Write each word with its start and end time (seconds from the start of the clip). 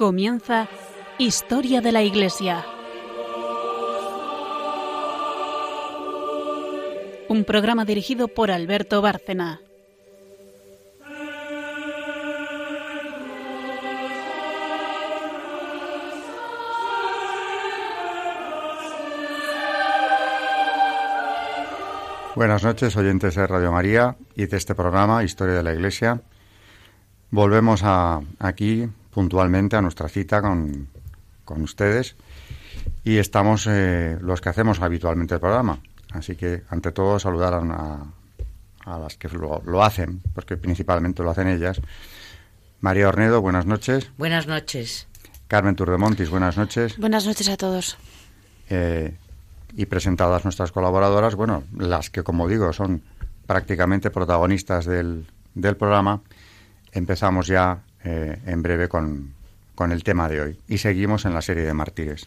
Comienza 0.00 0.66
Historia 1.18 1.82
de 1.82 1.92
la 1.92 2.02
Iglesia. 2.02 2.64
Un 7.28 7.44
programa 7.44 7.84
dirigido 7.84 8.28
por 8.28 8.50
Alberto 8.50 9.02
Bárcena. 9.02 9.60
Buenas 22.34 22.64
noches, 22.64 22.96
oyentes 22.96 23.34
de 23.34 23.46
Radio 23.46 23.70
María 23.70 24.16
y 24.34 24.46
de 24.46 24.56
este 24.56 24.74
programa 24.74 25.22
Historia 25.24 25.56
de 25.56 25.62
la 25.62 25.74
Iglesia. 25.74 26.22
Volvemos 27.30 27.82
a, 27.84 28.22
aquí 28.38 28.88
puntualmente 29.20 29.76
a 29.76 29.82
nuestra 29.82 30.08
cita 30.08 30.40
con, 30.40 30.88
con 31.44 31.60
ustedes 31.60 32.16
y 33.04 33.18
estamos 33.18 33.66
eh, 33.68 34.16
los 34.22 34.40
que 34.40 34.48
hacemos 34.48 34.80
habitualmente 34.80 35.34
el 35.34 35.40
programa. 35.40 35.78
Así 36.12 36.36
que, 36.36 36.62
ante 36.70 36.90
todo, 36.90 37.18
saludar 37.18 37.52
a, 37.52 38.06
a 38.86 38.98
las 38.98 39.18
que 39.18 39.28
lo, 39.28 39.60
lo, 39.66 39.84
hacen, 39.84 40.22
porque 40.34 40.56
principalmente 40.56 41.22
lo 41.22 41.28
hacen 41.28 41.48
ellas. 41.48 41.82
María 42.80 43.08
Ornedo, 43.08 43.42
buenas 43.42 43.66
noches. 43.66 44.10
Buenas 44.16 44.46
noches. 44.46 45.06
Carmen 45.48 45.76
Turdemontis, 45.76 46.30
buenas 46.30 46.56
noches. 46.56 46.96
Buenas 46.96 47.26
noches 47.26 47.50
a 47.50 47.58
todos. 47.58 47.98
Eh, 48.70 49.14
y 49.76 49.84
presentadas 49.84 50.44
nuestras 50.44 50.72
colaboradoras, 50.72 51.34
bueno, 51.34 51.64
las 51.76 52.08
que, 52.08 52.22
como 52.22 52.48
digo, 52.48 52.72
son 52.72 53.02
prácticamente 53.46 54.10
protagonistas 54.10 54.86
del, 54.86 55.26
del 55.54 55.76
programa, 55.76 56.22
empezamos 56.92 57.48
ya 57.48 57.82
eh, 58.04 58.38
en 58.46 58.62
breve 58.62 58.88
con, 58.88 59.34
con 59.74 59.92
el 59.92 60.02
tema 60.04 60.28
de 60.28 60.40
hoy 60.40 60.58
y 60.68 60.78
seguimos 60.78 61.24
en 61.24 61.34
la 61.34 61.42
serie 61.42 61.64
de 61.64 61.74
mártires. 61.74 62.26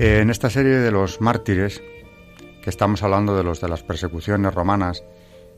En 0.00 0.30
esta 0.30 0.48
serie 0.48 0.76
de 0.76 0.92
los 0.92 1.20
mártires, 1.20 1.82
que 2.62 2.70
estamos 2.70 3.02
hablando 3.02 3.36
de 3.36 3.42
los 3.42 3.60
de 3.60 3.68
las 3.68 3.82
persecuciones 3.82 4.54
romanas 4.54 5.02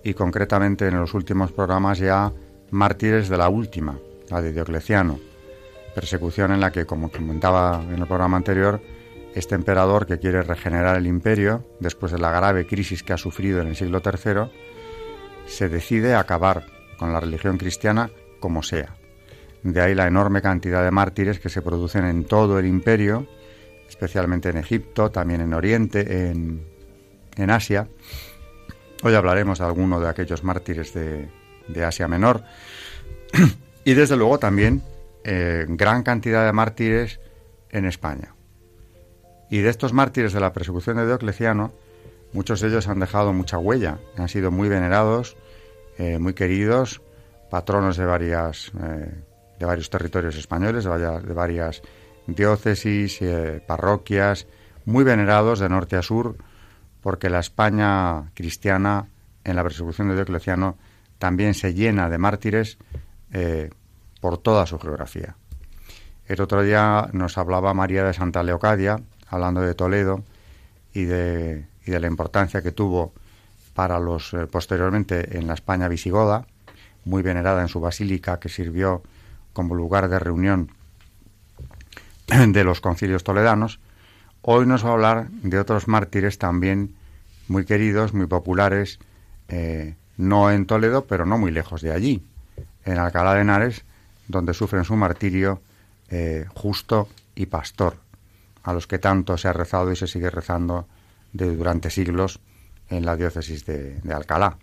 y 0.03 0.15
concretamente 0.15 0.89
en 0.89 0.99
los 0.99 1.13
últimos 1.13 1.53
programas 1.53 1.99
ya 1.99 2.33
mártires 2.71 3.29
de 3.29 3.37
la 3.37 3.49
última, 3.49 3.99
la 4.29 4.41
de 4.41 4.53
Diocleciano, 4.53 5.19
persecución 5.95 6.53
en 6.53 6.61
la 6.61 6.71
que, 6.71 6.87
como 6.87 7.11
comentaba 7.11 7.83
en 7.83 8.01
el 8.01 8.07
programa 8.07 8.37
anterior, 8.37 8.81
este 9.35 9.55
emperador 9.55 10.07
que 10.07 10.19
quiere 10.19 10.43
regenerar 10.43 10.97
el 10.97 11.07
imperio 11.07 11.65
después 11.79 12.13
de 12.13 12.19
la 12.19 12.33
grave 12.33 12.67
crisis 12.67 13.03
que 13.03 13.13
ha 13.13 13.17
sufrido 13.17 13.61
en 13.61 13.69
el 13.69 13.77
siglo 13.77 14.03
III, 14.05 14.51
se 15.47 15.69
decide 15.69 16.15
a 16.15 16.21
acabar 16.21 16.67
con 16.99 17.13
la 17.13 17.21
religión 17.21 17.59
cristiana 17.59 18.11
como 18.41 18.63
sea. 18.63 18.97
De 19.63 19.81
ahí 19.81 19.95
la 19.95 20.07
enorme 20.07 20.41
cantidad 20.43 20.83
de 20.83 20.91
mártires 20.91 21.39
que 21.39 21.49
se 21.49 21.63
producen 21.63 22.05
en 22.05 22.25
todo 22.25 22.59
el 22.59 22.67
imperio, 22.67 23.27
especialmente 23.89 24.49
en 24.49 24.57
Egipto, 24.57 25.11
también 25.11 25.41
en 25.41 25.55
Oriente, 25.55 26.31
en, 26.31 26.65
en 27.37 27.51
Asia. 27.51 27.89
Hoy 29.03 29.15
hablaremos 29.15 29.59
de 29.59 29.65
alguno 29.65 30.01
de 30.01 30.09
aquellos 30.09 30.45
mártires 30.45 30.95
de, 30.95 31.29
de 31.69 31.85
Asia 31.85 32.09
Menor. 32.09 32.43
y 33.85 33.95
desde 33.95 34.17
luego 34.17 34.39
también 34.39 34.83
eh, 35.25 35.67
gran 35.69 36.03
cantidad 36.03 36.47
de 36.47 36.53
mártires 36.53 37.21
en 37.71 37.85
España. 37.85 38.35
Y 39.51 39.59
de 39.59 39.69
estos 39.69 39.93
mártires 39.93 40.33
de 40.33 40.41
la 40.41 40.53
persecución 40.53 40.97
de 40.97 41.07
Diocleciano, 41.07 41.73
muchos 42.33 42.61
de 42.61 42.69
ellos 42.69 42.89
han 42.89 43.01
dejado 43.01 43.33
mucha 43.33 43.59
huella, 43.59 43.99
han 44.17 44.29
sido 44.29 44.51
muy 44.51 44.69
venerados, 44.69 45.37
eh, 45.99 46.19
muy 46.19 46.35
queridos, 46.35 47.03
patronos 47.51 47.97
de 47.97 48.05
varias 48.05 48.73
eh, 48.83 49.13
de 49.59 49.67
varios 49.67 49.91
territorios 49.91 50.37
españoles, 50.37 50.85
de 50.85 50.91
varias, 50.91 51.27
de 51.27 51.35
varias 51.35 51.83
diócesis, 52.27 53.21
parroquias, 53.67 54.47
muy 54.87 55.05
venerados 55.05 55.59
de 55.59 55.69
norte 55.69 55.97
a 55.97 56.03
sur, 56.03 56.37
porque 57.03 57.29
la 57.29 57.41
España 57.41 58.31
cristiana 58.35 59.09
en 59.45 59.57
la 59.57 59.63
persecución 59.63 60.09
de 60.09 60.15
Diocleciano 60.15 60.79
también 61.21 61.53
se 61.53 61.75
llena 61.75 62.09
de 62.09 62.17
mártires 62.17 62.79
eh, 63.31 63.69
por 64.23 64.39
toda 64.39 64.67
su 64.67 64.79
geografía. 64.79 65.37
El 66.27 66.41
otro 66.41 66.63
día 66.63 67.11
nos 67.13 67.37
hablaba 67.37 67.75
María 67.75 68.05
de 68.05 68.15
Santa 68.15 68.43
Leocadia, 68.43 69.03
hablando 69.29 69.61
de 69.61 69.75
Toledo 69.75 70.25
y 70.95 71.05
de, 71.05 71.67
y 71.85 71.91
de 71.91 72.01
la 72.01 72.07
importancia 72.07 72.63
que 72.63 72.73
tuvo 72.73 73.13
para 73.75 74.01
los 74.01 74.33
eh, 74.33 74.47
posteriormente 74.47 75.37
en 75.37 75.47
la 75.47 75.53
España 75.53 75.89
visigoda, 75.89 76.47
muy 77.05 77.23
venerada 77.23 77.61
en 77.61 77.69
su 77.69 77.81
basílica 77.81 78.41
que 78.41 78.49
sirvió 78.49 79.03
como 79.53 79.75
lugar 79.75 80.09
de 80.09 80.19
reunión 80.19 80.71
de 82.29 82.65
los 82.65 82.81
concilios 82.81 83.25
toledanos, 83.25 83.79
hoy 84.41 84.65
nos 84.65 84.87
va 84.87 84.89
a 84.89 84.93
hablar 84.93 85.31
de 85.31 85.59
otros 85.59 85.87
mártires 85.87 86.39
también 86.39 86.95
muy 87.47 87.67
queridos, 87.67 88.15
muy 88.15 88.27
populares, 88.27 89.01
eh, 89.49 89.97
no 90.21 90.51
en 90.51 90.67
Toledo, 90.67 91.07
pero 91.07 91.25
no 91.25 91.39
muy 91.39 91.51
lejos 91.51 91.81
de 91.81 91.93
allí, 91.93 92.23
en 92.85 92.99
Alcalá 92.99 93.35
de 93.35 93.41
Henares, 93.41 93.85
donde 94.29 94.55
sufren 94.55 94.85
su 94.85 94.95
martirio 94.95 95.63
eh, 96.11 96.45
justo 96.55 97.09
y 97.35 97.47
pastor, 97.47 97.97
a 98.63 98.73
los 98.73 98.87
que 98.87 98.99
tanto 98.99 99.39
se 99.39 99.49
ha 99.49 99.53
rezado 99.53 99.91
y 99.91 99.97
se 99.97 100.07
sigue 100.07 100.31
rezando 100.31 100.87
de, 101.33 101.57
durante 101.57 101.91
siglos 101.91 102.41
en 102.91 103.07
la 103.07 103.17
diócesis 103.17 103.65
de, 103.65 104.01
Alcalá, 104.13 104.59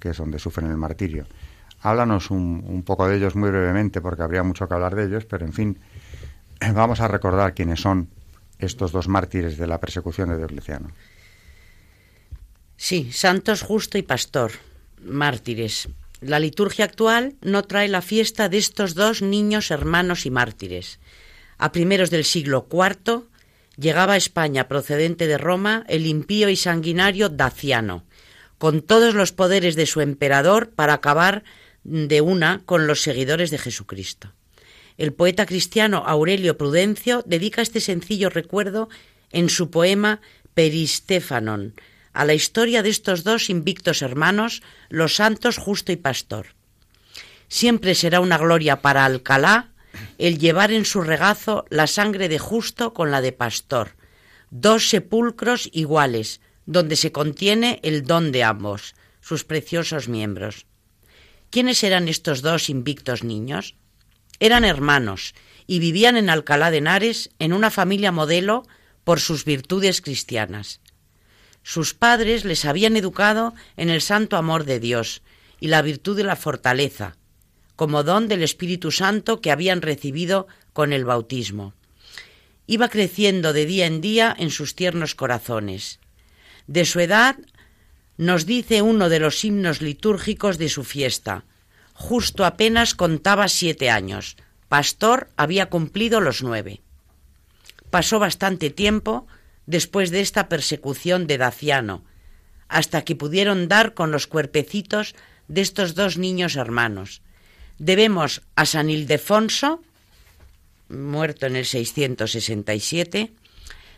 que 0.00 0.10
es 0.10 0.16
donde 0.16 0.38
sufren 0.38 0.70
el 0.70 0.76
martirio. 0.76 1.26
Háblanos 1.80 2.32
un, 2.32 2.64
un 2.66 2.82
poco 2.82 3.06
de 3.06 3.16
ellos 3.16 3.36
muy 3.36 3.50
brevemente, 3.50 4.00
porque 4.00 4.22
habría 4.22 4.42
mucho 4.42 4.66
que 4.66 4.74
hablar 4.74 4.96
de 4.96 5.04
ellos, 5.04 5.24
pero 5.26 5.46
en 5.46 5.52
fin, 5.52 5.78
vamos 6.74 7.00
a 7.00 7.06
recordar 7.06 7.54
quiénes 7.54 7.80
son 7.80 8.08
estos 8.58 8.90
dos 8.90 9.06
mártires 9.06 9.56
de 9.58 9.68
la 9.68 9.78
persecución 9.78 10.30
de 10.30 10.38
Diocleciano. 10.38 10.90
Sí, 12.76 13.12
santos 13.12 13.62
justo 13.62 13.98
y 13.98 14.02
pastor, 14.02 14.52
mártires. 15.02 15.88
La 16.20 16.40
liturgia 16.40 16.84
actual 16.84 17.36
no 17.42 17.62
trae 17.62 17.88
la 17.88 18.02
fiesta 18.02 18.48
de 18.48 18.58
estos 18.58 18.94
dos 18.94 19.22
niños 19.22 19.70
hermanos 19.70 20.26
y 20.26 20.30
mártires. 20.30 20.98
A 21.58 21.70
primeros 21.70 22.10
del 22.10 22.24
siglo 22.24 22.66
IV 22.70 23.24
llegaba 23.76 24.14
a 24.14 24.16
España 24.16 24.66
procedente 24.66 25.26
de 25.26 25.38
Roma 25.38 25.84
el 25.88 26.06
impío 26.06 26.48
y 26.48 26.56
sanguinario 26.56 27.28
Daciano, 27.28 28.04
con 28.58 28.82
todos 28.82 29.14
los 29.14 29.32
poderes 29.32 29.76
de 29.76 29.86
su 29.86 30.00
emperador 30.00 30.70
para 30.70 30.94
acabar 30.94 31.44
de 31.84 32.20
una 32.20 32.62
con 32.66 32.86
los 32.86 33.02
seguidores 33.02 33.50
de 33.50 33.58
Jesucristo. 33.58 34.32
El 34.96 35.12
poeta 35.12 35.46
cristiano 35.46 36.02
Aurelio 36.04 36.58
Prudencio 36.58 37.22
dedica 37.24 37.62
este 37.62 37.80
sencillo 37.80 38.30
recuerdo 38.30 38.88
en 39.30 39.48
su 39.48 39.70
poema 39.70 40.20
Peristéfanon 40.54 41.74
a 42.18 42.24
la 42.24 42.34
historia 42.34 42.82
de 42.82 42.90
estos 42.90 43.22
dos 43.22 43.48
invictos 43.48 44.02
hermanos, 44.02 44.60
los 44.88 45.14
santos 45.14 45.56
justo 45.56 45.92
y 45.92 45.96
pastor. 45.96 46.46
Siempre 47.46 47.94
será 47.94 48.18
una 48.18 48.38
gloria 48.38 48.82
para 48.82 49.04
Alcalá 49.04 49.70
el 50.18 50.40
llevar 50.40 50.72
en 50.72 50.84
su 50.84 51.02
regazo 51.02 51.64
la 51.70 51.86
sangre 51.86 52.28
de 52.28 52.40
justo 52.40 52.92
con 52.92 53.12
la 53.12 53.20
de 53.20 53.30
pastor, 53.30 53.94
dos 54.50 54.88
sepulcros 54.88 55.70
iguales, 55.72 56.40
donde 56.66 56.96
se 56.96 57.12
contiene 57.12 57.78
el 57.84 58.02
don 58.02 58.32
de 58.32 58.42
ambos, 58.42 58.96
sus 59.20 59.44
preciosos 59.44 60.08
miembros. 60.08 60.66
¿Quiénes 61.50 61.84
eran 61.84 62.08
estos 62.08 62.42
dos 62.42 62.68
invictos 62.68 63.22
niños? 63.22 63.76
Eran 64.40 64.64
hermanos 64.64 65.36
y 65.68 65.78
vivían 65.78 66.16
en 66.16 66.30
Alcalá 66.30 66.72
de 66.72 66.78
Henares 66.78 67.30
en 67.38 67.52
una 67.52 67.70
familia 67.70 68.10
modelo 68.10 68.66
por 69.04 69.20
sus 69.20 69.44
virtudes 69.44 70.00
cristianas. 70.00 70.80
Sus 71.68 71.92
padres 71.92 72.46
les 72.46 72.64
habían 72.64 72.96
educado 72.96 73.52
en 73.76 73.90
el 73.90 74.00
santo 74.00 74.38
amor 74.38 74.64
de 74.64 74.80
Dios 74.80 75.20
y 75.60 75.68
la 75.68 75.82
virtud 75.82 76.16
de 76.16 76.24
la 76.24 76.34
fortaleza, 76.34 77.18
como 77.76 78.04
don 78.04 78.26
del 78.26 78.42
Espíritu 78.42 78.90
Santo 78.90 79.42
que 79.42 79.50
habían 79.50 79.82
recibido 79.82 80.46
con 80.72 80.94
el 80.94 81.04
bautismo. 81.04 81.74
Iba 82.66 82.88
creciendo 82.88 83.52
de 83.52 83.66
día 83.66 83.84
en 83.84 84.00
día 84.00 84.34
en 84.38 84.50
sus 84.50 84.74
tiernos 84.74 85.14
corazones. 85.14 86.00
De 86.66 86.86
su 86.86 87.00
edad 87.00 87.36
nos 88.16 88.46
dice 88.46 88.80
uno 88.80 89.10
de 89.10 89.20
los 89.20 89.44
himnos 89.44 89.82
litúrgicos 89.82 90.56
de 90.56 90.70
su 90.70 90.84
fiesta. 90.84 91.44
Justo 91.92 92.46
apenas 92.46 92.94
contaba 92.94 93.46
siete 93.48 93.90
años. 93.90 94.38
Pastor 94.70 95.28
había 95.36 95.68
cumplido 95.68 96.22
los 96.22 96.42
nueve. 96.42 96.80
Pasó 97.90 98.18
bastante 98.18 98.70
tiempo 98.70 99.26
después 99.68 100.10
de 100.10 100.22
esta 100.22 100.48
persecución 100.48 101.26
de 101.26 101.36
Daciano, 101.36 102.02
hasta 102.68 103.04
que 103.04 103.14
pudieron 103.14 103.68
dar 103.68 103.92
con 103.92 104.10
los 104.10 104.26
cuerpecitos 104.26 105.14
de 105.46 105.60
estos 105.60 105.94
dos 105.94 106.16
niños 106.16 106.56
hermanos. 106.56 107.20
Debemos 107.78 108.40
a 108.56 108.64
San 108.64 108.88
Ildefonso 108.88 109.82
muerto 110.88 111.44
en 111.44 111.56
el 111.56 111.66
667, 111.66 113.30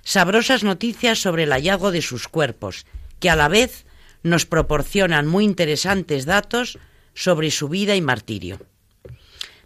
sabrosas 0.03 0.65
noticias 0.65 1.21
sobre 1.21 1.45
el 1.45 1.53
hallazgo 1.53 1.93
de 1.93 2.03
sus 2.03 2.27
cuerpos, 2.27 2.85
que 3.21 3.31
a 3.31 3.37
la 3.37 3.47
vez 3.47 3.87
nos 4.25 4.47
proporcionan 4.47 5.29
muy 5.29 5.45
interesantes 5.45 6.25
datos 6.25 6.81
sobre 7.15 7.53
su 7.53 7.69
vida 7.69 7.95
y 7.95 8.01
martirio. 8.01 8.61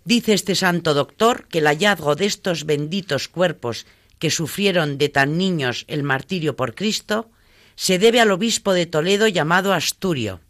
Dice 0.04 0.34
este 0.34 0.54
santo 0.54 0.92
doctor 0.92 1.48
que 1.48 1.60
el 1.60 1.66
hallazgo 1.66 2.14
de 2.14 2.26
estos 2.26 2.66
benditos 2.66 3.28
cuerpos 3.28 3.86
que 4.24 4.30
sufrieron 4.30 4.96
de 4.96 5.10
tan 5.10 5.36
niños 5.36 5.84
el 5.86 6.02
martirio 6.02 6.56
por 6.56 6.74
Cristo 6.74 7.30
se 7.76 7.98
debe 7.98 8.22
al 8.22 8.30
obispo 8.30 8.72
de 8.72 8.86
Toledo 8.86 9.28
llamado 9.28 9.74
Asturio. 9.74 10.40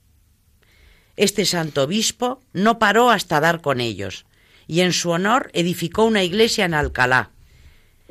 Este 1.16 1.44
santo 1.44 1.82
obispo 1.82 2.40
no 2.52 2.78
paró 2.78 3.10
hasta 3.10 3.40
dar 3.40 3.62
con 3.62 3.80
ellos, 3.80 4.26
y 4.68 4.82
en 4.82 4.92
su 4.92 5.10
honor 5.10 5.50
edificó 5.54 6.04
una 6.04 6.22
iglesia 6.22 6.66
en 6.66 6.74
Alcalá, 6.74 7.32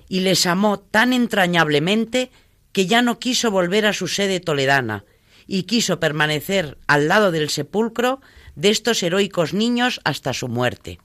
y 0.10 0.20
les 0.20 0.46
amó 0.48 0.82
tan 0.82 1.14
entrañablemente 1.14 2.30
que 2.74 2.86
ya 2.86 3.02
no 3.02 3.18
quiso 3.18 3.50
volver 3.50 3.86
a 3.86 3.94
su 3.94 4.10
sede 4.10 4.42
toledana, 4.42 5.06
y 5.48 5.64
quiso 5.64 5.98
permanecer 5.98 6.78
al 6.88 7.08
lado 7.08 7.32
del 7.32 7.50
sepulcro 7.50 8.20
de 8.56 8.70
estos 8.70 9.02
heroicos 9.02 9.54
niños 9.54 10.02
hasta 10.04 10.34
su 10.34 10.50
muerte. 10.50 11.00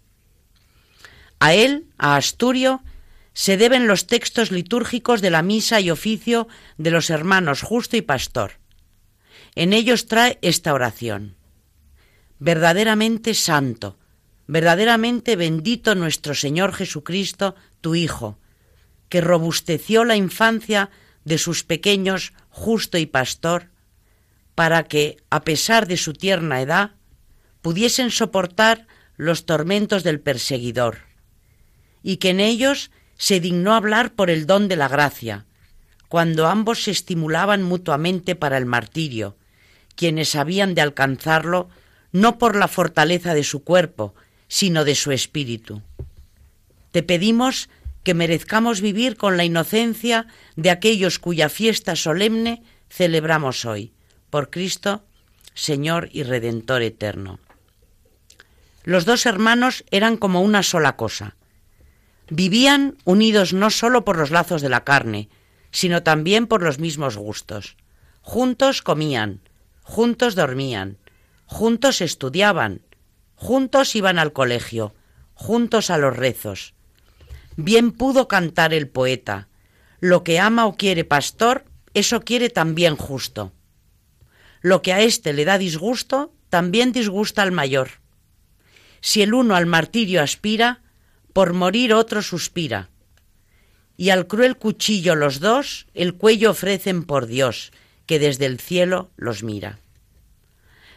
A 1.39 1.55
él, 1.55 1.87
a 1.97 2.17
Asturio, 2.17 2.83
se 3.39 3.57
deben 3.57 3.87
los 3.87 4.09
textos 4.09 4.51
litúrgicos 4.51 5.21
de 5.21 5.31
la 5.31 5.43
misa 5.43 5.79
y 5.79 5.93
oficio 5.93 6.49
de 6.77 6.91
los 6.91 7.09
hermanos 7.09 7.63
Justo 7.63 7.97
y 7.97 8.03
Pastor. 8.03 8.55
En 9.55 9.73
ellos 9.73 10.09
trae 10.09 10.41
esta 10.43 10.75
oración. 10.75 11.37
Verdaderamente 12.41 13.35
santo, 13.35 13.97
verdaderamente 14.49 15.37
bendito 15.37 15.95
nuestro 15.95 16.35
Señor 16.35 16.73
Jesucristo, 16.73 17.55
tu 17.81 17.95
Hijo, 17.95 18.41
que 19.09 19.21
robusteció 19.21 20.05
la 20.05 20.17
infancia 20.17 20.91
de 21.25 21.39
sus 21.39 21.63
pequeños 21.63 22.33
Justo 22.49 22.99
y 22.99 23.07
Pastor, 23.07 23.71
para 24.57 24.89
que, 24.89 25.17
a 25.31 25.45
pesar 25.45 25.87
de 25.87 25.97
su 25.97 26.13
tierna 26.13 26.61
edad, 26.61 26.97
pudiesen 27.63 28.11
soportar 28.11 28.89
los 29.17 29.47
tormentos 29.47 30.03
del 30.03 30.19
perseguidor, 30.19 31.07
y 32.03 32.17
que 32.17 32.31
en 32.31 32.41
ellos 32.41 32.91
se 33.19 33.41
dignó 33.41 33.75
hablar 33.75 34.15
por 34.15 34.31
el 34.31 34.47
don 34.47 34.69
de 34.69 34.77
la 34.77 34.89
gracia, 34.89 35.45
cuando 36.09 36.47
ambos 36.47 36.85
se 36.85 36.93
estimulaban 36.93 37.63
mutuamente 37.63 38.35
para 38.35 38.57
el 38.57 38.65
martirio, 38.65 39.37
quienes 39.95 40.35
habían 40.37 40.75
de 40.75 40.81
alcanzarlo 40.81 41.69
no 42.13 42.39
por 42.39 42.57
la 42.57 42.69
fortaleza 42.69 43.35
de 43.35 43.45
su 43.45 43.65
cuerpo, 43.65 44.15
sino 44.47 44.85
de 44.85 44.95
su 44.95 45.13
espíritu. 45.13 45.83
Te 46.93 47.03
pedimos 47.03 47.69
que 48.03 48.15
merezcamos 48.15 48.81
vivir 48.81 49.17
con 49.17 49.37
la 49.37 49.45
inocencia 49.45 50.27
de 50.57 50.71
aquellos 50.71 51.19
cuya 51.19 51.51
fiesta 51.51 51.97
solemne 51.97 52.63
celebramos 52.89 53.67
hoy 53.67 53.93
por 54.31 54.49
Cristo, 54.49 55.05
Señor 55.55 56.09
y 56.13 56.23
Redentor 56.23 56.83
eterno. 56.83 57.41
Los 58.85 59.05
dos 59.05 59.27
hermanos 59.27 59.85
eran 59.91 60.17
como 60.17 60.41
una 60.41 60.63
sola 60.63 60.97
cosa. 60.97 61.35
Vivían 62.31 62.97
unidos 63.05 63.53
no 63.53 63.71
sólo 63.71 64.05
por 64.05 64.19
los 64.19 64.31
lazos 64.31 64.61
de 64.61 64.69
la 64.69 64.85
carne, 64.85 65.29
sino 65.71 66.03
también 66.03 66.47
por 66.47 66.63
los 66.63 66.79
mismos 66.79 67.17
gustos. 67.17 67.77
Juntos 68.21 68.83
comían, 68.83 69.41
juntos 69.83 70.35
dormían, 70.35 70.99
juntos 71.47 72.01
estudiaban, 72.01 72.83
juntos 73.35 73.97
iban 73.97 74.19
al 74.19 74.33
colegio, 74.33 74.95
juntos 75.35 75.91
a 75.91 75.99
los 75.99 76.17
rezos. 76.17 76.75
Bien 77.57 77.93
pudo 77.93 78.29
cantar 78.29 78.75
el 78.75 78.89
poeta, 78.89 79.49
lo 80.01 80.23
que 80.23 80.39
ama 80.39 80.67
o 80.67 80.77
quiere 80.77 81.05
pastor, 81.05 81.65
eso 81.95 82.21
quiere 82.21 82.51
también 82.51 82.97
justo. 82.97 83.53
Lo 84.61 84.83
que 84.83 84.93
a 84.93 85.01
éste 85.01 85.33
le 85.33 85.45
da 85.45 85.59
disgusto, 85.59 86.33
también 86.51 86.93
disgusta 86.93 87.43
al 87.43 87.53
mayor. 87.53 88.01
Si 89.01 89.23
el 89.23 89.35
uno 89.35 89.55
al 89.55 89.67
martirio 89.67 90.23
aspira, 90.23 90.83
por 91.39 91.53
morir 91.53 91.95
otro 91.95 92.21
suspira. 92.21 92.91
Y 93.97 94.11
al 94.11 94.27
cruel 94.27 94.57
cuchillo 94.57 95.15
los 95.15 95.39
dos 95.39 95.87
el 95.95 96.15
cuello 96.15 96.51
ofrecen 96.51 97.05
por 97.05 97.29
Dios, 97.29 97.71
que 98.07 98.19
desde 98.19 98.45
el 98.47 98.59
cielo 98.59 99.13
los 99.15 99.45
mira. 99.45 99.79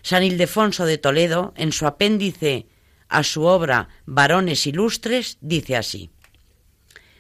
San 0.02 0.24
Ildefonso 0.24 0.88
de 0.88 0.98
Toledo, 0.98 1.54
en 1.58 1.72
su 1.72 1.86
apéndice 1.86 2.66
a 3.08 3.22
su 3.22 3.44
obra 3.44 3.90
Varones 4.08 4.66
Ilustres, 4.66 5.38
dice 5.42 5.76
así. 5.76 6.10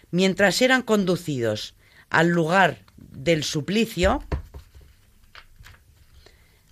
Mientras 0.10 0.60
eran 0.64 0.82
conducidos 0.82 1.76
al 2.10 2.30
lugar 2.30 2.80
del 2.98 3.44
suplicio, 3.44 4.24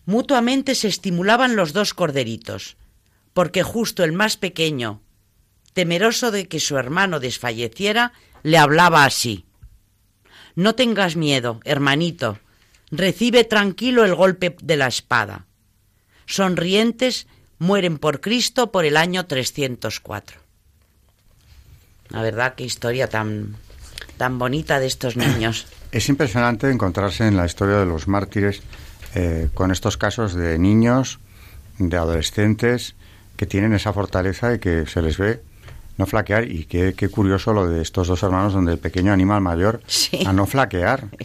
Mutuamente 0.08 0.74
se 0.74 0.88
estimulaban 0.88 1.56
los 1.56 1.74
dos 1.74 1.94
corderitos, 1.94 2.76
porque 3.36 3.62
justo 3.62 4.04
el 4.04 4.14
más 4.14 4.36
pequeño, 4.36 5.04
temeroso 5.74 6.32
de 6.32 6.48
que 6.48 6.60
su 6.60 6.78
hermano 6.78 7.20
desfalleciera, 7.20 8.14
le 8.44 8.58
hablaba 8.58 9.06
así. 9.06 9.46
No 10.56 10.76
tengas 10.76 11.16
miedo, 11.16 11.60
hermanito, 11.64 12.40
recibe 12.92 13.44
tranquilo 13.44 14.06
el 14.06 14.16
golpe 14.16 14.56
de 14.62 14.78
la 14.78 14.88
espada. 14.88 15.46
Sonrientes 16.26 17.28
mueren 17.60 17.98
por 17.98 18.22
Cristo 18.22 18.72
por 18.72 18.86
el 18.86 18.98
año 18.98 19.26
304. 19.26 20.40
La 22.10 22.22
verdad, 22.22 22.56
qué 22.56 22.64
historia 22.64 23.08
tan, 23.08 23.56
tan 24.18 24.40
bonita 24.40 24.80
de 24.80 24.88
estos 24.88 25.16
niños. 25.16 25.68
Es 25.92 26.08
impresionante 26.08 26.70
encontrarse 26.70 27.26
en 27.26 27.36
la 27.36 27.48
historia 27.48 27.78
de 27.78 27.88
los 27.88 28.08
mártires 28.08 28.62
eh, 29.16 29.50
con 29.56 29.72
estos 29.72 29.98
casos 29.98 30.36
de 30.36 30.60
niños, 30.60 31.18
de 31.80 31.98
adolescentes 31.98 32.94
que 33.36 33.48
tienen 33.48 33.74
esa 33.74 33.92
fortaleza 33.92 34.54
y 34.54 34.60
que 34.60 34.86
se 34.86 35.02
les 35.02 35.18
ve 35.18 35.42
no 36.00 36.06
flaquear. 36.06 36.50
Y 36.50 36.64
qué, 36.64 37.10
curioso 37.10 37.54
lo 37.54 37.68
de 37.68 37.82
estos 37.82 38.08
dos 38.08 38.24
hermanos 38.24 38.54
donde 38.54 38.72
el 38.72 38.80
pequeño 38.80 39.12
anima 39.12 39.36
al 39.36 39.42
mayor 39.42 39.82
a 40.26 40.34
no 40.34 40.48
flaquear. 40.48 41.06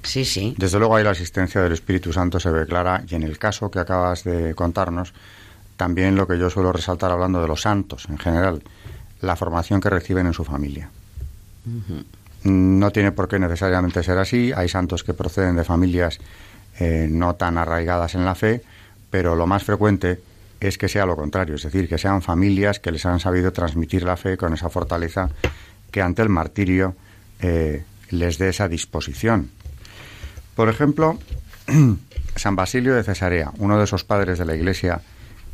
Sí, 0.00 0.24
sí. 0.24 0.54
Desde 0.56 0.78
luego 0.78 0.96
ahí 0.96 1.04
la 1.04 1.10
asistencia 1.10 1.60
del 1.60 1.72
Espíritu 1.72 2.14
Santo 2.14 2.40
se 2.40 2.50
ve 2.50 2.64
clara 2.64 3.02
y 3.06 3.14
en 3.16 3.24
el 3.24 3.36
caso 3.36 3.70
que 3.70 3.78
acabas 3.78 4.24
de 4.24 4.54
contarnos, 4.54 5.12
también 5.76 6.14
lo 6.14 6.26
que 6.26 6.38
yo 6.38 6.48
suelo 6.48 6.72
resaltar 6.72 7.10
hablando 7.10 7.42
de 7.42 7.48
los 7.48 7.60
santos 7.60 8.06
en 8.08 8.16
general, 8.16 8.62
la 9.20 9.36
formación 9.36 9.82
que 9.82 9.90
reciben 9.90 10.26
en 10.26 10.32
su 10.32 10.44
familia. 10.44 10.88
No 12.44 12.90
tiene 12.90 13.12
por 13.12 13.28
qué 13.28 13.38
necesariamente 13.38 14.02
ser 14.02 14.16
así. 14.16 14.50
Hay 14.54 14.70
santos 14.70 15.04
que 15.04 15.12
proceden 15.12 15.56
de 15.56 15.64
familias 15.64 16.20
eh, 16.78 17.06
no 17.10 17.34
tan 17.34 17.58
arraigadas 17.58 18.14
en 18.14 18.24
la 18.24 18.36
fe, 18.36 18.62
pero 19.10 19.34
lo 19.34 19.46
más 19.46 19.64
frecuente 19.64 20.20
es 20.60 20.78
que 20.78 20.88
sea 20.88 21.06
lo 21.06 21.16
contrario, 21.16 21.54
es 21.54 21.62
decir, 21.62 21.88
que 21.88 21.98
sean 21.98 22.22
familias 22.22 22.80
que 22.80 22.90
les 22.90 23.06
han 23.06 23.20
sabido 23.20 23.52
transmitir 23.52 24.02
la 24.02 24.16
fe 24.16 24.36
con 24.36 24.52
esa 24.52 24.68
fortaleza 24.68 25.30
que 25.90 26.02
ante 26.02 26.22
el 26.22 26.28
martirio 26.28 26.96
eh, 27.40 27.84
les 28.10 28.38
dé 28.38 28.48
esa 28.48 28.68
disposición. 28.68 29.50
Por 30.54 30.68
ejemplo, 30.68 31.18
San 32.36 32.56
Basilio 32.56 32.94
de 32.94 33.04
Cesarea, 33.04 33.52
uno 33.58 33.78
de 33.78 33.84
esos 33.84 34.04
padres 34.04 34.38
de 34.38 34.44
la 34.44 34.54
Iglesia 34.54 35.00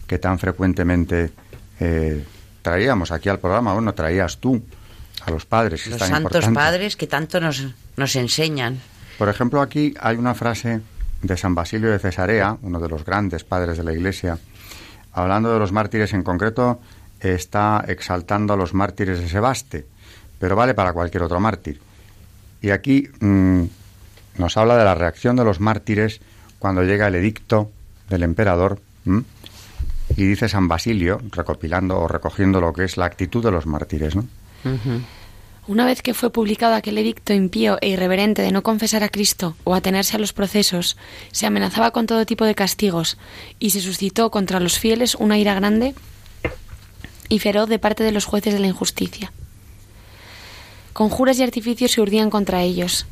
que 0.06 0.18
tan 0.18 0.38
frecuentemente 0.38 1.32
eh, 1.80 2.24
traíamos 2.62 3.10
aquí 3.10 3.28
al 3.28 3.38
programa, 3.38 3.74
bueno, 3.74 3.94
traías 3.94 4.38
tú 4.38 4.62
a 5.24 5.30
los 5.30 5.44
padres. 5.46 5.86
Los 5.86 6.00
santos 6.00 6.46
padres 6.48 6.96
que 6.96 7.06
tanto 7.06 7.40
nos, 7.40 7.64
nos 7.96 8.16
enseñan. 8.16 8.80
Por 9.18 9.28
ejemplo, 9.28 9.60
aquí 9.60 9.94
hay 10.00 10.16
una 10.16 10.34
frase 10.34 10.80
de 11.22 11.36
San 11.36 11.54
Basilio 11.54 11.90
de 11.90 11.98
Cesarea, 11.98 12.56
uno 12.62 12.80
de 12.80 12.88
los 12.88 13.04
grandes 13.04 13.44
padres 13.44 13.78
de 13.78 13.84
la 13.84 13.92
Iglesia, 13.92 14.38
hablando 15.14 15.52
de 15.52 15.58
los 15.58 15.72
mártires 15.72 16.12
en 16.12 16.22
concreto, 16.22 16.80
está 17.20 17.84
exaltando 17.88 18.52
a 18.52 18.56
los 18.56 18.74
mártires 18.74 19.20
de 19.20 19.28
Sebaste, 19.28 19.86
pero 20.38 20.56
vale 20.56 20.74
para 20.74 20.92
cualquier 20.92 21.22
otro 21.22 21.40
mártir. 21.40 21.80
Y 22.60 22.70
aquí 22.70 23.08
mm, 23.20 23.62
nos 24.38 24.56
habla 24.56 24.76
de 24.76 24.84
la 24.84 24.94
reacción 24.94 25.36
de 25.36 25.44
los 25.44 25.60
mártires 25.60 26.20
cuando 26.58 26.82
llega 26.82 27.08
el 27.08 27.14
edicto 27.14 27.70
del 28.08 28.22
emperador 28.22 28.80
y 30.16 30.24
dice 30.26 30.48
San 30.48 30.68
Basilio, 30.68 31.20
recopilando 31.30 32.00
o 32.00 32.08
recogiendo 32.08 32.60
lo 32.60 32.72
que 32.72 32.84
es 32.84 32.96
la 32.96 33.06
actitud 33.06 33.42
de 33.44 33.50
los 33.50 33.66
mártires, 33.66 34.16
¿no? 34.16 34.26
Una 35.66 35.86
vez 35.86 36.02
que 36.02 36.12
fue 36.12 36.28
publicado 36.28 36.74
aquel 36.74 36.98
edicto 36.98 37.32
impío 37.32 37.78
e 37.80 37.88
irreverente 37.88 38.42
de 38.42 38.52
no 38.52 38.62
confesar 38.62 39.02
a 39.02 39.08
Cristo 39.08 39.56
o 39.64 39.74
atenerse 39.74 40.14
a 40.14 40.18
los 40.18 40.34
procesos, 40.34 40.98
se 41.32 41.46
amenazaba 41.46 41.90
con 41.90 42.04
todo 42.04 42.26
tipo 42.26 42.44
de 42.44 42.54
castigos 42.54 43.16
y 43.58 43.70
se 43.70 43.80
suscitó 43.80 44.30
contra 44.30 44.60
los 44.60 44.78
fieles 44.78 45.14
una 45.14 45.38
ira 45.38 45.54
grande 45.54 45.94
y 47.30 47.38
feroz 47.38 47.70
de 47.70 47.78
parte 47.78 48.04
de 48.04 48.12
los 48.12 48.26
jueces 48.26 48.52
de 48.52 48.60
la 48.60 48.66
injusticia. 48.66 49.32
Conjuras 50.92 51.38
y 51.38 51.42
artificios 51.42 51.92
se 51.92 52.02
urdían 52.02 52.28
contra 52.28 52.62
ellos. 52.62 53.06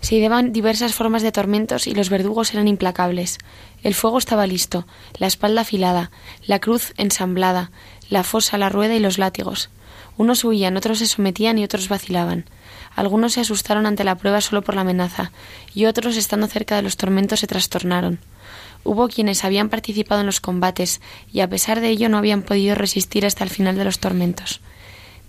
Se 0.00 0.16
ideaban 0.16 0.52
diversas 0.52 0.94
formas 0.94 1.22
de 1.22 1.30
tormentos 1.30 1.86
y 1.86 1.94
los 1.94 2.10
verdugos 2.10 2.52
eran 2.54 2.66
implacables. 2.66 3.38
El 3.84 3.94
fuego 3.94 4.18
estaba 4.18 4.48
listo, 4.48 4.84
la 5.16 5.28
espalda 5.28 5.60
afilada, 5.60 6.10
la 6.44 6.58
cruz 6.58 6.92
ensamblada, 6.96 7.70
la 8.10 8.24
fosa, 8.24 8.58
la 8.58 8.68
rueda 8.68 8.96
y 8.96 8.98
los 8.98 9.18
látigos. 9.18 9.70
Unos 10.18 10.42
huían, 10.44 10.76
otros 10.76 10.98
se 10.98 11.06
sometían 11.06 11.58
y 11.58 11.64
otros 11.64 11.88
vacilaban. 11.88 12.44
Algunos 12.94 13.34
se 13.34 13.40
asustaron 13.40 13.86
ante 13.86 14.02
la 14.02 14.16
prueba 14.16 14.40
solo 14.40 14.62
por 14.62 14.74
la 14.74 14.80
amenaza, 14.80 15.30
y 15.72 15.86
otros, 15.86 16.16
estando 16.16 16.48
cerca 16.48 16.74
de 16.74 16.82
los 16.82 16.96
tormentos, 16.96 17.38
se 17.38 17.46
trastornaron. 17.46 18.18
Hubo 18.82 19.08
quienes 19.08 19.44
habían 19.44 19.68
participado 19.68 20.20
en 20.20 20.26
los 20.26 20.40
combates 20.40 21.00
y 21.32 21.40
a 21.40 21.48
pesar 21.48 21.80
de 21.80 21.90
ello 21.90 22.08
no 22.08 22.18
habían 22.18 22.42
podido 22.42 22.74
resistir 22.74 23.26
hasta 23.26 23.44
el 23.44 23.50
final 23.50 23.76
de 23.76 23.84
los 23.84 24.00
tormentos. 24.00 24.60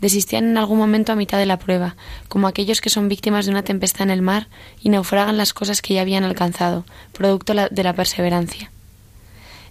Desistían 0.02 0.46
en 0.46 0.58
algún 0.58 0.80
momento 0.80 1.12
a 1.12 1.16
mitad 1.16 1.38
de 1.38 1.46
la 1.46 1.60
prueba, 1.60 1.96
como 2.28 2.48
aquellos 2.48 2.82
que 2.82 2.90
son 2.90 3.10
víctimas 3.10 3.46
de 3.46 3.52
una 3.52 3.64
tempestad 3.64 4.04
en 4.04 4.12
el 4.12 4.24
mar 4.24 4.48
y 4.82 4.90
naufragan 4.90 5.38
las 5.38 5.54
cosas 5.54 5.84
que 5.84 5.94
ya 5.94 6.02
habían 6.02 6.24
alcanzado, 6.24 6.84
producto 7.14 7.54
de 7.54 7.84
la 7.84 7.94
perseverancia. 7.94 8.72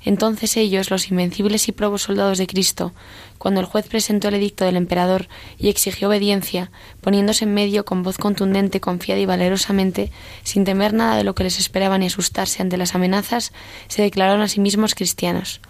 Entonces 0.05 0.57
ellos, 0.57 0.91
los 0.91 1.11
invencibles 1.11 1.69
y 1.69 1.73
probos 1.73 2.03
soldados 2.03 2.39
de 2.39 2.47
Cristo, 2.47 2.93
cuando 3.39 3.61
el 3.61 3.67
juez 3.67 3.89
presentó 3.89 4.29
el 4.29 4.35
edicto 4.35 4.65
del 4.65 4.77
emperador 4.77 5.29
y 5.59 5.69
exigió 5.69 6.09
obediencia, 6.09 6.71
poniéndose 7.01 7.45
en 7.45 7.55
medio 7.55 7.85
con 7.85 8.03
voz 8.03 8.19
contundente, 8.19 8.81
confiada 8.81 9.21
y 9.21 9.27
valerosamente, 9.27 10.11
sin 10.43 10.65
temer 10.65 10.95
nada 10.95 11.17
de 11.17 11.25
lo 11.25 11.35
que 11.35 11.45
les 11.45 11.59
esperaba 11.59 11.99
ni 11.99 12.07
asustarse 12.07 12.63
ante 12.63 12.77
las 12.77 12.95
amenazas, 12.95 13.53
se 13.89 14.03
declararon 14.03 14.43
a 14.43 14.49
sí 14.49 14.61
mismos 14.61 14.95
cristianos. 14.95 15.61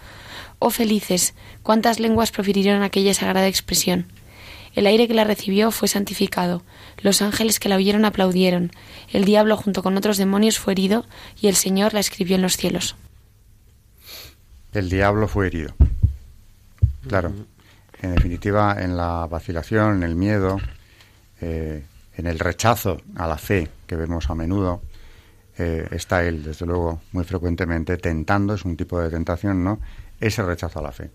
Oh 0.59 0.69
felices, 0.69 1.33
cuántas 1.63 1.99
lenguas 1.99 2.31
profirieron 2.31 2.83
aquella 2.83 3.13
sagrada 3.13 3.47
expresión. 3.47 4.07
El 4.75 4.85
aire 4.85 5.07
que 5.07 5.13
la 5.13 5.23
recibió 5.23 5.71
fue 5.71 5.87
santificado, 5.87 6.63
los 6.99 7.21
ángeles 7.21 7.59
que 7.59 7.69
la 7.69 7.75
oyeron 7.75 8.05
aplaudieron, 8.05 8.71
el 9.11 9.25
diablo 9.25 9.57
junto 9.57 9.81
con 9.81 9.97
otros 9.97 10.17
demonios 10.17 10.59
fue 10.59 10.73
herido 10.73 11.05
y 11.41 11.47
el 11.47 11.55
Señor 11.55 11.93
la 11.93 11.99
escribió 11.99 12.35
en 12.35 12.43
los 12.43 12.55
cielos. 12.57 12.95
El 14.73 14.89
diablo 14.89 15.27
fue 15.27 15.47
herido. 15.47 15.73
Claro, 17.07 17.33
en 18.01 18.13
definitiva, 18.13 18.75
en 18.79 18.95
la 18.95 19.25
vacilación, 19.25 19.97
en 19.97 20.03
el 20.03 20.15
miedo, 20.15 20.57
eh, 21.41 21.83
en 22.15 22.27
el 22.27 22.37
rechazo 22.37 23.01
a 23.15 23.27
la 23.27 23.37
fe 23.37 23.67
que 23.87 23.95
vemos 23.95 24.29
a 24.29 24.35
menudo, 24.35 24.81
eh, 25.57 25.87
está 25.91 26.23
él, 26.23 26.43
desde 26.43 26.67
luego, 26.67 27.01
muy 27.13 27.23
frecuentemente 27.23 27.97
tentando, 27.97 28.53
es 28.53 28.63
un 28.63 28.77
tipo 28.77 28.99
de 28.99 29.09
tentación, 29.09 29.63
¿no? 29.63 29.79
Ese 30.19 30.43
rechazo 30.43 30.79
a 30.79 30.83
la 30.83 30.91
fe. 30.91 31.09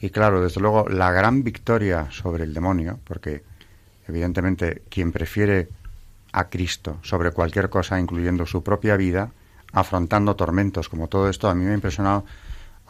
Y 0.00 0.10
claro, 0.10 0.42
desde 0.42 0.60
luego, 0.60 0.88
la 0.88 1.12
gran 1.12 1.44
victoria 1.44 2.08
sobre 2.10 2.44
el 2.44 2.52
demonio, 2.52 2.98
porque 3.04 3.44
evidentemente 4.08 4.82
quien 4.88 5.12
prefiere 5.12 5.68
a 6.32 6.48
Cristo 6.48 6.98
sobre 7.02 7.30
cualquier 7.30 7.70
cosa, 7.70 8.00
incluyendo 8.00 8.46
su 8.46 8.64
propia 8.64 8.96
vida, 8.96 9.30
afrontando 9.72 10.34
tormentos 10.34 10.88
como 10.88 11.06
todo 11.06 11.28
esto, 11.28 11.48
a 11.48 11.54
mí 11.54 11.64
me 11.64 11.70
ha 11.70 11.74
impresionado 11.74 12.24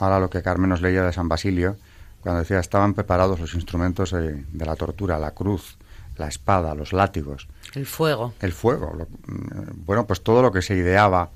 ahora 0.01 0.21
lo 0.21 0.31
que 0.31 0.43
Carmen 0.43 0.71
nos 0.71 0.83
leía 0.83 1.05
de 1.05 1.13
San 1.13 1.29
Basilio, 1.29 1.77
cuando 2.21 2.41
decía 2.41 2.59
estaban 2.59 2.95
preparados 2.95 3.41
los 3.41 3.55
instrumentos 3.55 4.11
de, 4.11 4.45
la 4.53 4.77
tortura, 4.77 5.19
la 5.19 5.31
cruz, 5.31 5.79
la 6.17 6.29
espada, 6.29 6.75
los 6.75 6.93
látigos. 6.93 7.49
El 7.75 7.87
fuego. 7.87 8.35
El 8.41 8.53
fuego. 8.53 9.07
Mm, 9.27 9.85
bueno, 9.87 10.07
pues 10.07 10.23
todo 10.23 10.43
lo 10.43 10.53
que 10.53 10.63
se 10.63 10.75
ideaba 10.75 11.31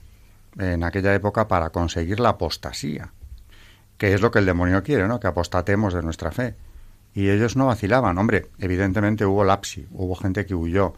en 0.58 0.84
aquella 0.84 1.14
época 1.14 1.48
para 1.48 1.70
conseguir 1.70 2.20
la 2.20 2.30
apostasía 2.30 3.12
que 3.98 4.14
es 4.14 4.20
lo 4.20 4.30
que 4.30 4.38
el 4.38 4.46
demonio 4.46 4.82
quiere, 4.82 5.06
¿no? 5.08 5.20
Que 5.20 5.26
apostatemos 5.26 5.94
de 5.94 6.02
nuestra 6.02 6.30
fe. 6.30 6.54
Y 7.14 7.30
ellos 7.30 7.56
no 7.56 7.66
vacilaban. 7.66 8.18
Hombre, 8.18 8.48
evidentemente 8.58 9.24
hubo 9.24 9.44
lapsi, 9.44 9.86
hubo 9.92 10.16
gente 10.16 10.46
que 10.46 10.54
huyó, 10.54 10.94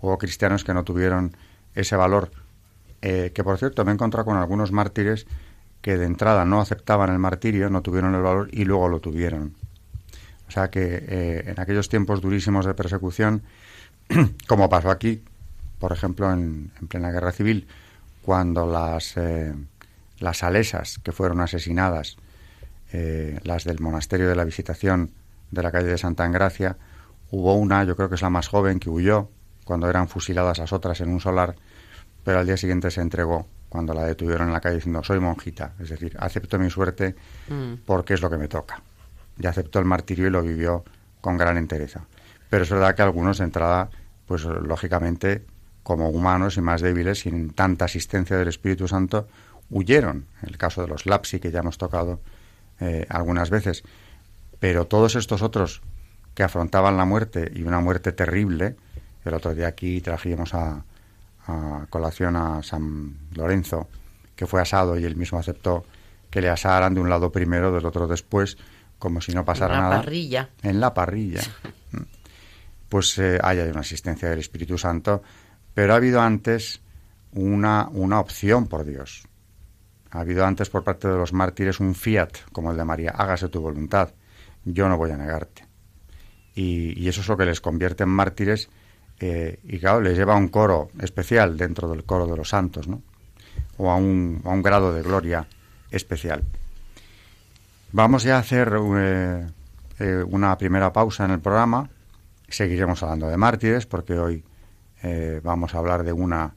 hubo 0.00 0.18
cristianos 0.18 0.64
que 0.64 0.74
no 0.74 0.84
tuvieron 0.84 1.36
ese 1.74 1.96
valor. 1.96 2.30
Eh, 3.02 3.32
que 3.34 3.44
por 3.44 3.56
cierto 3.56 3.84
me 3.84 3.92
he 3.92 3.94
encontrado 3.94 4.26
con 4.26 4.36
algunos 4.36 4.72
mártires 4.72 5.26
que 5.82 5.96
de 5.96 6.06
entrada 6.06 6.44
no 6.44 6.60
aceptaban 6.60 7.10
el 7.10 7.18
martirio, 7.18 7.70
no 7.70 7.82
tuvieron 7.82 8.14
el 8.14 8.22
valor 8.22 8.48
y 8.52 8.64
luego 8.64 8.88
lo 8.88 9.00
tuvieron. 9.00 9.54
O 10.48 10.50
sea 10.50 10.70
que 10.70 11.04
eh, 11.08 11.44
en 11.46 11.60
aquellos 11.60 11.88
tiempos 11.88 12.20
durísimos 12.20 12.66
de 12.66 12.74
persecución, 12.74 13.42
como 14.48 14.68
pasó 14.68 14.90
aquí, 14.90 15.22
por 15.78 15.92
ejemplo, 15.92 16.30
en, 16.32 16.70
plena 16.88 17.10
guerra 17.10 17.32
civil, 17.32 17.66
cuando 18.22 18.66
las, 18.66 19.16
eh, 19.16 19.54
las 20.18 20.38
salesas 20.38 20.98
que 20.98 21.12
fueron 21.12 21.40
asesinadas 21.40 22.16
eh, 22.92 23.38
las 23.44 23.64
del 23.64 23.80
monasterio 23.80 24.28
de 24.28 24.34
la 24.34 24.44
Visitación 24.44 25.12
de 25.50 25.62
la 25.62 25.70
calle 25.70 25.86
de 25.86 25.98
Santa 25.98 26.26
Engracia. 26.26 26.76
Hubo 27.30 27.54
una, 27.54 27.84
yo 27.84 27.94
creo 27.94 28.08
que 28.08 28.16
es 28.16 28.22
la 28.22 28.30
más 28.30 28.48
joven, 28.48 28.80
que 28.80 28.90
huyó 28.90 29.30
cuando 29.64 29.88
eran 29.88 30.08
fusiladas 30.08 30.58
las 30.58 30.72
otras 30.72 31.00
en 31.00 31.10
un 31.10 31.20
solar, 31.20 31.54
pero 32.24 32.40
al 32.40 32.46
día 32.46 32.56
siguiente 32.56 32.90
se 32.90 33.00
entregó 33.00 33.46
cuando 33.70 33.94
la 33.94 34.04
detuvieron 34.04 34.48
en 34.48 34.52
la 34.52 34.60
calle 34.60 34.74
diciendo 34.74 35.02
soy 35.02 35.20
monjita, 35.20 35.72
es 35.80 35.88
decir, 35.88 36.14
acepto 36.18 36.58
mi 36.58 36.68
suerte 36.68 37.14
mm. 37.48 37.74
porque 37.86 38.14
es 38.14 38.20
lo 38.20 38.28
que 38.28 38.36
me 38.36 38.48
toca. 38.48 38.82
Y 39.38 39.46
aceptó 39.46 39.78
el 39.78 39.86
martirio 39.86 40.26
y 40.26 40.30
lo 40.30 40.42
vivió 40.42 40.84
con 41.20 41.38
gran 41.38 41.56
entereza. 41.56 42.04
Pero 42.50 42.64
es 42.64 42.70
verdad 42.70 42.94
que 42.94 43.02
algunos 43.02 43.38
de 43.38 43.44
entrada, 43.44 43.88
pues 44.26 44.44
lógicamente, 44.44 45.46
como 45.84 46.10
humanos 46.10 46.56
y 46.56 46.60
más 46.60 46.80
débiles, 46.80 47.20
sin 47.20 47.50
tanta 47.50 47.84
asistencia 47.84 48.36
del 48.36 48.48
Espíritu 48.48 48.88
Santo, 48.88 49.28
huyeron. 49.70 50.26
En 50.42 50.48
el 50.48 50.58
caso 50.58 50.82
de 50.82 50.88
los 50.88 51.06
lapsi 51.06 51.38
que 51.38 51.52
ya 51.52 51.60
hemos 51.60 51.78
tocado, 51.78 52.20
eh, 52.80 53.06
algunas 53.08 53.50
veces, 53.50 53.84
pero 54.58 54.86
todos 54.88 55.14
estos 55.14 55.42
otros 55.42 55.80
que 56.34 56.42
afrontaban 56.42 56.96
la 56.96 57.04
muerte 57.04 57.50
y 57.54 57.62
una 57.62 57.78
muerte 57.78 58.10
terrible, 58.10 58.76
el 59.24 59.34
otro 59.34 59.54
día 59.54 59.68
aquí 59.68 60.00
trajimos 60.00 60.54
a, 60.54 60.84
colación 61.88 62.36
a 62.36 62.62
San 62.62 63.16
Lorenzo, 63.34 63.88
que 64.36 64.46
fue 64.46 64.60
asado 64.60 64.98
y 64.98 65.04
él 65.04 65.16
mismo 65.16 65.38
aceptó 65.38 65.84
que 66.30 66.40
le 66.40 66.48
asaran 66.48 66.94
de 66.94 67.00
un 67.00 67.10
lado 67.10 67.32
primero, 67.32 67.72
del 67.72 67.84
otro 67.84 68.06
después, 68.06 68.56
como 68.98 69.20
si 69.20 69.32
no 69.32 69.44
pasara 69.44 69.74
nada. 69.74 69.86
En 69.86 69.90
la 69.90 70.02
parrilla. 70.02 70.48
En 70.62 70.80
la 70.80 70.94
parrilla. 70.94 71.40
Pues 72.88 73.18
eh, 73.18 73.38
hay 73.42 73.58
una 73.60 73.80
asistencia 73.80 74.28
del 74.28 74.40
Espíritu 74.40 74.76
Santo, 74.76 75.22
pero 75.74 75.92
ha 75.92 75.96
habido 75.96 76.20
antes 76.20 76.80
una, 77.32 77.88
una 77.92 78.18
opción 78.20 78.66
por 78.66 78.84
Dios. 78.84 79.28
Ha 80.10 80.20
habido 80.20 80.44
antes 80.44 80.68
por 80.70 80.82
parte 80.82 81.08
de 81.08 81.16
los 81.16 81.32
mártires 81.32 81.78
un 81.78 81.94
fiat, 81.94 82.30
como 82.52 82.72
el 82.72 82.76
de 82.76 82.84
María, 82.84 83.10
hágase 83.10 83.48
tu 83.48 83.60
voluntad, 83.60 84.12
yo 84.64 84.88
no 84.88 84.96
voy 84.96 85.12
a 85.12 85.16
negarte. 85.16 85.66
Y, 86.54 87.08
eso 87.08 87.20
es 87.20 87.28
lo 87.28 87.36
que 87.36 87.44
les 87.44 87.60
convierte 87.60 88.02
en 88.02 88.10
mártires 88.10 88.68
eh, 89.20 89.60
y 89.64 89.78
claro, 89.78 90.00
les 90.00 90.16
lleva 90.16 90.34
a 90.34 90.36
un 90.36 90.48
coro 90.48 90.90
especial 91.00 91.56
dentro 91.56 91.88
del 91.90 92.04
coro 92.04 92.26
de 92.26 92.36
los 92.36 92.48
santos, 92.48 92.88
¿no? 92.88 93.02
O 93.76 93.90
a 93.90 93.96
un, 93.96 94.40
a 94.44 94.48
un 94.48 94.62
grado 94.62 94.92
de 94.92 95.02
gloria 95.02 95.46
especial. 95.90 96.42
Vamos 97.92 98.22
ya 98.22 98.36
a 98.36 98.40
hacer 98.40 98.72
eh, 98.96 99.46
eh, 99.98 100.24
una 100.26 100.56
primera 100.56 100.92
pausa 100.92 101.24
en 101.24 101.32
el 101.32 101.40
programa. 101.40 101.90
Seguiremos 102.48 103.02
hablando 103.02 103.28
de 103.28 103.36
mártires 103.36 103.86
porque 103.86 104.18
hoy 104.18 104.44
vamos 105.42 105.74
a 105.74 105.78
hablar 105.78 106.02
de 106.04 106.12
una, 106.12 106.54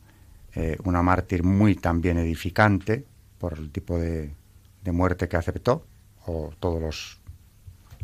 una 0.84 1.02
mártir 1.02 1.44
muy 1.44 1.76
también 1.76 2.18
edificante, 2.18 3.06
por 3.44 3.60
el 3.60 3.72
tipo 3.72 4.00
de, 4.00 4.34
muerte 4.86 5.28
que 5.28 5.36
aceptó 5.36 5.86
o 6.26 6.54
todas 6.62 7.20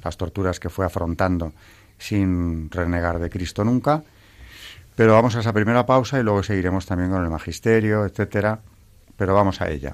las 0.04 0.18
torturas 0.18 0.60
que 0.60 0.68
fue 0.68 0.86
afrontando 0.86 1.54
sin 1.98 2.70
renegar 2.70 3.20
de 3.20 3.30
Cristo 3.30 3.63
nunca. 3.63 4.04
Pero 5.00 5.13
vamos 5.13 5.34
a 5.38 5.39
esa 5.39 5.53
primera 5.53 5.86
pausa 5.86 6.20
y 6.20 6.24
luego 6.24 6.44
seguiremos 6.44 6.86
también 6.86 7.10
con 7.10 7.24
el 7.24 7.29
magisterio, 7.29 8.03
etcétera. 8.03 8.60
Pero 9.15 9.34
vamos 9.34 9.62
a 9.62 9.70
ella. 9.70 9.94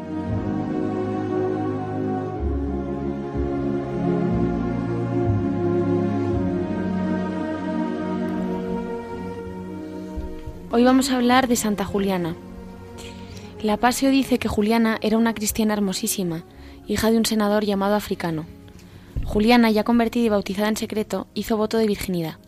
Hoy 10.81 10.85
vamos 10.85 11.11
a 11.11 11.17
hablar 11.17 11.47
de 11.47 11.55
Santa 11.55 11.85
Juliana. 11.85 12.35
La 13.61 13.77
Pasio 13.77 14.09
dice 14.09 14.39
que 14.39 14.47
Juliana 14.47 14.97
era 15.03 15.15
una 15.19 15.35
cristiana 15.35 15.75
hermosísima, 15.75 16.43
hija 16.87 17.11
de 17.11 17.17
un 17.17 17.25
senador 17.25 17.63
llamado 17.63 17.93
africano. 17.93 18.47
Juliana, 19.23 19.69
ya 19.69 19.83
convertida 19.83 20.25
y 20.25 20.29
bautizada 20.29 20.69
en 20.69 20.77
secreto, 20.77 21.27
hizo 21.35 21.55
voto 21.55 21.77
de 21.77 21.85
virginidad. 21.85 22.39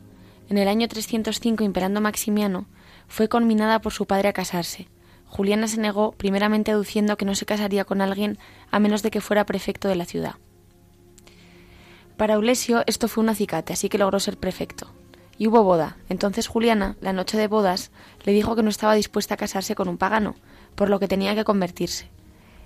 En 0.49 0.57
el 0.57 0.67
año 0.67 0.87
305, 0.87 1.63
imperando 1.63 2.01
Maximiano, 2.01 2.65
fue 3.07 3.29
conminada 3.29 3.81
por 3.81 3.93
su 3.93 4.07
padre 4.07 4.29
a 4.29 4.33
casarse. 4.33 4.87
Juliana 5.27 5.67
se 5.67 5.79
negó, 5.79 6.13
primeramente 6.13 6.71
aduciendo 6.71 7.17
que 7.17 7.25
no 7.25 7.35
se 7.35 7.45
casaría 7.45 7.85
con 7.85 8.01
alguien 8.01 8.39
a 8.71 8.79
menos 8.79 9.03
de 9.03 9.11
que 9.11 9.21
fuera 9.21 9.45
prefecto 9.45 9.89
de 9.89 9.95
la 9.95 10.05
ciudad. 10.05 10.37
Para 12.17 12.33
Eulesio 12.33 12.81
esto 12.87 13.07
fue 13.07 13.23
un 13.23 13.29
acicate, 13.29 13.73
así 13.73 13.89
que 13.89 13.99
logró 13.99 14.19
ser 14.19 14.37
prefecto. 14.37 14.87
Y 15.37 15.47
hubo 15.47 15.63
boda. 15.63 15.97
Entonces 16.09 16.47
Juliana, 16.47 16.95
la 17.01 17.13
noche 17.13 17.37
de 17.37 17.47
bodas, 17.47 17.91
le 18.23 18.33
dijo 18.33 18.55
que 18.55 18.63
no 18.63 18.69
estaba 18.69 18.95
dispuesta 18.95 19.33
a 19.33 19.37
casarse 19.37 19.75
con 19.75 19.87
un 19.87 19.97
pagano, 19.97 20.35
por 20.75 20.89
lo 20.89 20.99
que 20.99 21.07
tenía 21.07 21.35
que 21.35 21.43
convertirse. 21.43 22.09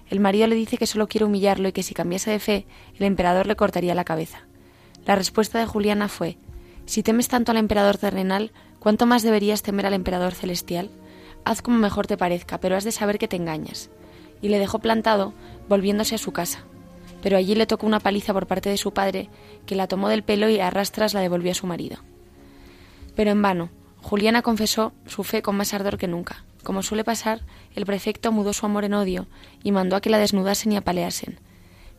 El 0.09 0.19
marido 0.19 0.47
le 0.47 0.55
dice 0.55 0.77
que 0.77 0.87
solo 0.87 1.07
quiere 1.07 1.25
humillarlo 1.25 1.67
y 1.67 1.71
que 1.73 1.83
si 1.83 1.93
cambiase 1.93 2.31
de 2.31 2.39
fe, 2.39 2.65
el 2.97 3.05
emperador 3.05 3.47
le 3.47 3.55
cortaría 3.55 3.95
la 3.95 4.05
cabeza. 4.05 4.43
La 5.05 5.15
respuesta 5.15 5.59
de 5.59 5.65
Juliana 5.65 6.07
fue 6.07 6.37
Si 6.85 7.03
temes 7.03 7.27
tanto 7.27 7.51
al 7.51 7.57
emperador 7.57 7.97
terrenal, 7.97 8.51
¿cuánto 8.79 9.05
más 9.05 9.23
deberías 9.23 9.63
temer 9.63 9.85
al 9.85 9.93
emperador 9.93 10.33
celestial? 10.33 10.89
Haz 11.43 11.61
como 11.61 11.77
mejor 11.77 12.07
te 12.07 12.17
parezca, 12.17 12.59
pero 12.59 12.75
has 12.75 12.83
de 12.83 12.91
saber 12.91 13.17
que 13.19 13.27
te 13.27 13.37
engañas. 13.37 13.89
Y 14.41 14.49
le 14.49 14.59
dejó 14.59 14.79
plantado, 14.79 15.33
volviéndose 15.67 16.15
a 16.15 16.19
su 16.19 16.31
casa. 16.31 16.59
Pero 17.21 17.37
allí 17.37 17.55
le 17.55 17.65
tocó 17.65 17.87
una 17.87 17.99
paliza 17.99 18.33
por 18.33 18.47
parte 18.47 18.69
de 18.69 18.77
su 18.77 18.93
padre, 18.93 19.29
que 19.65 19.75
la 19.75 19.87
tomó 19.87 20.09
del 20.09 20.23
pelo 20.23 20.49
y 20.49 20.59
a 20.59 20.69
rastras 20.69 21.13
la 21.13 21.21
devolvió 21.21 21.51
a 21.51 21.55
su 21.55 21.67
marido. 21.67 21.97
Pero 23.17 23.31
en 23.31 23.41
vano. 23.41 23.69
Juliana 24.01 24.43
confesó 24.43 24.93
su 25.07 25.25
fe 25.25 25.41
con 25.41 25.57
más 25.57 25.73
ardor 25.73 25.97
que 25.97 26.07
nunca. 26.07 26.45
Como 26.63 26.83
suele 26.83 27.03
pasar, 27.03 27.41
el 27.75 27.85
prefecto 27.85 28.31
mudó 28.31 28.53
su 28.53 28.65
amor 28.65 28.85
en 28.85 28.93
odio 28.93 29.27
y 29.63 29.71
mandó 29.71 29.95
a 29.95 30.01
que 30.01 30.11
la 30.11 30.19
desnudasen 30.19 30.71
y 30.71 30.77
apaleasen. 30.77 31.39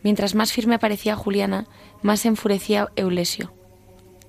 Mientras 0.03 0.37
más 0.37 0.53
firme 0.53 0.79
parecía 0.79 1.17
Juliana, 1.17 1.67
más 2.03 2.21
se 2.21 2.29
enfurecía 2.29 2.89
Eulesio. 2.95 3.53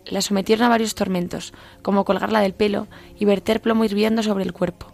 La 0.05 0.21
sometieron 0.21 0.65
a 0.65 0.69
varios 0.69 0.95
tormentos, 0.95 1.53
como 1.83 2.05
colgarla 2.05 2.39
del 2.39 2.55
pelo 2.55 2.87
y 3.19 3.25
verter 3.25 3.61
plomo 3.61 3.85
hirviendo 3.85 4.23
sobre 4.23 4.43
el 4.43 4.53
cuerpo. 4.53 4.87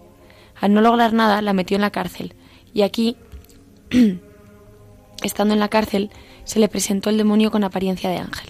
Al 0.59 0.73
no 0.73 0.81
lograr 0.81 1.13
nada, 1.13 1.41
la 1.41 1.53
metió 1.53 1.75
en 1.75 1.81
la 1.81 1.91
cárcel, 1.91 2.35
y 2.73 2.81
aquí, 2.81 3.15
estando 5.23 5.53
en 5.53 5.61
la 5.61 5.69
cárcel, 5.69 6.11
se 6.43 6.59
le 6.59 6.67
presentó 6.67 7.09
el 7.09 7.17
demonio 7.17 7.51
con 7.51 7.63
apariencia 7.63 8.09
de 8.09 8.17
ángel. 8.17 8.49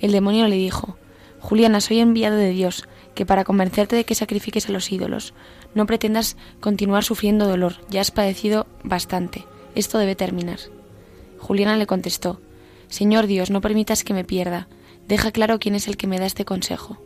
El 0.00 0.10
demonio 0.10 0.48
le 0.48 0.56
dijo, 0.56 0.98
Juliana, 1.44 1.82
soy 1.82 2.00
enviado 2.00 2.36
de 2.36 2.48
Dios, 2.48 2.88
que 3.14 3.26
para 3.26 3.44
convencerte 3.44 3.94
de 3.96 4.04
que 4.04 4.14
sacrifiques 4.14 4.66
a 4.66 4.72
los 4.72 4.90
ídolos, 4.90 5.34
no 5.74 5.84
pretendas 5.84 6.38
continuar 6.58 7.04
sufriendo 7.04 7.46
dolor, 7.46 7.74
ya 7.90 8.00
has 8.00 8.10
padecido 8.10 8.66
bastante, 8.82 9.44
esto 9.74 9.98
debe 9.98 10.16
terminar. 10.16 10.58
Juliana 11.38 11.76
le 11.76 11.86
contestó, 11.86 12.40
Señor 12.88 13.26
Dios, 13.26 13.50
no 13.50 13.60
permitas 13.60 14.04
que 14.04 14.14
me 14.14 14.24
pierda, 14.24 14.68
deja 15.06 15.32
claro 15.32 15.58
quién 15.58 15.74
es 15.74 15.86
el 15.86 15.98
que 15.98 16.06
me 16.06 16.18
da 16.18 16.24
este 16.24 16.46
consejo. 16.46 16.96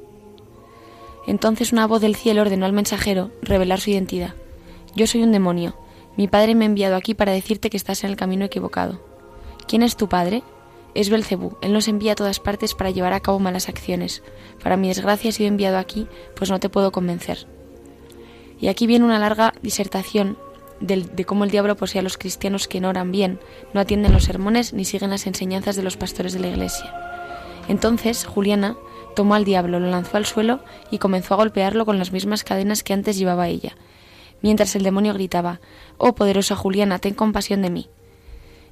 Entonces 1.26 1.72
una 1.72 1.88
voz 1.88 2.00
del 2.00 2.14
cielo 2.14 2.42
ordenó 2.42 2.64
al 2.64 2.72
mensajero 2.72 3.32
revelar 3.42 3.80
su 3.80 3.90
identidad. 3.90 4.34
Yo 4.94 5.08
soy 5.08 5.24
un 5.24 5.32
demonio. 5.32 5.76
Mi 6.16 6.28
padre 6.28 6.54
me 6.54 6.64
ha 6.64 6.66
enviado 6.66 6.94
aquí 6.94 7.12
para 7.12 7.32
decirte 7.32 7.70
que 7.70 7.76
estás 7.76 8.04
en 8.04 8.10
el 8.10 8.16
camino 8.16 8.44
equivocado. 8.44 9.00
¿Quién 9.66 9.82
es 9.82 9.96
tu 9.96 10.08
padre? 10.08 10.44
Es 10.98 11.10
Belcebú. 11.10 11.56
Él 11.60 11.72
nos 11.72 11.86
envía 11.86 12.10
a 12.10 12.16
todas 12.16 12.40
partes 12.40 12.74
para 12.74 12.90
llevar 12.90 13.12
a 13.12 13.20
cabo 13.20 13.38
malas 13.38 13.68
acciones. 13.68 14.24
Para 14.60 14.76
mi 14.76 14.88
desgracia 14.88 15.28
he 15.28 15.32
sido 15.32 15.46
enviado 15.46 15.78
aquí, 15.78 16.08
pues 16.34 16.50
no 16.50 16.58
te 16.58 16.70
puedo 16.70 16.90
convencer. 16.90 17.46
Y 18.58 18.66
aquí 18.66 18.88
viene 18.88 19.04
una 19.04 19.20
larga 19.20 19.54
disertación 19.62 20.36
de 20.80 21.24
cómo 21.24 21.44
el 21.44 21.52
diablo 21.52 21.76
posee 21.76 22.00
a 22.00 22.02
los 22.02 22.18
cristianos 22.18 22.66
que 22.66 22.80
no 22.80 22.88
oran 22.88 23.12
bien, 23.12 23.38
no 23.74 23.80
atienden 23.80 24.12
los 24.12 24.24
sermones 24.24 24.72
ni 24.72 24.84
siguen 24.84 25.10
las 25.10 25.28
enseñanzas 25.28 25.76
de 25.76 25.84
los 25.84 25.96
pastores 25.96 26.32
de 26.32 26.40
la 26.40 26.48
iglesia. 26.48 26.92
Entonces 27.68 28.24
Juliana 28.24 28.76
tomó 29.14 29.36
al 29.36 29.44
diablo, 29.44 29.78
lo 29.78 29.88
lanzó 29.88 30.16
al 30.16 30.26
suelo 30.26 30.64
y 30.90 30.98
comenzó 30.98 31.34
a 31.34 31.36
golpearlo 31.36 31.86
con 31.86 32.00
las 32.00 32.10
mismas 32.10 32.42
cadenas 32.42 32.82
que 32.82 32.92
antes 32.92 33.16
llevaba 33.16 33.46
ella, 33.46 33.76
mientras 34.42 34.74
el 34.74 34.82
demonio 34.82 35.14
gritaba 35.14 35.60
Oh 35.96 36.16
poderosa 36.16 36.56
Juliana, 36.56 36.98
ten 36.98 37.14
compasión 37.14 37.62
de 37.62 37.70
mí. 37.70 37.88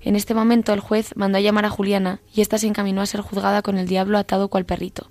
En 0.07 0.15
este 0.15 0.35
momento 0.35 0.73
el 0.73 0.79
juez 0.79 1.17
mandó 1.17 1.39
a 1.39 1.41
llamar 1.41 1.65
a 1.65 1.69
Juliana 1.69 2.21
y 2.33 2.41
ésta 2.41 2.59
se 2.59 2.69
encaminó 2.69 3.01
a 3.01 3.07
ser 3.07 3.23
juzgada 3.23 3.63
con 3.63 3.77
el 3.77 3.89
diablo 3.89 4.19
atado 4.19 4.47
cual 4.47 4.65
perrito. 4.65 5.11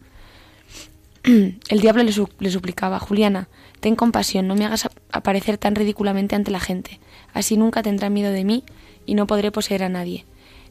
el 1.24 1.82
diablo 1.82 2.02
le, 2.02 2.14
suplicaba 2.14 2.98
Juliana, 2.98 3.50
ten 3.82 3.98
compasión, 3.98 4.48
no 4.48 4.56
me 4.56 4.64
hagas 4.64 4.88
aparecer 5.12 5.58
tan 5.58 5.76
ridículamente 5.76 6.38
ante 6.38 6.50
la 6.50 6.62
gente. 6.62 7.02
Así 7.34 7.58
nunca 7.58 7.84
tendrá 7.84 8.10
miedo 8.10 8.32
de 8.32 8.46
mí 8.46 8.64
y 9.06 9.16
no 9.16 9.28
podré 9.28 9.52
poseer 9.52 9.84
a 9.84 9.90
nadie. 9.90 10.24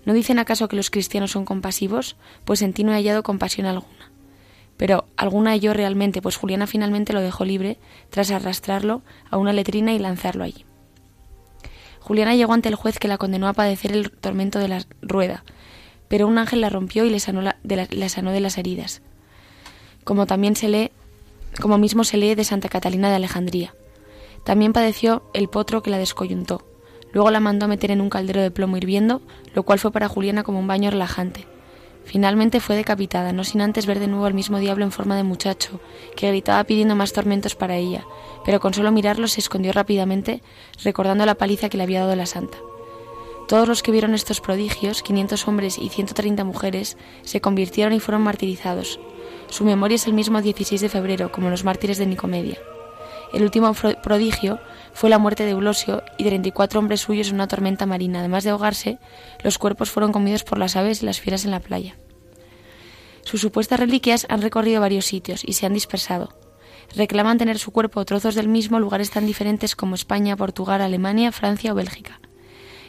¿No 0.06 0.14
dicen 0.14 0.38
acaso 0.38 0.68
que 0.68 0.76
los 0.76 0.88
cristianos 0.88 1.32
son 1.32 1.44
compasivos? 1.44 2.16
Pues 2.46 2.62
en 2.62 2.72
ti 2.72 2.82
no 2.82 2.92
he 2.92 2.94
hallado 2.94 3.22
compasión 3.22 3.66
alguna. 3.66 4.10
Pero 4.78 5.04
alguna 5.18 5.50
halló 5.50 5.74
realmente, 5.74 6.22
pues 6.22 6.36
Juliana 6.36 6.66
finalmente 6.66 7.12
lo 7.12 7.20
dejó 7.20 7.44
libre 7.44 7.76
tras 8.08 8.30
arrastrarlo 8.30 9.02
a 9.30 9.36
una 9.36 9.52
letrina 9.52 9.92
y 9.92 9.98
lanzarlo 9.98 10.44
allí. 10.44 10.64
Juliana 12.04 12.34
llegó 12.34 12.52
ante 12.52 12.68
el 12.68 12.74
juez 12.74 12.98
que 12.98 13.08
la 13.08 13.16
condenó 13.16 13.48
a 13.48 13.54
padecer 13.54 13.92
el 13.92 14.10
tormento 14.10 14.58
de 14.58 14.68
la 14.68 14.84
rueda, 15.00 15.42
pero 16.06 16.28
un 16.28 16.36
ángel 16.36 16.60
la 16.60 16.68
rompió 16.68 17.06
y 17.06 17.10
le 17.10 17.18
sanó, 17.18 17.40
de, 17.62 18.08
sanó 18.10 18.30
de 18.30 18.40
las 18.40 18.58
heridas. 18.58 19.00
Como 20.04 20.26
también 20.26 20.54
se 20.54 20.68
lee, 20.68 20.90
como 21.62 21.78
mismo 21.78 22.04
se 22.04 22.18
lee 22.18 22.34
de 22.34 22.44
Santa 22.44 22.68
Catalina 22.68 23.08
de 23.08 23.14
Alejandría. 23.14 23.74
También 24.44 24.74
padeció 24.74 25.22
el 25.32 25.48
potro 25.48 25.82
que 25.82 25.88
la 25.88 25.96
descoyuntó. 25.96 26.66
Luego 27.14 27.30
la 27.30 27.40
mandó 27.40 27.64
a 27.64 27.68
meter 27.68 27.90
en 27.90 28.02
un 28.02 28.10
caldero 28.10 28.42
de 28.42 28.50
plomo 28.50 28.76
hirviendo, 28.76 29.22
lo 29.54 29.62
cual 29.62 29.78
fue 29.78 29.90
para 29.90 30.06
Juliana 30.06 30.42
como 30.42 30.58
un 30.58 30.66
baño 30.66 30.90
relajante. 30.90 31.46
Finalmente 32.04 32.60
fue 32.60 32.76
decapitada, 32.76 33.32
no 33.32 33.44
sin 33.44 33.60
antes 33.60 33.86
ver 33.86 33.98
de 33.98 34.06
nuevo 34.06 34.26
al 34.26 34.34
mismo 34.34 34.58
diablo 34.58 34.84
en 34.84 34.92
forma 34.92 35.16
de 35.16 35.22
muchacho, 35.22 35.80
que 36.16 36.28
gritaba 36.28 36.64
pidiendo 36.64 36.94
más 36.94 37.12
tormentos 37.12 37.54
para 37.54 37.76
ella, 37.76 38.04
pero 38.44 38.60
con 38.60 38.74
solo 38.74 38.92
mirarlo 38.92 39.26
se 39.26 39.40
escondió 39.40 39.72
rápidamente, 39.72 40.42
recordando 40.82 41.26
la 41.26 41.34
paliza 41.34 41.68
que 41.68 41.76
le 41.76 41.82
había 41.82 42.00
dado 42.00 42.14
la 42.14 42.26
santa. 42.26 42.58
Todos 43.48 43.68
los 43.68 43.82
que 43.82 43.92
vieron 43.92 44.14
estos 44.14 44.40
prodigios, 44.40 45.02
500 45.02 45.48
hombres 45.48 45.78
y 45.78 45.88
130 45.88 46.44
mujeres, 46.44 46.96
se 47.22 47.40
convirtieron 47.40 47.92
y 47.92 48.00
fueron 48.00 48.22
martirizados. 48.22 49.00
Su 49.48 49.64
memoria 49.64 49.96
es 49.96 50.06
el 50.06 50.14
mismo 50.14 50.40
16 50.40 50.80
de 50.80 50.88
febrero, 50.88 51.30
como 51.30 51.50
los 51.50 51.64
mártires 51.64 51.98
de 51.98 52.06
Nicomedia. 52.06 52.58
El 53.32 53.42
último 53.42 53.72
prodigio 54.02 54.60
fue 54.94 55.10
la 55.10 55.18
muerte 55.18 55.44
de 55.44 55.50
Eulosio 55.50 56.02
y 56.16 56.24
34 56.24 56.78
hombres 56.78 57.00
suyos 57.00 57.28
en 57.28 57.34
una 57.34 57.48
tormenta 57.48 57.84
marina. 57.84 58.20
Además 58.20 58.44
de 58.44 58.50
ahogarse, 58.50 58.98
los 59.42 59.58
cuerpos 59.58 59.90
fueron 59.90 60.12
comidos 60.12 60.44
por 60.44 60.56
las 60.56 60.76
aves 60.76 61.02
y 61.02 61.06
las 61.06 61.20
fieras 61.20 61.44
en 61.44 61.50
la 61.50 61.60
playa. 61.60 61.96
Sus 63.22 63.40
supuestas 63.40 63.80
reliquias 63.80 64.26
han 64.28 64.40
recorrido 64.40 64.80
varios 64.80 65.06
sitios 65.06 65.42
y 65.44 65.54
se 65.54 65.66
han 65.66 65.74
dispersado. 65.74 66.38
Reclaman 66.94 67.38
tener 67.38 67.58
su 67.58 67.72
cuerpo 67.72 68.00
o 68.00 68.04
trozos 68.04 68.36
del 68.36 68.48
mismo 68.48 68.78
lugares 68.78 69.10
tan 69.10 69.26
diferentes 69.26 69.74
como 69.74 69.96
España, 69.96 70.36
Portugal, 70.36 70.80
Alemania, 70.80 71.32
Francia 71.32 71.72
o 71.72 71.74
Bélgica. 71.74 72.20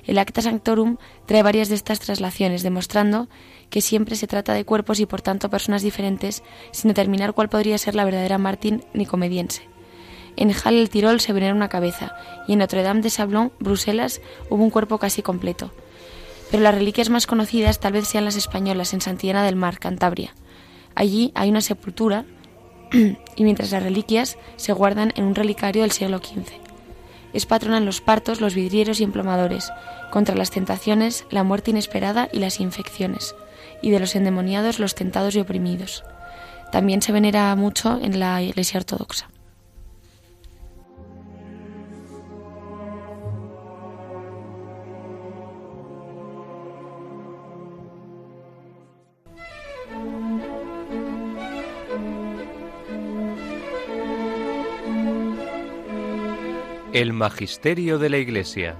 El 0.03 0.19
Acta 0.19 0.43
Sanctorum 0.43 0.97
trae 1.25 1.41
varias 1.41 1.69
de 1.69 1.75
estas 1.75 1.99
traslaciones, 1.99 2.61
demostrando 2.61 3.27
que 3.71 3.81
siempre 3.81 4.15
se 4.15 4.27
trata 4.27 4.53
de 4.53 4.63
cuerpos 4.63 4.99
y 4.99 5.07
por 5.07 5.23
tanto 5.23 5.49
personas 5.49 5.81
diferentes, 5.81 6.43
sin 6.71 6.89
determinar 6.89 7.33
cuál 7.33 7.49
podría 7.49 7.79
ser 7.79 7.95
la 7.95 8.05
verdadera 8.05 8.37
Martín 8.37 8.83
nicomediense. 8.93 9.74
En 10.37 10.51
Halle 10.51 10.81
el 10.81 10.89
Tirol 10.89 11.21
se 11.21 11.33
venera 11.33 11.53
una 11.53 11.69
cabeza 11.69 12.15
y 12.47 12.53
en 12.53 12.59
Notre 12.59 12.83
Dame 12.83 13.01
de 13.01 13.09
Sablon, 13.09 13.51
Bruselas, 13.59 14.21
hubo 14.49 14.63
un 14.63 14.69
cuerpo 14.69 14.97
casi 14.97 15.21
completo. 15.21 15.71
Pero 16.51 16.63
las 16.63 16.75
reliquias 16.75 17.09
más 17.09 17.27
conocidas 17.27 17.79
tal 17.79 17.93
vez 17.93 18.07
sean 18.07 18.25
las 18.25 18.35
españolas 18.35 18.93
en 18.93 19.01
Santillana 19.01 19.43
del 19.43 19.55
Mar, 19.55 19.79
Cantabria. 19.79 20.33
Allí 20.93 21.31
hay 21.35 21.49
una 21.49 21.61
sepultura 21.61 22.25
y 23.35 23.43
mientras 23.43 23.71
las 23.71 23.83
reliquias 23.83 24.37
se 24.57 24.73
guardan 24.73 25.13
en 25.15 25.25
un 25.25 25.35
relicario 25.35 25.81
del 25.81 25.91
siglo 25.91 26.19
XV. 26.19 26.65
Es 27.33 27.45
patrona 27.45 27.77
en 27.77 27.85
los 27.85 27.99
partos, 27.99 28.39
los 28.39 28.55
vidrieros 28.55 29.01
y 29.01 29.03
emplomadores, 29.03 29.71
contra 30.09 30.35
las 30.35 30.51
tentaciones, 30.51 31.25
la 31.29 31.43
muerte 31.43 31.71
inesperada 31.71 32.29
y 32.31 32.39
las 32.39 32.61
infecciones, 32.61 33.35
y 33.81 33.91
de 33.91 33.99
los 33.99 34.15
endemoniados, 34.15 34.79
los 34.79 34.95
tentados 34.95 35.35
y 35.35 35.41
oprimidos. 35.41 36.05
También 36.71 37.01
se 37.01 37.11
venera 37.11 37.53
mucho 37.55 37.99
en 38.01 38.19
la 38.19 38.41
Iglesia 38.41 38.79
Ortodoxa. 38.79 39.29
El 56.95 57.11
Magisterio 57.11 57.99
de 57.99 58.09
la 58.09 58.17
Iglesia. 58.19 58.77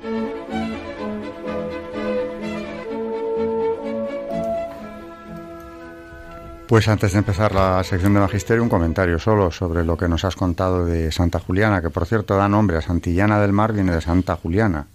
Pues 6.66 6.88
antes 6.88 7.12
de 7.12 7.18
empezar 7.18 7.54
la 7.54 7.84
sección 7.84 8.14
de 8.14 8.22
Magisterio, 8.22 8.64
un 8.64 8.70
comentario 8.70 9.20
solo 9.20 9.52
sobre 9.52 9.84
lo 9.84 9.98
que 9.98 10.08
nos 10.08 10.24
has 10.24 10.38
contado 10.38 10.86
de 10.86 11.12
Santa 11.12 11.40
Juliana, 11.40 11.82
que 11.82 11.90
por 11.90 12.06
cierto 12.06 12.38
da 12.38 12.48
nombre 12.48 12.78
a 12.78 12.82
Santillana 12.82 13.42
del 13.42 13.52
Mar, 13.52 13.74
viene 13.74 13.92
de 13.92 14.00
Santa 14.00 14.38
Juliana. 14.38 14.88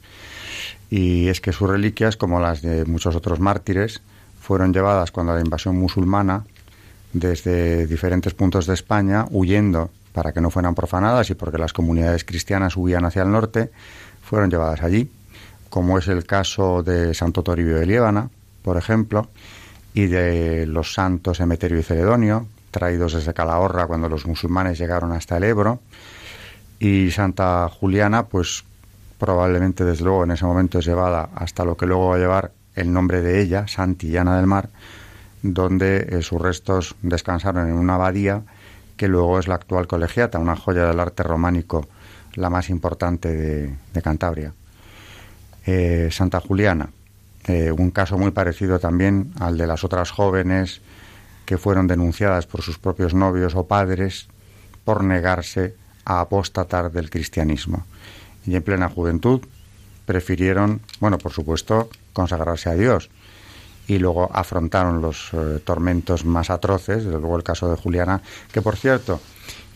Y 0.88 1.28
es 1.28 1.42
que 1.42 1.52
sus 1.52 1.68
reliquias, 1.68 2.16
como 2.16 2.40
las 2.40 2.62
de 2.62 2.86
muchos 2.86 3.14
otros 3.14 3.38
mártires, 3.38 4.00
fueron 4.40 4.72
llevadas 4.72 5.10
cuando 5.10 5.34
la 5.34 5.42
invasión 5.42 5.76
musulmana 5.76 6.44
desde 7.12 7.86
diferentes 7.86 8.32
puntos 8.32 8.66
de 8.66 8.72
España, 8.72 9.26
huyendo 9.30 9.90
para 10.12 10.32
que 10.32 10.40
no 10.40 10.50
fueran 10.50 10.74
profanadas 10.74 11.30
y 11.30 11.34
porque 11.34 11.58
las 11.58 11.72
comunidades 11.72 12.24
cristianas 12.24 12.76
huían 12.76 13.04
hacia 13.04 13.22
el 13.22 13.30
norte, 13.30 13.70
fueron 14.22 14.50
llevadas 14.50 14.82
allí, 14.82 15.10
como 15.68 15.98
es 15.98 16.08
el 16.08 16.24
caso 16.24 16.82
de 16.82 17.14
Santo 17.14 17.42
Toribio 17.42 17.78
de 17.78 17.86
Liébana, 17.86 18.30
por 18.62 18.76
ejemplo, 18.76 19.28
y 19.94 20.06
de 20.06 20.66
los 20.66 20.92
santos 20.92 21.40
Emeterio 21.40 21.78
y 21.78 21.82
Celedonio, 21.82 22.46
traídos 22.70 23.14
desde 23.14 23.34
Calahorra 23.34 23.86
cuando 23.86 24.08
los 24.08 24.26
musulmanes 24.26 24.78
llegaron 24.78 25.12
hasta 25.12 25.36
el 25.36 25.44
Ebro, 25.44 25.80
y 26.78 27.10
Santa 27.10 27.68
Juliana, 27.68 28.26
pues 28.26 28.64
probablemente 29.18 29.84
desde 29.84 30.04
luego 30.04 30.24
en 30.24 30.30
ese 30.30 30.46
momento 30.46 30.78
es 30.78 30.86
llevada 30.86 31.28
hasta 31.34 31.64
lo 31.64 31.76
que 31.76 31.86
luego 31.86 32.08
va 32.08 32.16
a 32.16 32.18
llevar 32.18 32.52
el 32.74 32.92
nombre 32.92 33.20
de 33.20 33.42
ella, 33.42 33.68
Santillana 33.68 34.36
del 34.36 34.46
Mar, 34.46 34.70
donde 35.42 36.06
eh, 36.08 36.22
sus 36.22 36.40
restos 36.40 36.96
descansaron 37.02 37.68
en 37.68 37.74
una 37.74 37.96
abadía 37.96 38.42
que 39.00 39.08
luego 39.08 39.38
es 39.38 39.48
la 39.48 39.54
actual 39.54 39.86
colegiata, 39.86 40.38
una 40.38 40.56
joya 40.56 40.84
del 40.84 41.00
arte 41.00 41.22
románico, 41.22 41.88
la 42.34 42.50
más 42.50 42.68
importante 42.68 43.34
de, 43.94 44.02
Cantabria. 44.02 44.52
Eh, 45.64 46.10
Santa 46.12 46.38
Juliana, 46.38 46.90
eh, 47.46 47.72
un 47.72 47.92
caso 47.92 48.18
muy 48.18 48.30
parecido 48.30 48.78
también 48.78 49.32
al 49.40 49.56
de 49.56 49.66
las 49.66 49.84
otras 49.84 50.10
jóvenes 50.10 50.82
que 51.46 51.56
fueron 51.56 51.86
denunciadas 51.86 52.44
por 52.44 52.60
sus 52.60 52.78
propios 52.78 53.14
novios 53.14 53.54
o 53.54 53.66
padres 53.66 54.28
por 54.84 55.02
negarse 55.02 55.74
a 56.04 56.20
apostatar 56.20 56.92
del 56.92 57.08
cristianismo. 57.08 57.86
Y 58.44 58.54
en 58.54 58.62
plena 58.62 58.90
juventud 58.90 59.40
prefirieron, 60.04 60.82
bueno, 61.00 61.16
por 61.16 61.32
supuesto, 61.32 61.88
consagrarse 62.12 62.68
a 62.68 62.74
Dios, 62.74 63.08
y 63.90 63.98
luego 63.98 64.30
afrontaron 64.32 65.02
los 65.02 65.30
eh, 65.32 65.58
tormentos 65.64 66.24
más 66.24 66.48
atroces, 66.48 67.04
desde 67.04 67.18
luego 67.18 67.36
el 67.36 67.42
caso 67.42 67.68
de 67.68 67.76
Juliana, 67.76 68.22
que 68.52 68.62
por 68.62 68.76
cierto, 68.76 69.20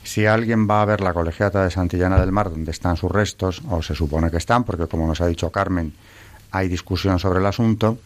si 0.05 0.25
alguien 0.25 0.71
va 0.71 0.83
a 0.83 0.85
ver 0.85 1.01
la 1.01 1.13
colegiata 1.13 1.65
de 1.65 1.73
Santillana 1.73 2.21
del 2.21 2.31
Mar, 2.31 2.49
donde 2.49 2.71
están 2.71 2.97
sus 2.97 3.11
restos, 3.11 3.61
o 3.69 3.83
se 3.83 3.97
supone 3.97 4.31
que 4.31 4.37
están, 4.37 4.63
porque 4.63 4.87
como 4.87 5.09
nos 5.09 5.21
ha 5.21 5.27
dicho 5.27 5.51
Carmen, 5.51 5.95
hay 6.53 6.69
discusión 6.69 7.19
sobre 7.19 7.41
el 7.41 7.47
asunto, 7.47 7.99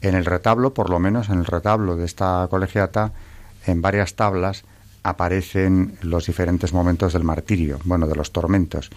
en 0.00 0.14
el 0.14 0.24
retablo, 0.24 0.72
por 0.72 0.88
lo 0.88 0.98
menos 1.00 1.28
en 1.28 1.40
el 1.40 1.44
retablo 1.44 1.96
de 1.96 2.06
esta 2.06 2.46
colegiata, 2.48 3.12
en 3.66 3.82
varias 3.82 4.14
tablas 4.14 4.64
aparecen 5.02 5.98
los 6.00 6.24
diferentes 6.24 6.72
momentos 6.72 7.12
del 7.12 7.24
martirio, 7.24 7.78
bueno, 7.84 8.06
de 8.06 8.16
los 8.16 8.32
tormentos, 8.32 8.88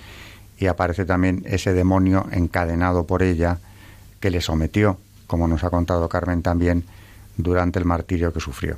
y 0.58 0.68
aparece 0.68 1.04
también 1.04 1.44
ese 1.48 1.74
demonio 1.74 2.28
encadenado 2.32 3.06
por 3.06 3.24
ella 3.24 3.58
que 4.22 4.30
le 4.32 4.40
sometió 4.40 5.00
como 5.30 5.48
nos 5.48 5.64
ha 5.64 5.70
contado 5.70 6.10
Carmen 6.10 6.42
también, 6.42 6.84
durante 7.38 7.78
el 7.78 7.86
martirio 7.86 8.34
que 8.34 8.40
sufrió. 8.40 8.78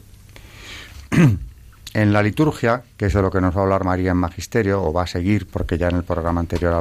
en 1.94 2.14
la 2.14 2.22
liturgia, 2.22 2.84
que 2.98 3.06
es 3.06 3.14
de 3.14 3.22
lo 3.22 3.32
que 3.32 3.40
nos 3.40 3.56
va 3.56 3.62
a 3.62 3.64
hablar 3.64 3.86
María 3.86 4.12
en 4.12 4.18
Magisterio, 4.18 4.84
o 4.84 4.92
va 4.92 5.04
a 5.04 5.08
seguir, 5.08 5.48
porque 5.48 5.78
ya 5.78 5.88
en 5.88 5.96
el 5.96 6.04
programa 6.04 6.42
anterior 6.42 6.74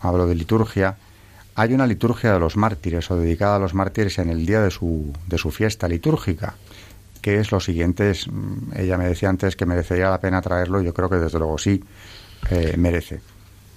hablo, 0.00 0.26
de 0.26 0.34
liturgia, 0.34 0.96
hay 1.54 1.72
una 1.72 1.86
liturgia 1.86 2.34
de 2.34 2.38
los 2.38 2.58
mártires, 2.58 3.10
o 3.10 3.16
dedicada 3.16 3.56
a 3.56 3.58
los 3.58 3.72
mártires 3.72 4.18
en 4.18 4.28
el 4.28 4.44
día 4.44 4.60
de 4.60 4.70
su, 4.70 5.14
de 5.26 5.38
su 5.38 5.50
fiesta 5.50 5.88
litúrgica, 5.88 6.54
que 7.22 7.40
es 7.40 7.52
lo 7.52 7.60
siguiente, 7.60 8.12
mm, 8.12 8.72
ella 8.76 8.98
me 8.98 9.06
decía 9.06 9.30
antes 9.30 9.56
que 9.56 9.64
merecería 9.64 10.10
la 10.10 10.20
pena 10.20 10.42
traerlo, 10.42 10.82
yo 10.82 10.92
creo 10.92 11.08
que 11.08 11.16
desde 11.16 11.38
luego 11.38 11.56
sí, 11.56 11.82
eh, 12.50 12.74
merece. 12.76 13.22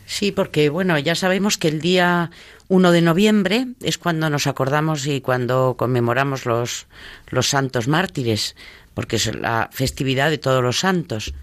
Sí, 0.06 0.32
porque 0.32 0.70
bueno, 0.70 0.98
ya 1.00 1.16
sabemos 1.16 1.58
que 1.58 1.68
el 1.68 1.82
día 1.82 2.32
1 2.70 2.92
de 2.92 3.02
noviembre 3.02 3.68
es 3.82 3.98
cuando 3.98 4.30
nos 4.30 4.48
acordamos 4.48 5.08
y 5.08 5.22
cuando 5.22 5.76
conmemoramos 5.78 6.46
los, 6.46 6.88
los 7.30 7.50
santos 7.50 7.88
mártires, 7.88 8.56
porque 8.94 9.16
es 9.18 9.34
la 9.36 9.70
festividad 9.72 10.30
de 10.30 10.38
todos 10.38 10.62
los 10.62 10.80
santos, 10.80 11.34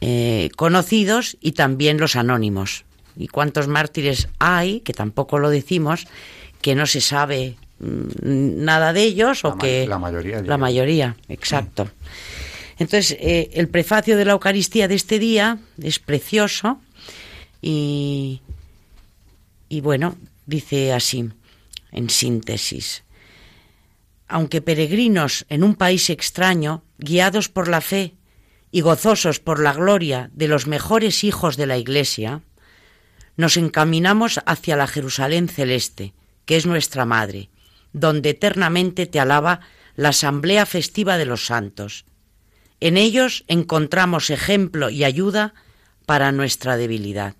eh, 0.00 0.50
conocidos 0.56 1.36
y 1.40 1.52
también 1.52 1.98
los 1.98 2.16
anónimos. 2.16 2.84
¿Y 3.16 3.28
cuántos 3.28 3.66
mártires 3.66 4.28
hay, 4.38 4.80
que 4.80 4.92
tampoco 4.92 5.38
lo 5.38 5.48
decimos, 5.48 6.06
que 6.60 6.74
no 6.74 6.86
se 6.86 7.00
sabe 7.00 7.56
mm, 7.78 8.64
nada 8.64 8.92
de 8.92 9.02
ellos 9.02 9.44
o 9.44 9.56
que... 9.56 9.86
La 9.86 9.98
mayoría. 9.98 10.42
La 10.42 10.58
mayoría, 10.58 11.16
exacto. 11.28 11.88
Entonces, 12.78 13.16
eh, 13.20 13.50
el 13.54 13.68
prefacio 13.68 14.16
de 14.16 14.24
la 14.24 14.32
Eucaristía 14.32 14.86
de 14.86 14.96
este 14.96 15.18
día 15.18 15.58
es 15.82 15.98
precioso 15.98 16.78
y, 17.62 18.40
bueno, 19.82 20.16
dice 20.46 20.92
así, 20.92 21.30
en 21.92 22.10
síntesis, 22.10 23.04
aunque 24.28 24.60
peregrinos 24.60 25.46
en 25.48 25.62
un 25.62 25.74
país 25.74 26.10
extraño, 26.10 26.82
guiados 26.98 27.48
por 27.48 27.68
la 27.68 27.80
fe 27.80 28.16
y 28.70 28.80
gozosos 28.80 29.38
por 29.38 29.60
la 29.60 29.72
gloria 29.72 30.30
de 30.32 30.48
los 30.48 30.66
mejores 30.66 31.22
hijos 31.22 31.56
de 31.56 31.66
la 31.66 31.78
Iglesia, 31.78 32.42
nos 33.36 33.56
encaminamos 33.56 34.40
hacia 34.46 34.76
la 34.76 34.86
Jerusalén 34.86 35.48
celeste, 35.48 36.14
que 36.44 36.56
es 36.56 36.66
nuestra 36.66 37.04
Madre, 37.04 37.50
donde 37.92 38.30
eternamente 38.30 39.06
te 39.06 39.20
alaba 39.20 39.60
la 39.94 40.10
asamblea 40.10 40.66
festiva 40.66 41.16
de 41.18 41.26
los 41.26 41.46
santos. 41.46 42.04
En 42.80 42.96
ellos 42.96 43.44
encontramos 43.48 44.30
ejemplo 44.30 44.90
y 44.90 45.04
ayuda 45.04 45.54
para 46.04 46.32
nuestra 46.32 46.76
debilidad. 46.76 47.36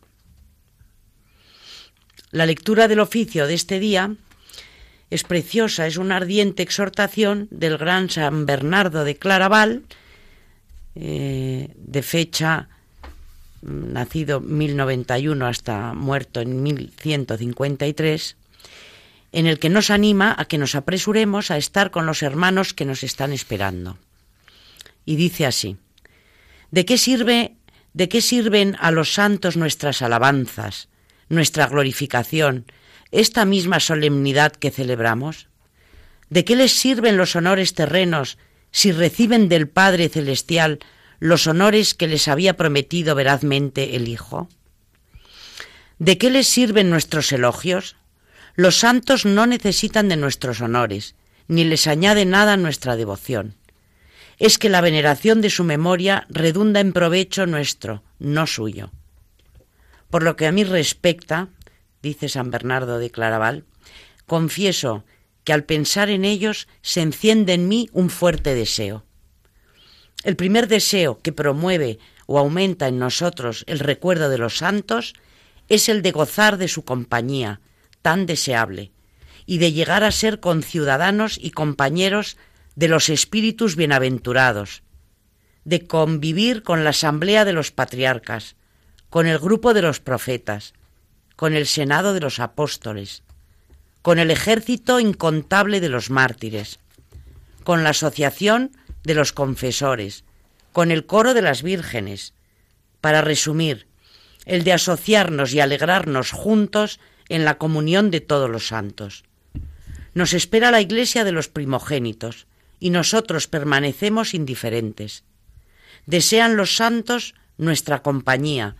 La 2.31 2.47
lectura 2.47 2.89
del 2.89 3.01
oficio 3.01 3.47
de 3.47 3.55
este 3.55 3.79
día 3.79 4.17
es 5.11 5.23
preciosa, 5.23 5.87
es 5.87 5.97
una 5.97 6.17
ardiente 6.17 6.63
exhortación 6.63 7.47
del 7.51 7.79
gran 7.79 8.11
San 8.11 8.47
Bernardo 8.47 9.05
de 9.05 9.17
Claraval, 9.17 9.85
eh, 10.97 11.71
de 11.77 12.03
fecha 12.03 12.69
mm, 13.63 13.93
nacido 13.93 14.41
1091 14.41 15.47
hasta 15.47 15.95
muerto 15.95 16.41
en 16.41 16.63
1153, 16.63 18.37
en 19.33 19.47
el 19.47 19.59
que 19.61 19.69
nos 19.69 19.91
anima 19.91 20.35
a 20.37 20.47
que 20.47 20.59
nos 20.59 20.75
apresuremos 20.75 21.51
a 21.51 21.59
estar 21.59 21.91
con 21.93 22.07
los 22.07 22.23
hermanos 22.23 22.75
que 22.75 22.85
nos 22.85 23.05
están 23.05 23.33
esperando. 23.33 23.99
Y 25.05 25.15
dice 25.15 25.47
así: 25.47 25.77
¿De 26.73 26.85
qué 26.85 26.99
sirve 26.99 27.55
de 27.95 28.09
qué 28.09 28.21
sirven 28.21 28.77
a 28.81 28.91
los 28.91 29.15
santos 29.15 29.57
nuestras 29.57 30.03
alabanzas? 30.03 30.89
Nuestra 31.29 31.67
glorificación, 31.67 32.67
esta 33.11 33.45
misma 33.45 33.81
solemnidad 33.81 34.53
que 34.53 34.71
celebramos? 34.71 35.49
¿De 36.29 36.45
qué 36.45 36.57
les 36.57 36.73
sirven 36.73 37.17
los 37.17 37.37
honores 37.37 37.75
terrenos 37.75 38.39
si 38.71 38.93
reciben 38.93 39.49
del 39.49 39.69
Padre 39.69 40.09
Celestial 40.09 40.81
los 41.19 41.47
honores 41.47 41.95
que 41.95 42.09
les 42.09 42.29
había 42.29 42.57
prometido 42.57 43.15
verazmente 43.15 43.97
el 43.97 44.09
Hijo? 44.09 44.49
¿De 45.99 46.19
qué 46.19 46.31
les 46.31 46.47
sirven 46.47 46.91
nuestros 46.91 47.33
elogios? 47.33 47.97
Los 48.55 48.77
santos 48.77 49.25
no 49.25 49.47
necesitan 49.47 50.09
de 50.09 50.17
nuestros 50.17 50.61
honores, 50.61 51.15
ni 51.49 51.65
les 51.65 51.87
añade 51.87 52.25
nada 52.25 52.57
nuestra 52.57 52.97
devoción. 52.97 53.55
Es 54.39 54.59
que 54.59 54.69
la 54.69 54.81
veneración 54.81 55.41
de 55.41 55.51
su 55.51 55.65
memoria 55.65 56.27
redunda 56.29 56.81
en 56.81 56.93
provecho 56.93 57.47
nuestro, 57.47 58.03
no 58.19 58.47
suyo. 58.47 58.91
Por 60.11 60.23
lo 60.23 60.37
que 60.37 60.47
a 60.47 60.53
mí 60.53 60.65
respecta, 60.65 61.49
dice 62.03 62.29
San 62.29 62.51
Bernardo 62.51 62.99
de 62.99 63.11
Claraval, 63.11 63.65
confieso 64.27 65.05
que 65.45 65.53
al 65.53 65.65
pensar 65.65 66.11
en 66.11 66.25
ellos 66.25 66.69
se 66.83 67.03
enciende 67.03 67.55
en 67.55 67.69
mí 67.69 67.89
un 67.93 68.11
fuerte 68.11 68.55
deseo. 68.55 69.05
El 70.25 70.37
primer 70.37 70.67
deseo 70.67 71.21
que 71.21 71.33
promueve 71.33 71.99
o 72.27 72.39
aumenta 72.39 72.89
en 72.89 72.99
nosotros 72.99 73.65
el 73.69 73.79
recuerdo 73.79 74.29
de 74.29 74.39
los 74.39 74.59
santos 74.59 75.15
es 75.69 75.89
el 75.89 76.03
de 76.03 76.11
gozar 76.11 76.59
de 76.59 76.69
su 76.69 76.85
compañía, 76.85 77.61
tan 78.03 78.27
deseable, 78.27 78.91
y 79.47 79.59
de 79.59 79.73
llegar 79.73 80.03
a 80.03 80.11
ser 80.11 80.41
conciudadanos 80.41 81.39
y 81.41 81.53
compañeros 81.53 82.37
de 82.75 82.89
los 82.89 83.09
espíritus 83.09 83.77
bienaventurados, 83.77 84.83
de 85.65 85.87
convivir 85.87 86.63
con 86.63 86.85
la 86.85 86.91
asamblea 86.91 87.45
de 87.45 87.53
los 87.53 87.71
patriarcas, 87.71 88.57
con 89.17 89.27
el 89.27 89.39
grupo 89.39 89.73
de 89.73 89.81
los 89.81 89.99
profetas, 89.99 90.75
con 91.37 91.55
el 91.55 91.67
senado 91.67 92.13
de 92.13 92.21
los 92.21 92.39
apóstoles, 92.39 93.23
con 94.03 94.19
el 94.19 94.31
ejército 94.31 95.01
incontable 95.01 95.81
de 95.81 95.89
los 95.89 96.11
mártires, 96.11 96.81
con 97.65 97.83
la 97.83 97.89
asociación 97.89 98.73
de 99.05 99.15
los 99.15 99.33
confesores, 99.33 100.25
con 100.75 100.91
el 100.91 101.07
coro 101.07 101.33
de 101.33 101.41
las 101.41 101.63
vírgenes, 101.63 102.35
para 103.01 103.23
resumir, 103.23 103.87
el 104.45 104.65
de 104.65 104.75
asociarnos 104.75 105.55
y 105.55 105.61
alegrarnos 105.61 106.31
juntos 106.31 107.01
en 107.31 107.47
la 107.47 107.57
comunión 107.57 108.11
de 108.11 108.21
todos 108.21 108.51
los 108.51 108.67
santos. 108.67 109.25
Nos 110.13 110.35
espera 110.35 110.71
la 110.71 110.83
iglesia 110.83 111.25
de 111.25 111.33
los 111.33 111.49
primogénitos, 111.49 112.47
y 112.81 112.91
nosotros 112.91 113.47
permanecemos 113.47 114.35
indiferentes. 114.35 115.25
Desean 116.05 116.59
los 116.59 116.77
santos 116.77 117.35
nuestra 117.57 118.03
compañía, 118.03 118.77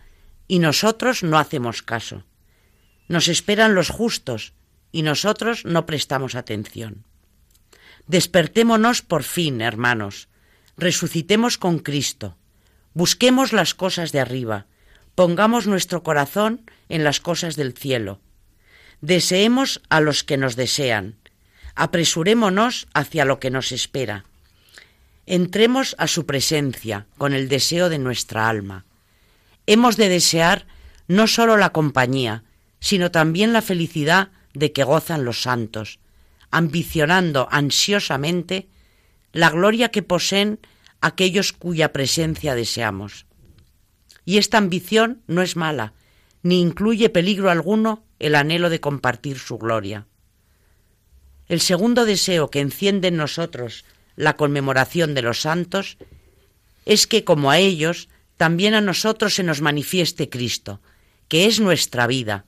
y 0.47 0.59
nosotros 0.59 1.23
no 1.23 1.37
hacemos 1.37 1.81
caso. 1.81 2.23
Nos 3.07 3.27
esperan 3.27 3.75
los 3.75 3.89
justos, 3.89 4.53
y 4.91 5.01
nosotros 5.01 5.65
no 5.65 5.85
prestamos 5.85 6.35
atención. 6.35 7.03
Despertémonos 8.07 9.01
por 9.01 9.23
fin, 9.23 9.61
hermanos, 9.61 10.27
resucitemos 10.77 11.57
con 11.57 11.79
Cristo, 11.79 12.37
busquemos 12.93 13.53
las 13.53 13.73
cosas 13.73 14.11
de 14.11 14.19
arriba, 14.19 14.65
pongamos 15.13 15.67
nuestro 15.67 16.03
corazón 16.03 16.61
en 16.89 17.03
las 17.03 17.19
cosas 17.19 17.55
del 17.55 17.73
cielo, 17.73 18.21
deseemos 19.01 19.81
a 19.89 19.99
los 19.99 20.23
que 20.23 20.37
nos 20.37 20.55
desean, 20.55 21.17
apresurémonos 21.75 22.87
hacia 22.93 23.25
lo 23.25 23.39
que 23.39 23.51
nos 23.51 23.71
espera, 23.71 24.25
entremos 25.25 25.95
a 25.99 26.07
su 26.07 26.25
presencia 26.25 27.05
con 27.17 27.33
el 27.33 27.49
deseo 27.49 27.89
de 27.89 27.99
nuestra 27.99 28.47
alma. 28.47 28.85
Hemos 29.67 29.97
de 29.97 30.09
desear 30.09 30.65
no 31.07 31.27
sólo 31.27 31.57
la 31.57 31.71
compañía, 31.71 32.43
sino 32.79 33.11
también 33.11 33.53
la 33.53 33.61
felicidad 33.61 34.29
de 34.53 34.71
que 34.71 34.83
gozan 34.83 35.25
los 35.25 35.41
santos, 35.41 35.99
ambicionando 36.51 37.47
ansiosamente 37.51 38.67
la 39.33 39.49
gloria 39.49 39.89
que 39.89 40.01
poseen 40.01 40.59
aquellos 41.01 41.53
cuya 41.53 41.93
presencia 41.93 42.55
deseamos. 42.55 43.25
Y 44.25 44.37
esta 44.37 44.57
ambición 44.57 45.21
no 45.27 45.41
es 45.41 45.55
mala, 45.55 45.93
ni 46.43 46.61
incluye 46.61 47.09
peligro 47.09 47.51
alguno 47.51 48.03
el 48.19 48.35
anhelo 48.35 48.69
de 48.69 48.79
compartir 48.79 49.37
su 49.37 49.57
gloria. 49.57 50.07
El 51.47 51.61
segundo 51.61 52.05
deseo 52.05 52.49
que 52.49 52.59
enciende 52.59 53.09
en 53.09 53.17
nosotros 53.17 53.85
la 54.15 54.35
conmemoración 54.35 55.13
de 55.13 55.21
los 55.21 55.41
santos 55.41 55.97
es 56.85 57.05
que, 57.05 57.23
como 57.23 57.51
a 57.51 57.59
ellos, 57.59 58.09
también 58.37 58.75
a 58.75 58.81
nosotros 58.81 59.35
se 59.35 59.43
nos 59.43 59.61
manifieste 59.61 60.29
Cristo, 60.29 60.79
que 61.27 61.47
es 61.47 61.59
nuestra 61.59 62.07
vida, 62.07 62.45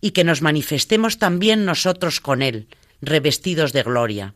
y 0.00 0.10
que 0.10 0.24
nos 0.24 0.42
manifestemos 0.42 1.18
también 1.18 1.64
nosotros 1.64 2.20
con 2.20 2.42
Él, 2.42 2.68
revestidos 3.00 3.72
de 3.72 3.82
gloria. 3.82 4.34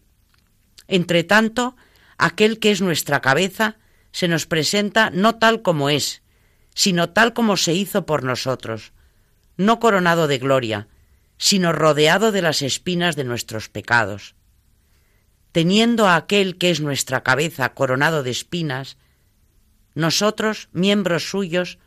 Entre 0.86 1.24
tanto, 1.24 1.76
aquel 2.16 2.58
que 2.58 2.70
es 2.70 2.80
nuestra 2.80 3.20
cabeza 3.20 3.76
se 4.12 4.28
nos 4.28 4.46
presenta 4.46 5.10
no 5.10 5.36
tal 5.36 5.62
como 5.62 5.90
es, 5.90 6.22
sino 6.74 7.10
tal 7.10 7.32
como 7.32 7.56
se 7.56 7.74
hizo 7.74 8.06
por 8.06 8.22
nosotros, 8.24 8.92
no 9.56 9.80
coronado 9.80 10.28
de 10.28 10.38
gloria, 10.38 10.88
sino 11.36 11.72
rodeado 11.72 12.32
de 12.32 12.42
las 12.42 12.62
espinas 12.62 13.16
de 13.16 13.24
nuestros 13.24 13.68
pecados. 13.68 14.34
Teniendo 15.52 16.06
a 16.06 16.16
aquel 16.16 16.58
que 16.58 16.70
es 16.70 16.80
nuestra 16.80 17.22
cabeza 17.22 17.74
coronado 17.74 18.22
de 18.22 18.30
espinas, 18.30 18.96
nosotros, 19.98 20.68
miembros 20.70 21.28
suyos, 21.28 21.78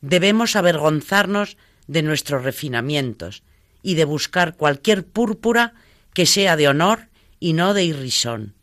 debemos 0.00 0.56
avergonzarnos 0.56 1.58
de 1.86 2.02
nuestros 2.02 2.42
refinamientos 2.42 3.42
y 3.82 3.94
de 3.94 4.06
buscar 4.06 4.56
cualquier 4.56 5.04
púrpura 5.04 5.74
que 6.14 6.24
sea 6.24 6.56
de 6.56 6.66
honor 6.66 7.08
y 7.38 7.52
no 7.52 7.74
de 7.74 7.84
irrisón. 7.84 8.54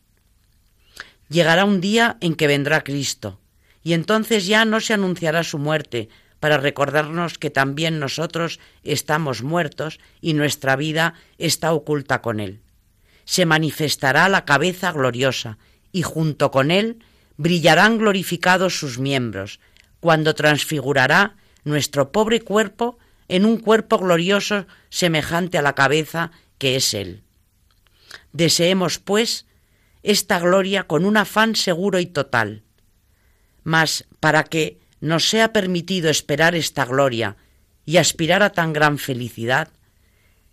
Llegará 1.29 1.65
un 1.65 1.81
día 1.81 2.17
en 2.19 2.33
que 2.33 2.47
vendrá 2.47 2.83
Cristo, 2.83 3.39
y 3.83 3.93
entonces 3.93 4.47
ya 4.47 4.65
no 4.65 4.81
se 4.81 4.95
anunciará 4.95 5.43
su 5.43 5.59
muerte, 5.59 6.09
para 6.39 6.57
recordarnos 6.57 7.37
que 7.37 7.51
también 7.51 7.99
nosotros 7.99 8.59
estamos 8.83 9.43
muertos 9.43 9.99
y 10.19 10.33
nuestra 10.33 10.75
vida 10.75 11.13
está 11.37 11.73
oculta 11.73 12.23
con 12.23 12.39
Él. 12.39 12.59
Se 13.23 13.45
manifestará 13.45 14.29
la 14.29 14.45
cabeza 14.45 14.91
gloriosa, 14.91 15.59
y 15.91 16.01
junto 16.01 16.49
con 16.49 16.71
Él 16.71 17.03
brillarán 17.37 17.97
glorificados 17.97 18.79
sus 18.79 18.99
miembros, 18.99 19.59
cuando 19.99 20.35
transfigurará 20.35 21.35
nuestro 21.63 22.11
pobre 22.11 22.41
cuerpo 22.41 22.97
en 23.27 23.45
un 23.45 23.57
cuerpo 23.57 23.97
glorioso 23.97 24.67
semejante 24.89 25.57
a 25.57 25.61
la 25.61 25.73
cabeza 25.73 26.31
que 26.57 26.75
es 26.75 26.93
Él. 26.93 27.23
Deseemos, 28.31 28.99
pues, 28.99 29.45
esta 30.03 30.39
gloria 30.39 30.83
con 30.83 31.05
un 31.05 31.17
afán 31.17 31.55
seguro 31.55 31.99
y 31.99 32.05
total. 32.05 32.63
Mas 33.63 34.05
para 34.19 34.43
que 34.43 34.79
nos 35.01 35.27
sea 35.27 35.51
permitido 35.51 36.09
esperar 36.09 36.55
esta 36.55 36.85
gloria 36.85 37.37
y 37.85 37.97
aspirar 37.97 38.43
a 38.43 38.51
tan 38.51 38.73
gran 38.73 38.99
felicidad, 38.99 39.69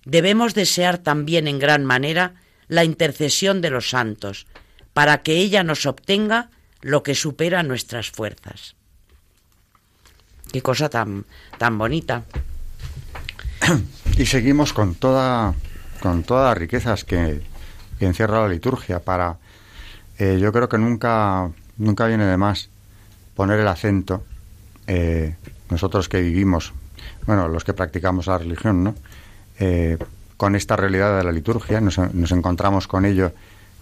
debemos 0.04 0.54
desear 0.54 0.98
también 0.98 1.46
en 1.46 1.58
gran 1.58 1.84
manera 1.84 2.34
la 2.68 2.84
intercesión 2.84 3.60
de 3.60 3.70
los 3.70 3.90
santos, 3.90 4.46
para 4.94 5.22
que 5.22 5.36
ella 5.36 5.62
nos 5.62 5.84
obtenga 5.84 6.50
lo 6.82 7.02
que 7.02 7.14
supera 7.14 7.62
nuestras 7.62 8.10
fuerzas. 8.10 8.74
Qué 10.52 10.60
cosa 10.60 10.90
tan, 10.90 11.24
tan 11.58 11.78
bonita. 11.78 12.24
Y 14.18 14.26
seguimos 14.26 14.72
con 14.72 14.94
toda 14.94 15.54
con 16.00 16.24
todas 16.24 16.50
las 16.50 16.58
riquezas 16.58 17.04
que, 17.04 17.40
encierra 18.00 18.42
la 18.42 18.48
liturgia 18.48 18.98
para 18.98 19.38
eh, 20.18 20.36
yo 20.40 20.52
creo 20.52 20.68
que 20.68 20.76
nunca 20.76 21.48
nunca 21.76 22.06
viene 22.08 22.26
de 22.26 22.36
más 22.36 22.68
poner 23.36 23.60
el 23.60 23.68
acento 23.68 24.24
eh, 24.88 25.36
nosotros 25.70 26.08
que 26.08 26.20
vivimos 26.20 26.72
bueno 27.26 27.46
los 27.46 27.62
que 27.62 27.74
practicamos 27.74 28.26
la 28.26 28.38
religión 28.38 28.82
no 28.82 28.96
eh, 29.60 29.98
con 30.36 30.56
esta 30.56 30.74
realidad 30.74 31.16
de 31.16 31.22
la 31.22 31.30
liturgia 31.30 31.80
nos, 31.80 31.96
nos, 31.98 32.32
encontramos 32.32 32.88
con 32.88 33.04
ello 33.04 33.30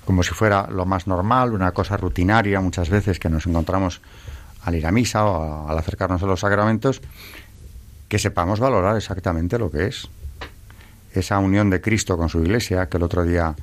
como 0.04 0.22
si 0.22 0.34
fuera 0.34 0.68
lo 0.70 0.86
más 0.86 1.06
normal 1.06 1.52
una 1.52 1.72
cosa 1.72 1.96
rutinaria 1.96 2.60
muchas 2.60 2.90
veces 2.90 3.18
que 3.18 3.28
nos 3.28 3.46
encontramos 3.46 4.00
al 4.64 4.74
ir 4.74 4.86
a 4.86 4.92
misa 4.92 5.24
o 5.24 5.68
al 5.68 5.78
acercarnos 5.78 6.22
a 6.22 6.26
los 6.26 6.40
sacramentos 6.40 7.00
que 8.08 8.18
sepamos 8.18 8.58
valorar 8.58 8.96
exactamente 8.96 9.58
lo 9.58 9.70
que 9.70 9.86
es 9.86 10.08
esa 11.14 11.38
unión 11.38 11.70
de 11.70 11.80
Cristo 11.80 12.16
con 12.16 12.28
su 12.28 12.40
iglesia, 12.40 12.88
que 12.88 12.96
el 12.96 13.02
otro 13.02 13.24
día 13.24 13.54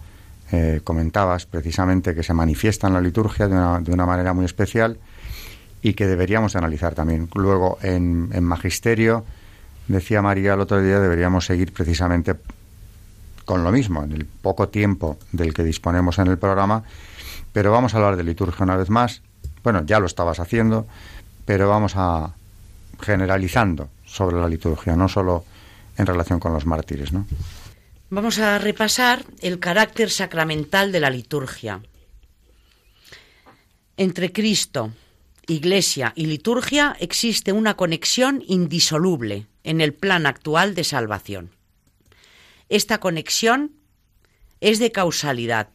eh, 0.51 0.81
comentabas 0.83 1.45
precisamente, 1.45 2.15
que 2.15 2.23
se 2.23 2.33
manifiesta 2.33 2.87
en 2.87 2.93
la 2.93 3.01
liturgia 3.01 3.47
de 3.47 3.53
una, 3.53 3.79
de 3.79 3.91
una, 3.91 4.05
manera 4.05 4.33
muy 4.33 4.45
especial 4.45 4.97
y 5.81 5.93
que 5.93 6.07
deberíamos 6.07 6.55
analizar 6.55 6.93
también. 6.93 7.29
Luego, 7.35 7.77
en, 7.81 8.29
en 8.33 8.43
Magisterio, 8.43 9.25
decía 9.87 10.21
María 10.21 10.53
el 10.53 10.61
otro 10.61 10.81
día, 10.81 10.99
deberíamos 10.99 11.45
seguir 11.45 11.73
precisamente 11.73 12.35
con 13.47 13.63
lo 13.63 13.71
mismo, 13.71 14.03
en 14.03 14.11
el 14.11 14.25
poco 14.25 14.67
tiempo 14.67 15.17
del 15.31 15.53
que 15.53 15.63
disponemos 15.63 16.19
en 16.19 16.27
el 16.27 16.37
programa, 16.37 16.83
pero 17.53 17.71
vamos 17.71 17.93
a 17.93 17.97
hablar 17.97 18.17
de 18.17 18.25
liturgia 18.25 18.65
una 18.65 18.75
vez 18.75 18.89
más. 18.89 19.21
Bueno, 19.63 19.83
ya 19.85 20.01
lo 20.01 20.05
estabas 20.05 20.41
haciendo, 20.41 20.85
pero 21.45 21.69
vamos 21.69 21.93
a 21.95 22.35
generalizando 22.99 23.87
sobre 24.05 24.35
la 24.35 24.49
liturgia, 24.49 24.97
no 24.97 25.07
solo 25.07 25.45
en 25.97 26.05
relación 26.05 26.41
con 26.41 26.51
los 26.51 26.65
mártires, 26.65 27.13
¿no? 27.13 27.25
Vamos 28.09 28.37
a 28.39 28.57
repasar 28.57 29.23
el 29.39 29.59
carácter 29.59 30.09
sacramental 30.09 30.91
de 30.91 30.99
la 30.99 31.09
liturgia. 31.09 31.79
Entre 33.95 34.33
Cristo, 34.33 34.91
Iglesia 35.47 36.11
y 36.17 36.25
liturgia 36.25 36.97
existe 36.99 37.53
una 37.53 37.75
conexión 37.75 38.43
indisoluble 38.45 39.47
en 39.63 39.79
el 39.79 39.93
plan 39.93 40.25
actual 40.25 40.75
de 40.75 40.83
salvación. 40.83 41.56
Esta 42.69 42.99
conexión 42.99 43.73
es 44.59 44.79
de 44.79 44.91
causalidad, 44.91 45.69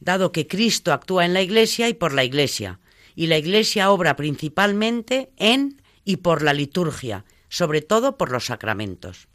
dado 0.00 0.32
que 0.32 0.46
Cristo 0.46 0.92
actúa 0.92 1.24
en 1.24 1.34
la 1.34 1.42
Iglesia 1.42 1.88
y 1.88 1.94
por 1.94 2.12
la 2.12 2.24
Iglesia, 2.24 2.80
y 3.14 3.28
la 3.28 3.38
Iglesia 3.38 3.90
obra 3.90 4.16
principalmente 4.16 5.30
en 5.36 5.82
y 6.04 6.18
por 6.18 6.42
la 6.42 6.52
liturgia, 6.52 7.24
sobre 7.48 7.80
todo 7.80 8.16
por 8.16 8.30
los 8.30 8.46
sacramentos 8.46 9.28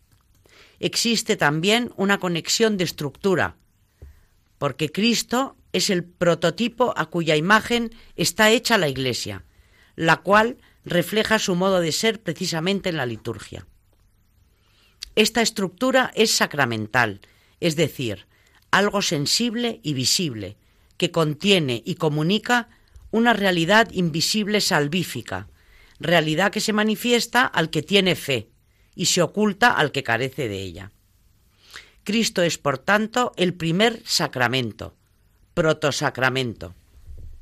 existe 0.82 1.38
también 1.38 1.94
una 1.96 2.20
conexión 2.20 2.76
de 2.76 2.84
estructura, 2.84 3.56
porque 4.58 4.92
Cristo 4.92 5.56
es 5.72 5.90
el 5.90 6.04
prototipo 6.04 6.94
a 6.98 7.06
cuya 7.06 7.36
imagen 7.36 7.92
está 8.16 8.50
hecha 8.50 8.78
la 8.78 8.90
Iglesia, 8.90 9.46
la 9.96 10.18
cual 10.18 10.58
refleja 10.84 11.40
su 11.40 11.56
modo 11.56 11.80
de 11.80 11.92
ser 11.92 12.22
precisamente 12.22 12.90
en 12.90 12.98
la 12.98 13.06
liturgia. 13.06 13.68
Esta 15.16 15.42
estructura 15.42 16.12
es 16.16 16.32
sacramental, 16.32 17.22
es 17.60 17.76
decir, 17.76 18.28
algo 18.72 19.02
sensible 19.02 19.80
y 19.84 19.94
visible, 19.94 20.58
que 20.98 21.12
contiene 21.12 21.82
y 21.86 21.96
comunica 21.96 22.70
una 23.12 23.34
realidad 23.34 23.90
invisible 23.92 24.62
salvífica, 24.62 25.48
realidad 26.00 26.52
que 26.52 26.62
se 26.62 26.74
manifiesta 26.74 27.46
al 27.46 27.70
que 27.70 27.82
tiene 27.82 28.16
fe 28.16 28.50
y 28.96 29.08
se 29.08 29.22
oculta 29.22 29.72
al 29.72 29.92
que 29.92 30.04
carece 30.04 30.48
de 30.48 30.62
ella. 30.62 30.92
Cristo 32.04 32.42
es, 32.42 32.58
por 32.58 32.78
tanto, 32.78 33.34
el 33.36 33.54
primer 33.54 34.02
sacramento, 34.06 34.96
protosacramento, 35.54 36.74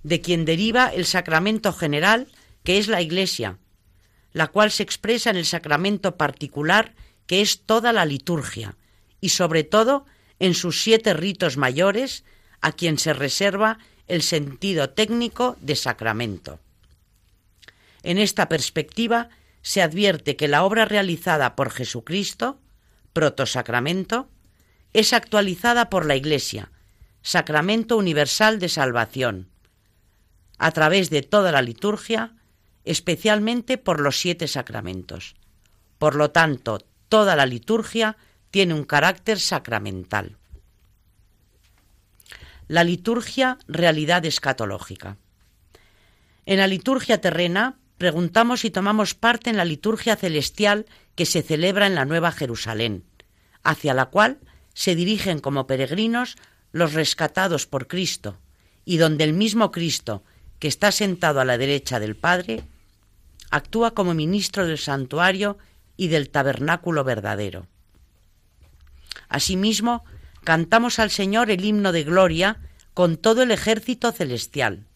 de 0.04 0.22
quien 0.22 0.46
deriva 0.46 0.88
el 0.88 1.06
sacramento 1.06 1.72
general, 1.72 2.28
que 2.64 2.78
es 2.78 2.88
la 2.88 3.02
Iglesia, 3.02 3.58
la 4.34 4.48
cual 4.48 4.72
se 4.72 4.84
expresa 4.84 5.30
en 5.30 5.38
el 5.38 5.46
sacramento 5.46 6.18
particular, 6.18 6.94
que 7.30 7.42
es 7.42 7.62
toda 7.62 7.94
la 7.94 8.06
liturgia, 8.06 8.76
y 9.22 9.30
sobre 9.30 9.64
todo 9.64 10.08
en 10.40 10.56
sus 10.56 10.82
siete 10.82 11.14
ritos 11.14 11.58
mayores, 11.58 12.24
a 12.60 12.72
quien 12.72 12.98
se 12.98 13.14
reserva 13.14 13.78
el 14.08 14.24
sentido 14.24 14.90
técnico 14.90 15.56
de 15.62 15.76
sacramento. 15.76 16.60
En 18.02 18.18
esta 18.18 18.50
perspectiva 18.50 19.30
se 19.62 19.84
advierte 19.84 20.38
que 20.38 20.48
la 20.48 20.64
obra 20.64 20.86
realizada 20.86 21.56
por 21.56 21.70
Jesucristo, 21.70 22.60
protosacramento, 23.14 24.28
es 24.94 25.14
actualizada 25.14 25.92
por 25.92 26.08
la 26.08 26.16
Iglesia, 26.16 26.72
sacramento 27.22 27.96
universal 27.96 28.58
de 28.58 28.70
salvación, 28.70 29.50
a 30.58 30.72
través 30.72 31.12
de 31.12 31.22
toda 31.22 31.52
la 31.52 31.62
liturgia, 31.62 32.34
especialmente 32.86 33.78
por 33.78 34.00
los 34.00 34.20
siete 34.20 34.48
sacramentos. 34.48 35.36
Por 36.00 36.16
lo 36.16 36.32
tanto, 36.32 36.89
toda 37.10 37.36
la 37.36 37.46
liturgia 37.46 38.18
tiene 38.52 38.74
un 38.74 38.84
carácter 38.84 39.40
sacramental. 39.40 40.38
La 42.68 42.84
liturgia, 42.84 43.58
realidad 43.68 44.26
escatológica. 44.26 45.18
En 46.46 46.60
la 46.60 46.68
liturgia 46.68 47.20
terrena 47.20 47.78
preguntamos 47.98 48.62
si 48.62 48.72
tomamos 48.72 49.14
parte 49.14 49.50
en 49.50 49.58
la 49.58 49.66
liturgia 49.66 50.16
celestial 50.16 50.86
que 51.16 51.26
se 51.26 51.42
celebra 51.42 51.86
en 51.88 51.96
la 51.96 52.06
Nueva 52.06 52.32
Jerusalén, 52.32 53.04
hacia 53.64 53.94
la 53.94 54.06
cual 54.06 54.40
se 54.74 54.96
dirigen 54.96 55.40
como 55.40 55.68
peregrinos 55.68 56.38
los 56.72 56.94
rescatados 56.94 57.66
por 57.66 57.88
Cristo, 57.88 58.38
y 58.86 58.98
donde 58.98 59.24
el 59.26 59.34
mismo 59.34 59.72
Cristo, 59.72 60.24
que 60.60 60.68
está 60.68 60.92
sentado 60.92 61.42
a 61.42 61.46
la 61.46 61.58
derecha 61.58 62.00
del 62.00 62.16
Padre, 62.16 62.64
actúa 63.50 63.94
como 63.94 64.14
ministro 64.14 64.66
del 64.66 64.78
santuario 64.78 65.58
y 66.00 66.08
del 66.08 66.30
tabernáculo 66.30 67.04
verdadero. 67.04 67.68
Asimismo, 69.28 70.06
cantamos 70.46 70.98
al 70.98 71.10
Señor 71.10 71.52
el 71.52 71.66
himno 71.66 71.92
de 71.92 72.06
gloria 72.06 72.62
con 72.94 73.18
todo 73.18 73.44
el 73.44 73.52
ejército 73.52 74.14
celestial. 74.14 74.88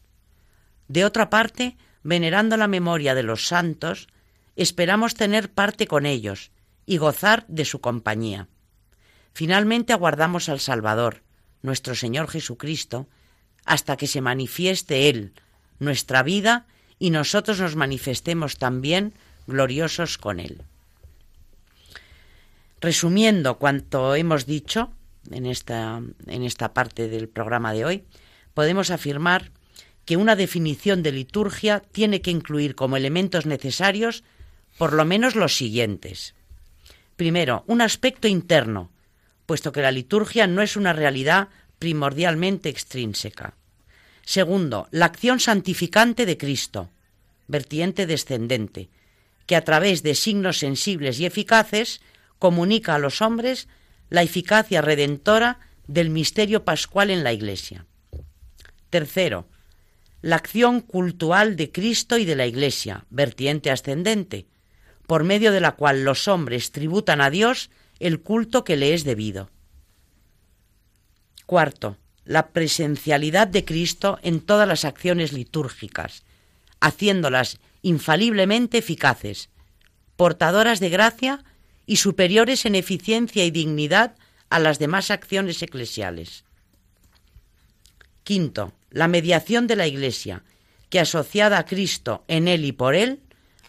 De 0.87 1.03
otra 1.03 1.29
parte, 1.29 1.75
venerando 2.03 2.55
la 2.55 2.69
memoria 2.69 3.15
de 3.15 3.23
los 3.23 3.47
santos, 3.47 4.07
esperamos 4.55 5.13
tener 5.13 5.51
parte 5.51 5.87
con 5.87 6.05
ellos 6.05 6.51
y 6.85 6.95
gozar 6.95 7.45
de 7.49 7.65
su 7.65 7.81
compañía. 7.81 8.47
Finalmente 9.33 9.91
aguardamos 9.91 10.47
al 10.47 10.61
Salvador, 10.61 11.21
nuestro 11.63 11.95
Señor 11.95 12.29
Jesucristo, 12.29 13.09
hasta 13.65 13.97
que 13.97 14.07
se 14.07 14.21
manifieste 14.21 15.09
Él, 15.09 15.33
nuestra 15.79 16.23
vida, 16.23 16.65
y 16.97 17.09
nosotros 17.09 17.59
nos 17.59 17.75
manifestemos 17.75 18.57
también 18.57 19.13
gloriosos 19.47 20.17
con 20.17 20.39
Él. 20.39 20.63
Resumiendo 22.83 23.59
cuanto 23.59 24.13
hemos 24.13 24.45
dicho 24.45 24.91
en 25.31 25.45
esta, 25.45 26.01
en 26.27 26.43
esta 26.43 26.73
parte 26.73 27.07
del 27.07 27.29
programa 27.29 27.71
de 27.71 27.85
hoy, 27.85 28.03
podemos 28.53 28.91
afirmar 28.91 29.51
que 30.03 30.17
una 30.17 30.35
definición 30.35 31.01
de 31.01 31.13
liturgia 31.13 31.79
tiene 31.79 32.21
que 32.21 32.29
incluir 32.29 32.75
como 32.75 32.97
elementos 32.97 33.45
necesarios 33.45 34.25
por 34.77 34.91
lo 34.91 35.05
menos 35.05 35.37
los 35.37 35.55
siguientes. 35.55 36.35
Primero, 37.15 37.63
un 37.67 37.79
aspecto 37.79 38.27
interno, 38.27 38.91
puesto 39.45 39.71
que 39.71 39.81
la 39.81 39.93
liturgia 39.93 40.45
no 40.45 40.61
es 40.61 40.75
una 40.75 40.91
realidad 40.91 41.47
primordialmente 41.79 42.67
extrínseca. 42.67 43.55
Segundo, 44.25 44.89
la 44.91 45.05
acción 45.05 45.39
santificante 45.39 46.25
de 46.25 46.37
Cristo, 46.37 46.89
vertiente 47.47 48.05
descendente, 48.07 48.89
que 49.45 49.55
a 49.55 49.63
través 49.63 50.03
de 50.03 50.15
signos 50.15 50.57
sensibles 50.57 51.21
y 51.21 51.25
eficaces 51.25 52.01
comunica 52.43 52.95
a 52.95 52.99
los 52.99 53.21
hombres 53.21 53.69
la 54.09 54.21
eficacia 54.21 54.81
redentora 54.81 55.61
del 55.87 56.09
misterio 56.09 56.65
pascual 56.65 57.09
en 57.09 57.23
la 57.23 57.31
Iglesia. 57.31 57.85
Tercero, 58.89 59.47
la 60.21 60.35
acción 60.35 60.81
cultual 60.81 61.55
de 61.55 61.71
Cristo 61.71 62.17
y 62.17 62.25
de 62.25 62.35
la 62.35 62.45
Iglesia, 62.45 63.05
vertiente 63.09 63.71
ascendente, 63.71 64.45
por 65.07 65.23
medio 65.23 65.53
de 65.53 65.61
la 65.61 65.71
cual 65.77 66.03
los 66.03 66.27
hombres 66.27 66.73
tributan 66.73 67.21
a 67.21 67.29
Dios 67.29 67.69
el 67.99 68.19
culto 68.19 68.65
que 68.65 68.75
le 68.75 68.93
es 68.93 69.05
debido. 69.05 69.49
Cuarto, 71.45 71.97
la 72.25 72.49
presencialidad 72.49 73.47
de 73.47 73.63
Cristo 73.63 74.19
en 74.21 74.41
todas 74.41 74.67
las 74.67 74.83
acciones 74.83 75.31
litúrgicas, 75.31 76.25
haciéndolas 76.81 77.59
infaliblemente 77.83 78.79
eficaces, 78.79 79.49
portadoras 80.17 80.81
de 80.81 80.89
gracia 80.89 81.45
y 81.85 81.97
superiores 81.97 82.65
en 82.65 82.75
eficiencia 82.75 83.45
y 83.45 83.51
dignidad 83.51 84.15
a 84.49 84.59
las 84.59 84.79
demás 84.79 85.11
acciones 85.11 85.61
eclesiales. 85.61 86.45
Quinto, 88.23 88.73
la 88.89 89.07
mediación 89.07 89.67
de 89.67 89.75
la 89.75 89.87
Iglesia, 89.87 90.43
que 90.89 90.99
asociada 90.99 91.57
a 91.57 91.65
Cristo 91.65 92.23
en 92.27 92.47
Él 92.47 92.63
y 92.65 92.71
por 92.71 92.95
Él, 92.95 93.21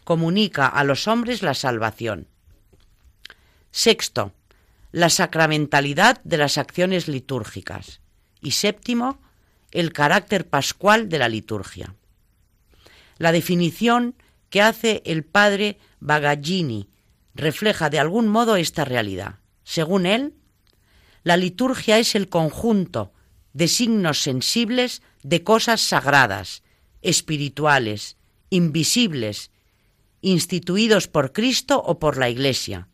comunica 0.05 0.67
a 0.67 0.85
los 0.85 1.09
hombres 1.09 1.43
la 1.43 1.55
salvación. 1.55 2.29
Sexto, 3.71 4.33
la 4.93 5.09
sacramentalidad 5.09 6.21
de 6.23 6.37
las 6.37 6.59
acciones 6.59 7.09
litúrgicas. 7.09 8.01
Y 8.41 8.53
séptimo, 8.53 9.19
el 9.73 9.93
carácter 9.93 10.47
pascual 10.47 11.09
de 11.09 11.19
la 11.19 11.29
liturgia. 11.29 11.95
La 13.19 13.33
definición 13.33 14.15
que 14.51 14.62
hace 14.62 15.03
el 15.05 15.25
padre 15.25 15.79
Bagaglini 15.99 16.89
refleja 17.35 17.91
de 17.91 17.99
algún 17.99 18.28
modo 18.28 18.57
esta 18.57 18.85
realidad. 18.85 19.41
Según 19.64 20.07
él, 20.07 20.35
la 21.22 21.37
liturgia 21.37 21.99
es 21.99 22.14
el 22.14 22.28
conjunto 22.28 23.12
de 23.53 23.68
signos 23.68 24.20
sensibles 24.20 25.03
de 25.22 25.43
cosas 25.43 25.80
sagradas, 25.80 26.62
espirituales, 27.03 28.16
invisibles, 28.51 29.51
instituidos 30.20 31.09
por 31.09 31.32
Cristo 31.32 31.82
o 31.85 31.99
por 31.99 32.16
la 32.16 32.28
Iglesia, 32.30 32.89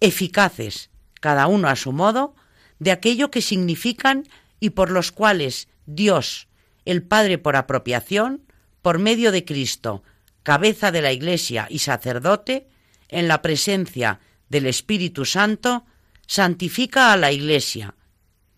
eficaces, 0.00 0.90
cada 1.20 1.46
uno 1.46 1.68
a 1.68 1.76
su 1.76 1.92
modo, 1.92 2.34
de 2.78 2.90
aquello 2.90 3.30
que 3.30 3.42
significan 3.42 4.24
y 4.60 4.70
por 4.70 4.90
los 4.90 5.12
cuales 5.12 5.68
Dios, 5.86 6.48
el 6.84 7.02
Padre 7.02 7.38
por 7.38 7.56
apropiación, 7.56 8.42
por 8.82 8.98
medio 8.98 9.32
de 9.32 9.44
Cristo, 9.44 10.02
cabeza 10.42 10.90
de 10.90 11.02
la 11.02 11.12
Iglesia 11.12 11.66
y 11.70 11.78
sacerdote, 11.80 12.68
en 13.08 13.28
la 13.28 13.42
presencia 13.42 14.20
del 14.48 14.66
Espíritu 14.66 15.24
Santo, 15.24 15.84
santifica 16.26 17.12
a 17.12 17.16
la 17.16 17.32
Iglesia, 17.32 17.94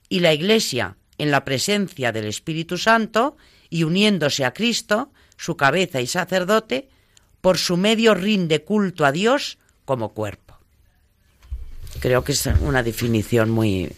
y 0.09 0.20
la 0.20 0.32
Iglesia, 0.32 0.97
en 1.18 1.30
la 1.30 1.44
presencia 1.44 2.12
del 2.12 2.26
Espíritu 2.26 2.78
Santo, 2.78 3.36
y 3.70 3.84
uniéndose 3.84 4.44
a 4.44 4.53
Cristo, 4.53 5.12
su 5.36 5.57
cabeza 5.57 6.01
y 6.01 6.07
sacerdote, 6.07 6.88
por 7.40 7.59
su 7.59 7.76
medio 7.76 8.14
rinde 8.14 8.62
culto 8.62 9.05
a 9.05 9.12
Dios 9.12 9.59
como 9.84 10.11
cuerpo. 10.11 10.59
Creo 12.01 12.24
que 12.24 12.32
es 12.32 12.47
una 12.61 12.82
definición 12.82 13.51
muy, 13.51 13.90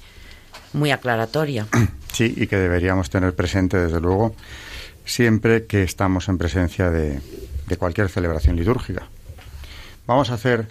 muy 0.73 0.91
aclaratoria. 0.91 1.67
Sí, 2.11 2.35
y 2.37 2.47
que 2.47 2.57
deberíamos 2.57 3.11
tener 3.11 3.35
presente, 3.37 3.77
desde 3.77 4.01
luego, 4.01 4.35
siempre 5.05 5.67
que 5.67 5.83
estamos 5.83 6.29
en 6.29 6.39
presencia 6.39 6.91
de, 6.91 7.21
cualquier 7.79 8.09
celebración 8.09 8.57
litúrgica. 8.57 9.09
Vamos 10.09 10.31
a 10.31 10.35
hacer 10.35 10.67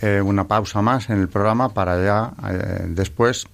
eh, 0.00 0.22
una 0.22 0.48
pausa 0.48 0.80
más 0.80 1.10
en 1.10 1.20
el 1.20 1.28
programa 1.28 1.68
para 1.68 2.02
ya 2.02 2.32
eh, 2.50 2.86
después, 2.88 3.46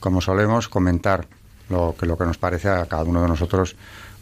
como 0.00 0.22
solemos, 0.22 0.68
comentar 0.68 1.26
lo 1.68 1.94
que, 1.96 2.06
lo 2.06 2.16
que 2.16 2.24
nos 2.24 2.38
parece 2.38 2.70
a 2.70 2.86
cada 2.86 3.04
uno 3.04 3.20
de 3.20 3.28
nosotros 3.28 3.76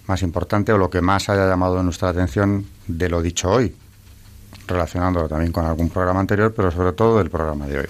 más 0.09 0.23
importante 0.23 0.73
o 0.73 0.79
lo 0.79 0.91
que 0.91 1.01
más 1.01 1.29
haya 1.29 1.49
llamado 1.49 1.81
nuestra 1.85 2.09
atención 2.09 2.67
de 2.89 3.09
lo 3.09 3.23
dicho 3.23 3.49
hoy, 3.49 3.77
relacionándolo 4.67 5.29
también 5.29 5.53
con 5.53 5.65
algún 5.65 5.89
programa 5.89 6.19
anterior, 6.19 6.53
pero 6.53 6.73
sobre 6.73 6.95
todo 6.95 7.19
del 7.19 7.31
programa 7.31 7.69
de 7.69 7.79
hoy. 7.79 7.87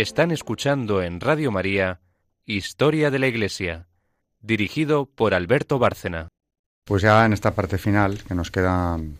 Están 0.00 0.30
escuchando 0.30 1.02
en 1.02 1.20
Radio 1.20 1.52
María 1.52 2.00
Historia 2.46 3.10
de 3.10 3.18
la 3.18 3.26
Iglesia, 3.26 3.86
dirigido 4.40 5.04
por 5.04 5.34
Alberto 5.34 5.78
Bárcena. 5.78 6.28
Pues 6.86 7.02
ya 7.02 7.22
en 7.26 7.34
esta 7.34 7.50
parte 7.50 7.76
final, 7.76 8.24
que 8.26 8.34
nos 8.34 8.50
quedan 8.50 9.18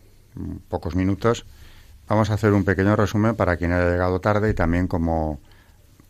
pocos 0.70 0.95
minutos, 0.95 1.45
vamos 2.09 2.31
a 2.31 2.35
hacer 2.35 2.55
un 2.55 2.64
pequeño 2.64 2.97
resumen 2.97 3.37
para 3.37 3.59
quien 3.59 3.72
haya 3.72 3.91
llegado 3.91 4.22
tarde 4.22 4.49
y 4.49 4.55
también 4.55 4.89
como 4.89 5.39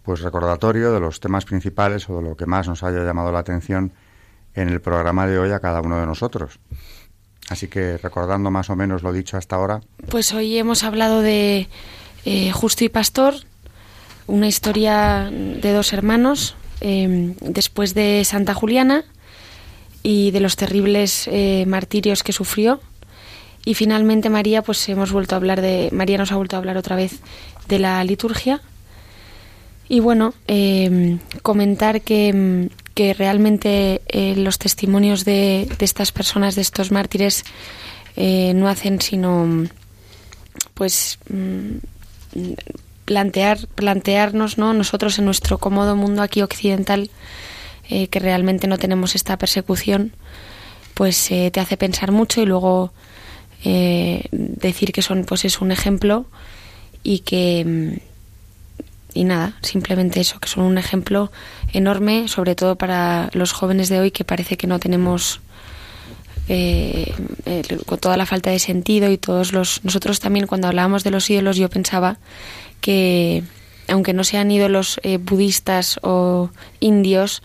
pues 0.05 0.21
recordatorio 0.21 0.93
de 0.93 1.01
los 1.01 1.19
temas 1.19 1.45
principales 1.45 2.09
o 2.09 2.19
de 2.19 2.29
lo 2.29 2.37
que 2.37 2.47
más 2.47 2.69
nos 2.69 2.85
haya 2.85 3.03
llamado 3.03 3.33
la 3.33 3.41
atención 3.41 3.93
en 4.55 4.69
el 4.69 4.81
programa 4.81 5.27
de 5.27 5.41
hoy 5.41 5.51
a 5.51 5.59
cada 5.59 5.81
uno 5.81 5.99
de 5.99 6.07
nosotros. 6.07 6.61
Así 7.49 7.67
que 7.67 7.97
recordando 7.97 8.53
más 8.53 8.71
o 8.71 8.77
menos 8.77 9.03
lo 9.03 9.13
dicho 9.13 9.37
hasta 9.37 9.57
ahora. 9.57 9.81
Pues 10.09 10.33
hoy 10.33 10.57
hemos 10.59 10.85
hablado 10.85 11.23
de 11.23 11.67
eh, 12.25 12.53
Justo 12.53 12.85
y 12.85 12.89
Pastor, 12.89 13.35
una 14.31 14.47
historia 14.47 15.29
de 15.31 15.73
dos 15.73 15.93
hermanos 15.93 16.55
em, 16.81 17.35
después 17.41 17.95
de 17.95 18.25
Santa 18.25 18.55
Juliana 18.55 19.05
y 20.03 20.31
de 20.31 20.41
los 20.41 20.57
terribles 20.57 21.29
eh, 21.31 21.65
martirios 21.67 22.23
que 22.23 22.33
sufrió. 22.33 22.81
Y 23.65 23.75
finalmente 23.75 24.31
María, 24.31 24.63
pues 24.63 24.89
hemos 24.89 25.13
vuelto 25.13 25.35
a 25.35 25.37
hablar 25.37 25.61
de 25.61 25.91
María 25.93 26.17
nos 26.17 26.33
ha 26.33 26.37
vuelto 26.37 26.57
a 26.57 26.61
hablar 26.61 26.77
otra 26.77 26.97
vez 26.97 27.21
de 27.69 27.79
la 27.79 28.03
liturgia. 28.05 28.63
Y 29.89 30.01
bueno, 30.01 30.33
em, 30.47 31.19
comentar 31.43 32.01
que, 32.01 32.71
que 32.95 33.13
realmente 33.13 34.01
eh, 34.07 34.37
los 34.37 34.59
testimonios 34.59 35.25
de, 35.25 35.69
de, 35.79 35.85
estas 35.85 36.13
personas, 36.13 36.55
de 36.55 36.63
estos 36.63 36.93
mártires, 36.93 37.45
eh, 38.17 38.53
no 38.55 38.69
hacen 38.69 39.01
sino 39.01 39.67
pues 40.75 41.19
mm, 41.29 41.79
plantear, 43.11 43.67
plantearnos 43.75 44.57
¿no? 44.57 44.73
nosotros 44.73 45.19
en 45.19 45.25
nuestro 45.25 45.59
cómodo 45.59 45.97
mundo 45.97 46.23
aquí 46.23 46.43
occidental 46.43 47.11
eh, 47.89 48.07
que 48.07 48.21
realmente 48.21 48.69
no 48.69 48.79
tenemos 48.79 49.17
esta 49.17 49.37
persecución, 49.37 50.13
pues 50.95 51.27
te 51.29 51.59
hace 51.59 51.77
pensar 51.77 52.13
mucho 52.13 52.41
y 52.41 52.47
luego 52.47 52.93
decir 53.63 54.93
que 54.93 55.03
son 55.03 55.25
pues 55.25 55.45
es 55.45 55.61
un 55.61 55.73
ejemplo 55.73 56.27
y 57.03 57.19
que 57.21 57.65
mm, 57.67 58.11
y 59.15 59.25
nada, 59.25 59.55
simplemente 59.63 60.21
eso, 60.21 60.39
que 60.39 60.49
son 60.49 60.65
un 60.65 60.79
ejemplo 60.79 61.31
enorme, 61.73 62.29
sobre 62.29 62.55
todo 62.55 62.77
para 62.77 63.31
los 63.33 63.53
jóvenes 63.53 63.89
de 63.89 63.99
hoy 63.99 64.11
que 64.11 64.25
parece 64.25 64.57
que 64.57 64.67
no 64.67 64.79
tenemos 64.79 65.41
eh, 66.49 67.13
con 67.87 67.99
toda 67.99 68.17
la 68.17 68.27
falta 68.27 68.51
de 68.51 68.59
sentido 68.59 69.11
y 69.11 69.19
todos 69.19 69.53
los 69.53 69.85
nosotros 69.85 70.19
también 70.19 70.47
cuando 70.47 70.67
hablábamos 70.67 71.05
de 71.05 71.11
los 71.11 71.29
ídolos 71.31 71.57
yo 71.57 71.71
pensaba 71.71 72.19
que 72.81 73.43
aunque 73.89 74.13
no 74.13 74.25
sean 74.25 74.51
ídolos 74.51 75.01
eh, 75.03 75.19
budistas 75.19 75.99
o 76.03 76.51
indios 76.79 77.43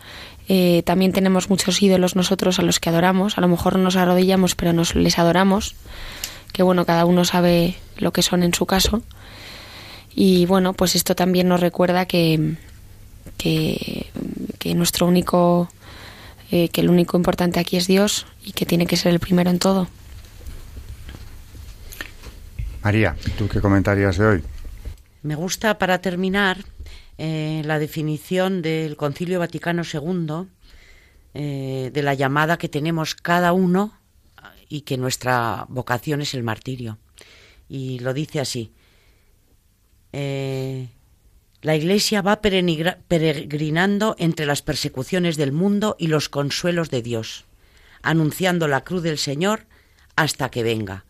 eh, 0.48 0.84
también 0.86 1.12
tenemos 1.12 1.50
muchos 1.50 1.82
ídolos 1.82 2.16
nosotros 2.16 2.60
a 2.60 2.62
los 2.62 2.80
que 2.80 2.90
adoramos 2.90 3.38
a 3.38 3.42
lo 3.42 3.48
mejor 3.48 3.78
no 3.78 3.84
nos 3.84 3.96
arrodillamos 3.96 4.56
pero 4.56 4.74
nos 4.74 4.96
les 4.96 5.18
adoramos 5.18 5.76
que 6.54 6.64
bueno 6.64 6.86
cada 6.86 7.06
uno 7.06 7.26
sabe 7.26 7.76
lo 7.98 8.14
que 8.14 8.22
son 8.22 8.44
en 8.44 8.54
su 8.54 8.66
caso 8.66 9.02
y 10.16 10.46
bueno, 10.46 10.72
pues 10.74 10.96
esto 10.96 11.14
también 11.14 11.50
nos 11.50 11.60
recuerda 11.60 12.06
que, 12.06 12.56
que, 13.38 14.06
nuestro 14.74 15.08
único, 15.08 15.70
eh, 16.52 16.70
que 16.70 16.82
el 16.82 16.90
único 16.90 17.18
importante 17.18 17.60
aquí 17.60 17.76
es 17.76 17.86
Dios 17.86 18.26
y 18.44 18.54
que 18.54 18.66
tiene 18.66 18.88
que 18.88 18.96
ser 18.96 19.12
el 19.12 19.20
primero 19.20 19.50
en 19.50 19.60
todo. 19.60 19.90
María, 22.82 23.16
¿tú 23.38 23.50
qué 23.50 23.60
comentarías 23.60 24.18
de 24.18 24.26
hoy? 24.26 24.44
Me 25.26 25.34
gusta, 25.34 25.80
para 25.80 26.02
terminar, 26.02 26.64
eh, 27.18 27.64
la 27.66 27.80
definición 27.80 28.62
del 28.62 28.96
Concilio 28.96 29.40
Vaticano 29.40 29.82
II 29.82 30.46
eh, 31.34 31.90
de 31.92 32.04
la 32.04 32.14
llamada 32.14 32.60
que 32.60 32.70
tenemos 32.70 33.16
cada 33.16 33.52
uno 33.52 33.98
y 34.70 34.82
que 34.82 34.98
nuestra 34.98 35.66
vocación 35.68 36.22
es 36.22 36.36
el 36.36 36.44
martirio. 36.44 37.00
Y 37.68 37.98
lo 38.02 38.14
dice 38.14 38.40
así, 38.40 38.72
eh, 40.14 40.90
la 41.64 41.76
Iglesia 41.76 42.22
va 42.22 42.40
peregrinando 42.40 44.16
entre 44.20 44.46
las 44.46 44.62
persecuciones 44.62 45.38
del 45.38 45.52
mundo 45.52 45.96
y 45.98 46.06
los 46.06 46.30
consuelos 46.30 46.92
de 46.92 47.02
Dios, 47.02 47.46
anunciando 48.04 48.68
la 48.68 48.84
cruz 48.84 49.02
del 49.02 49.18
Señor 49.18 49.66
hasta 50.16 50.52
que 50.52 50.62
venga. 50.62 51.06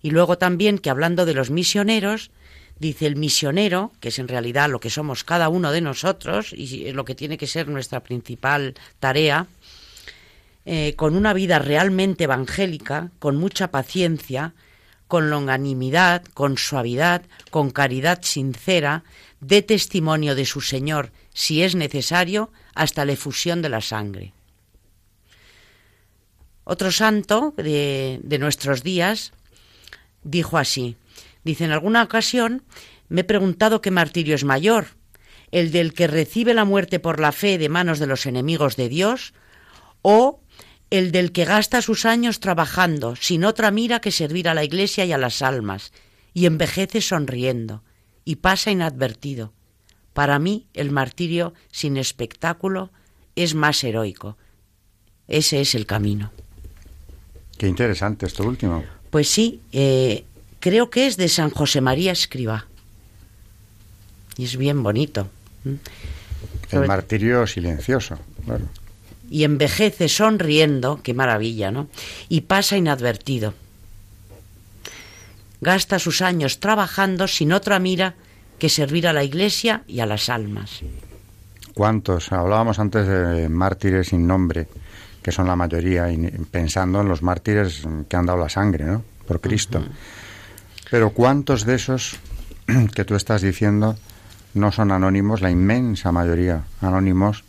Y 0.00 0.08
luego 0.08 0.38
también 0.38 0.78
que 0.78 0.88
hablando 0.88 1.26
de 1.26 1.34
los 1.34 1.50
misioneros, 1.50 2.30
dice 2.78 3.06
el 3.06 3.16
misionero, 3.16 3.92
que 4.00 4.08
es 4.08 4.18
en 4.18 4.28
realidad 4.28 4.68
lo 4.68 4.80
que 4.80 4.90
somos 4.90 5.24
cada 5.24 5.48
uno 5.48 5.72
de 5.72 5.80
nosotros 5.80 6.52
y 6.52 6.92
lo 6.92 7.04
que 7.04 7.14
tiene 7.14 7.38
que 7.38 7.46
ser 7.46 7.68
nuestra 7.68 8.00
principal 8.02 8.74
tarea, 9.00 9.46
eh, 10.64 10.94
con 10.96 11.16
una 11.16 11.32
vida 11.32 11.58
realmente 11.58 12.24
evangélica, 12.24 13.10
con 13.18 13.36
mucha 13.36 13.70
paciencia, 13.70 14.54
con 15.06 15.30
longanimidad, 15.30 16.22
con 16.34 16.58
suavidad, 16.58 17.22
con 17.50 17.70
caridad 17.70 18.20
sincera, 18.22 19.02
dé 19.40 19.62
testimonio 19.62 20.34
de 20.34 20.44
su 20.44 20.60
Señor, 20.60 21.10
si 21.32 21.62
es 21.62 21.74
necesario, 21.74 22.50
hasta 22.74 23.04
la 23.04 23.12
efusión 23.12 23.62
de 23.62 23.70
la 23.70 23.80
sangre. 23.80 24.34
Otro 26.64 26.92
santo 26.92 27.54
de, 27.56 28.20
de 28.22 28.38
nuestros 28.38 28.82
días 28.82 29.32
dijo 30.22 30.58
así, 30.58 30.96
dice, 31.44 31.64
en 31.64 31.72
alguna 31.72 32.02
ocasión 32.02 32.62
me 33.08 33.22
he 33.22 33.24
preguntado 33.24 33.80
qué 33.80 33.90
martirio 33.90 34.34
es 34.34 34.44
mayor, 34.44 34.88
el 35.50 35.70
del 35.70 35.94
que 35.94 36.06
recibe 36.06 36.54
la 36.54 36.64
muerte 36.64 37.00
por 37.00 37.20
la 37.20 37.32
fe 37.32 37.58
de 37.58 37.68
manos 37.68 37.98
de 37.98 38.06
los 38.06 38.26
enemigos 38.26 38.76
de 38.76 38.88
Dios, 38.88 39.34
o 40.02 40.40
el 40.90 41.12
del 41.12 41.32
que 41.32 41.44
gasta 41.44 41.82
sus 41.82 42.06
años 42.06 42.40
trabajando, 42.40 43.16
sin 43.16 43.44
otra 43.44 43.70
mira 43.70 44.00
que 44.00 44.10
servir 44.10 44.48
a 44.48 44.54
la 44.54 44.64
Iglesia 44.64 45.04
y 45.04 45.12
a 45.12 45.18
las 45.18 45.42
almas, 45.42 45.92
y 46.34 46.46
envejece 46.46 47.00
sonriendo, 47.00 47.82
y 48.24 48.36
pasa 48.36 48.70
inadvertido. 48.70 49.52
Para 50.12 50.38
mí 50.38 50.66
el 50.74 50.90
martirio 50.90 51.54
sin 51.70 51.96
espectáculo 51.96 52.90
es 53.36 53.54
más 53.54 53.82
heroico. 53.84 54.36
Ese 55.28 55.60
es 55.60 55.74
el 55.74 55.86
camino. 55.86 56.32
Qué 57.56 57.68
interesante 57.68 58.26
esto 58.26 58.44
último. 58.44 58.84
Pues 59.10 59.28
sí, 59.28 59.60
eh, 59.72 60.24
creo 60.60 60.90
que 60.90 61.06
es 61.06 61.16
de 61.16 61.28
San 61.28 61.50
José 61.50 61.80
María 61.80 62.12
Escriba. 62.12 62.66
Y 64.36 64.44
es 64.44 64.56
bien 64.56 64.82
bonito. 64.82 65.28
El 66.70 66.86
martirio 66.86 67.46
silencioso, 67.46 68.18
claro 68.44 68.66
y 69.30 69.44
envejece 69.44 70.08
sonriendo, 70.08 71.00
qué 71.02 71.14
maravilla, 71.14 71.70
¿no? 71.70 71.88
Y 72.28 72.42
pasa 72.42 72.76
inadvertido. 72.76 73.54
Gasta 75.60 75.98
sus 75.98 76.22
años 76.22 76.60
trabajando 76.60 77.28
sin 77.28 77.52
otra 77.52 77.78
mira 77.78 78.14
que 78.58 78.68
servir 78.68 79.06
a 79.06 79.12
la 79.12 79.24
Iglesia 79.24 79.82
y 79.86 80.00
a 80.00 80.06
las 80.06 80.28
almas. 80.28 80.80
¿Cuántos? 81.74 82.32
Hablábamos 82.32 82.78
antes 82.78 83.06
de 83.06 83.48
mártires 83.48 84.08
sin 84.08 84.26
nombre, 84.26 84.66
que 85.22 85.30
son 85.30 85.46
la 85.46 85.56
mayoría, 85.56 86.10
y 86.10 86.16
pensando 86.50 87.00
en 87.00 87.08
los 87.08 87.22
mártires 87.22 87.82
que 88.08 88.16
han 88.16 88.26
dado 88.26 88.38
la 88.38 88.48
sangre, 88.48 88.84
¿no? 88.84 89.04
Por 89.26 89.40
Cristo. 89.40 89.84
Pero 90.90 91.10
¿cuántos 91.10 91.64
de 91.64 91.74
esos 91.74 92.18
que 92.94 93.04
tú 93.04 93.14
estás 93.14 93.42
diciendo 93.42 93.96
no 94.54 94.72
son 94.72 94.92
anónimos? 94.92 95.40
La 95.40 95.50
inmensa 95.50 96.12
mayoría 96.12 96.64
anónimos 96.80 97.44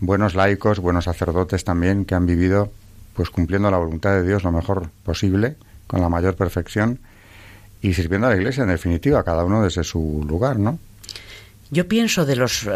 buenos 0.00 0.34
laicos, 0.34 0.80
buenos 0.80 1.04
sacerdotes 1.04 1.64
también 1.64 2.04
que 2.04 2.14
han 2.14 2.26
vivido 2.26 2.72
pues 3.14 3.30
cumpliendo 3.30 3.70
la 3.70 3.76
voluntad 3.76 4.12
de 4.12 4.26
Dios 4.26 4.44
lo 4.44 4.52
mejor 4.52 4.90
posible, 5.04 5.56
con 5.86 6.00
la 6.00 6.08
mayor 6.08 6.36
perfección 6.36 7.00
y 7.82 7.92
sirviendo 7.92 8.26
a 8.26 8.30
la 8.30 8.36
Iglesia 8.36 8.62
en 8.62 8.70
definitiva, 8.70 9.22
cada 9.24 9.44
uno 9.44 9.62
desde 9.62 9.84
su 9.84 10.24
lugar, 10.26 10.58
¿no? 10.58 10.78
Yo 11.70 11.86
pienso 11.86 12.24
de 12.24 12.36
los 12.36 12.68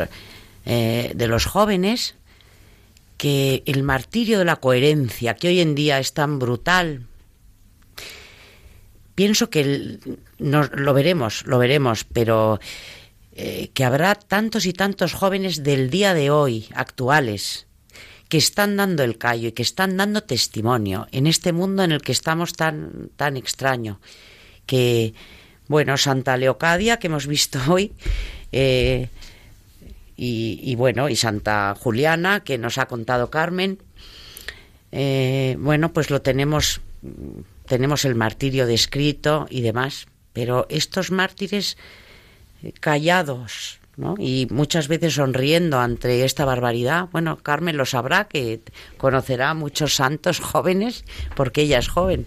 eh, 0.66 1.12
de 1.14 1.28
los 1.28 1.46
jóvenes 1.46 2.14
que 3.16 3.62
el 3.66 3.82
martirio 3.82 4.38
de 4.38 4.44
la 4.44 4.56
coherencia, 4.56 5.34
que 5.34 5.48
hoy 5.48 5.60
en 5.60 5.74
día 5.74 5.98
es 5.98 6.12
tan 6.12 6.38
brutal, 6.38 7.06
pienso 9.14 9.50
que 9.50 9.98
lo 10.38 10.94
veremos, 10.94 11.46
lo 11.46 11.58
veremos, 11.58 12.04
pero 12.04 12.60
eh, 13.32 13.70
que 13.74 13.84
habrá 13.84 14.14
tantos 14.14 14.66
y 14.66 14.72
tantos 14.72 15.12
jóvenes 15.12 15.62
del 15.62 15.90
día 15.90 16.14
de 16.14 16.30
hoy, 16.30 16.68
actuales, 16.74 17.66
que 18.28 18.38
están 18.38 18.76
dando 18.76 19.02
el 19.02 19.18
callo 19.18 19.48
y 19.48 19.52
que 19.52 19.62
están 19.62 19.96
dando 19.96 20.22
testimonio 20.22 21.06
en 21.12 21.26
este 21.26 21.52
mundo 21.52 21.82
en 21.84 21.92
el 21.92 22.02
que 22.02 22.12
estamos 22.12 22.52
tan, 22.52 23.10
tan 23.16 23.36
extraño. 23.36 24.00
Que, 24.66 25.14
bueno, 25.68 25.96
Santa 25.96 26.36
Leocadia, 26.36 26.98
que 26.98 27.08
hemos 27.08 27.26
visto 27.26 27.60
hoy, 27.68 27.92
eh, 28.52 29.08
y, 30.16 30.74
bueno, 30.76 31.08
y 31.08 31.16
Santa 31.16 31.74
Juliana, 31.78 32.44
que 32.44 32.56
nos 32.56 32.78
ha 32.78 32.86
contado 32.86 33.30
Carmen, 33.30 33.78
eh, 34.92 35.56
bueno, 35.58 35.92
pues 35.92 36.10
lo 36.10 36.22
tenemos, 36.22 36.80
tenemos 37.66 38.04
el 38.04 38.14
martirio 38.14 38.66
descrito 38.66 39.46
y 39.50 39.60
demás, 39.62 40.06
pero 40.32 40.66
estos 40.68 41.10
mártires 41.10 41.76
callados, 42.80 43.80
¿no? 43.96 44.14
Y 44.18 44.48
muchas 44.50 44.88
veces 44.88 45.14
sonriendo 45.14 45.78
ante 45.78 46.24
esta 46.24 46.44
barbaridad. 46.44 47.08
Bueno, 47.12 47.38
Carmen 47.42 47.76
lo 47.76 47.86
sabrá, 47.86 48.24
que 48.24 48.60
conocerá 48.96 49.50
a 49.50 49.54
muchos 49.54 49.94
santos 49.94 50.40
jóvenes, 50.40 51.04
porque 51.36 51.62
ella 51.62 51.78
es 51.78 51.88
joven. 51.88 52.26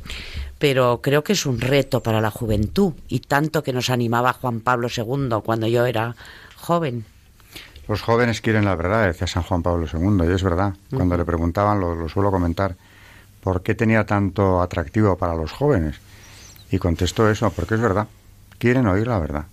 Pero 0.59 1.01
creo 1.01 1.23
que 1.23 1.33
es 1.33 1.45
un 1.45 1.59
reto 1.59 2.01
para 2.01 2.21
la 2.21 2.31
juventud, 2.31 2.93
y 3.07 3.19
tanto 3.19 3.63
que 3.63 3.73
nos 3.73 3.89
animaba 3.89 4.33
Juan 4.33 4.61
Pablo 4.61 4.87
II 4.95 5.41
cuando 5.43 5.67
yo 5.67 5.85
era 5.85 6.15
joven. 6.55 7.05
Los 7.87 8.01
jóvenes 8.01 8.41
quieren 8.41 8.65
la 8.65 8.75
verdad, 8.75 9.07
decía 9.07 9.27
San 9.27 9.43
Juan 9.43 9.63
Pablo 9.63 9.87
II, 9.91 10.27
y 10.27 10.33
es 10.33 10.43
verdad. 10.43 10.73
Cuando 10.93 11.15
le 11.15 11.23
preguntaban, 11.23 11.79
lo, 11.79 12.09
suelo 12.09 12.31
comentar, 12.31 12.75
¿por 13.47 13.63
qué 13.63 13.75
tenía 13.75 14.05
tanto 14.05 14.61
atractivo 14.61 15.17
para 15.17 15.33
los 15.33 15.53
jóvenes? 15.53 16.01
Y 16.69 16.79
contestó 16.79 17.31
eso, 17.31 17.49
porque 17.49 17.75
es 17.75 17.79
verdad, 17.79 18.05
quieren 18.57 18.87
oír 18.87 19.07
la 19.07 19.19
verdad. 19.19 19.45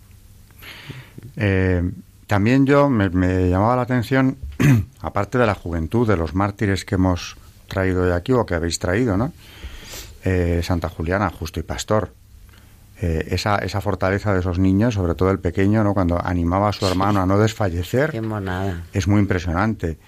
Eh, 1.37 1.81
también 2.27 2.67
yo 2.67 2.91
me, 2.91 3.09
llamaba 3.49 3.77
la 3.77 3.83
atención, 3.83 4.37
aparte 5.01 5.39
de 5.39 5.47
la 5.47 5.55
juventud, 5.55 6.09
de 6.09 6.17
los 6.17 6.35
mártires 6.35 6.85
que 6.85 6.97
hemos 6.97 7.37
traído 7.69 8.05
de 8.05 8.15
aquí 8.15 8.33
o 8.33 8.45
que 8.45 8.57
habéis 8.57 8.81
traído, 8.81 9.17
¿no? 9.17 9.33
Eh, 10.25 10.61
Santa 10.65 10.89
Juliana, 10.89 11.31
justo 11.31 11.61
y 11.61 11.63
pastor, 11.63 12.13
eh, 13.01 13.29
esa, 13.31 13.59
esa 13.59 13.81
fortaleza 13.81 14.35
de 14.35 14.41
esos 14.41 14.59
niños, 14.59 14.95
sobre 14.95 15.15
todo 15.15 15.31
el 15.31 15.39
pequeño, 15.39 15.85
¿no? 15.85 15.95
cuando 15.95 16.21
animaba 16.21 16.71
a 16.71 16.73
su 16.73 16.85
hermano 16.85 17.23
a 17.23 17.27
no 17.27 17.39
desfallecer, 17.39 18.21
es 18.93 19.07
muy 19.07 19.21
impresionante. 19.21 19.99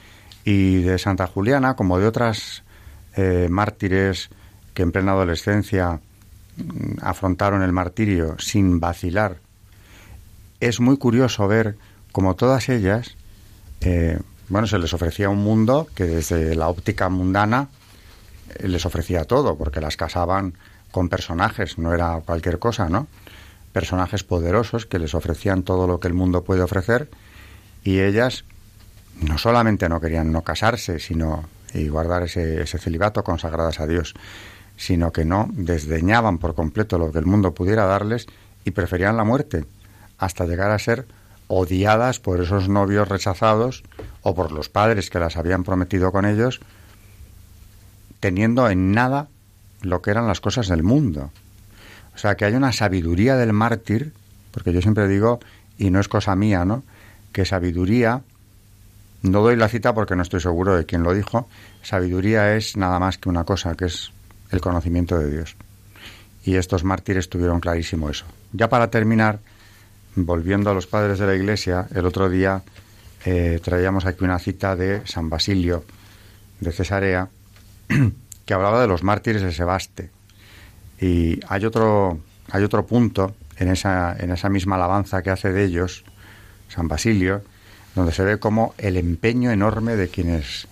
Y 0.45 0.83
de 0.83 0.99
Santa 0.99 1.29
Juliana, 1.29 1.77
como 1.77 2.01
de 2.01 2.07
otras 2.09 2.65
eh, 3.17 3.49
mártires 3.51 4.31
que 4.75 4.83
en 4.83 4.93
plena 4.93 5.13
adolescencia 5.13 6.01
mm, 6.57 6.99
afrontaron 7.03 7.63
el 7.63 7.73
martirio 7.73 8.37
sin 8.39 8.79
vacilar, 8.79 9.39
es 10.61 10.81
muy 10.81 10.97
curioso 10.97 11.47
ver 11.49 11.77
como 12.13 12.35
todas 12.35 12.69
ellas, 12.69 13.17
eh, 13.81 14.19
bueno, 14.49 14.67
se 14.67 14.79
les 14.79 14.95
ofrecía 14.95 15.29
un 15.29 15.39
mundo 15.39 15.89
que 15.95 16.05
desde 16.05 16.55
la 16.55 16.69
óptica 16.69 17.09
mundana 17.09 17.69
les 18.63 18.87
ofrecía 18.87 19.25
todo, 19.25 19.57
porque 19.57 19.81
las 19.81 19.97
casaban 19.97 20.55
con 20.91 21.09
personajes, 21.09 21.79
no 21.79 21.93
era 21.93 22.21
cualquier 22.25 22.59
cosa, 22.59 22.89
¿no? 22.89 23.07
Personajes 23.73 24.25
poderosos 24.25 24.87
que 24.87 24.99
les 24.99 25.15
ofrecían 25.15 25.63
todo 25.63 25.87
lo 25.87 26.01
que 26.01 26.09
el 26.09 26.15
mundo 26.15 26.45
puede 26.45 26.63
ofrecer 26.63 27.11
y 27.85 28.01
ellas 28.01 28.45
no 29.21 29.37
solamente 29.37 29.89
no 29.89 30.01
querían 30.01 30.33
no 30.33 30.43
casarse, 30.43 30.99
sino 30.99 31.45
y 31.77 31.89
guardar 31.89 32.23
ese, 32.23 32.67
celibato 32.67 33.23
consagradas 33.23 33.81
a 33.81 33.87
Dios, 33.87 34.15
sino 34.77 35.13
que 35.13 35.25
no 35.25 35.49
desdeñaban 35.53 36.39
por 36.39 36.55
completo 36.55 36.99
lo 36.99 37.13
que 37.13 37.19
el 37.19 37.27
mundo 37.27 37.55
pudiera 37.55 37.85
darles 37.85 38.27
y 38.65 38.71
preferían 38.73 39.17
la 39.17 39.25
muerte, 39.25 39.65
hasta 40.19 40.47
llegar 40.47 40.71
a 40.71 40.79
ser 40.79 41.07
odiadas 41.49 42.19
por 42.19 42.41
esos 42.41 42.69
novios 42.69 43.09
rechazados 43.09 43.85
o 44.23 44.35
por 44.35 44.53
los 44.53 44.69
padres 44.69 45.11
que 45.11 45.21
las 45.21 45.37
habían 45.37 45.63
prometido 45.63 46.11
con 46.11 46.25
ellos, 46.25 46.61
teniendo 48.21 48.69
en 48.69 48.93
nada 48.93 49.29
lo 49.83 50.03
que 50.03 50.11
eran 50.11 50.27
las 50.27 50.41
cosas 50.41 50.69
del 50.69 50.83
mundo. 50.83 51.31
O 52.15 52.19
sea, 52.19 52.35
que 52.37 52.47
hay 52.47 52.55
una 52.55 52.73
sabiduría 52.73 53.37
del 53.37 53.53
mártir, 53.53 54.13
porque 54.51 54.73
yo 54.73 54.81
siempre 54.81 55.07
digo, 55.07 55.39
y 55.79 55.91
no 55.91 56.01
es 56.01 56.09
cosa 56.09 56.35
mía, 56.35 56.65
¿no? 56.65 56.83
Que 57.33 57.45
sabiduría, 57.45 58.23
no 59.23 59.43
doy 59.43 59.57
la 59.57 59.69
cita 59.69 59.95
porque 59.95 60.17
no 60.17 60.23
estoy 60.23 60.41
seguro 60.41 60.77
de 60.77 60.87
quién 60.87 61.03
lo 61.03 61.15
dijo, 61.15 61.49
sabiduría 61.83 62.55
es 62.57 62.77
nada 62.77 62.99
más 62.99 63.19
que 63.19 63.29
una 63.29 63.45
cosa, 63.45 63.75
que 63.75 63.87
es 63.87 64.13
el 64.51 64.61
conocimiento 64.61 65.19
de 65.19 65.31
Dios. 65.31 65.57
Y 66.45 66.57
estos 66.57 66.85
mártires 66.85 67.29
tuvieron 67.29 67.61
clarísimo 67.61 68.09
eso. 68.09 68.25
Ya 68.53 68.69
para 68.69 68.91
terminar, 68.91 69.41
volviendo 70.15 70.71
a 70.71 70.75
los 70.75 70.87
padres 70.87 71.19
de 71.19 71.27
la 71.27 71.35
Iglesia, 71.35 71.89
el 71.95 72.07
otro 72.07 72.31
día 72.31 72.63
eh, 73.25 73.61
traíamos 73.63 74.07
aquí 74.07 74.25
una 74.25 74.39
cita 74.39 74.77
de 74.77 75.05
San 75.07 75.29
Basilio 75.29 75.85
de 76.61 76.73
Cesarea, 76.73 77.29
que 78.47 78.55
hablaba 78.55 78.81
de 78.81 78.87
los 78.87 79.03
mártires 79.03 79.43
de 79.43 79.53
Sebaste. 79.53 80.11
Y 81.01 81.41
hay 81.49 81.65
otro, 81.65 82.21
hay 82.51 82.63
otro 82.63 82.87
punto 82.87 83.35
en 83.57 83.69
esa, 83.69 84.17
en 84.19 84.31
esa 84.31 84.49
misma 84.49 84.77
alabanza 84.77 85.23
que 85.23 85.31
hace 85.31 85.53
de 85.53 85.65
ellos, 85.65 86.05
San 86.69 86.89
Basilio, 86.89 87.43
donde 87.97 88.13
se 88.13 88.23
ve 88.23 88.39
como 88.39 88.75
el 88.79 88.97
empeño 88.97 89.51
enorme 89.51 89.97
de 89.97 90.09
quienes 90.09 90.69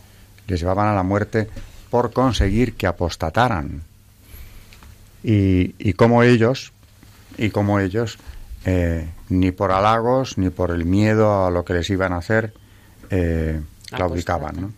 les 0.46 0.60
llevaban 0.60 0.86
a 0.86 0.94
la 0.94 1.02
muerte 1.02 1.48
por 1.90 2.12
conseguir 2.12 2.74
que 2.74 2.86
apostataran. 2.86 3.82
Y, 5.24 5.74
y 5.78 5.94
como 5.94 6.22
ellos, 6.22 6.72
y 7.38 7.50
como 7.50 7.80
ellos, 7.80 8.18
eh, 8.66 9.08
ni 9.30 9.52
por 9.52 9.72
halagos, 9.72 10.38
ni 10.38 10.50
por 10.50 10.70
el 10.70 10.84
miedo 10.84 11.46
a 11.46 11.50
lo 11.50 11.64
que 11.64 11.72
les 11.72 11.88
iban 11.90 12.12
a 12.12 12.18
hacer, 12.18 12.52
eh, 13.10 13.60
claudicaban. 13.90 14.74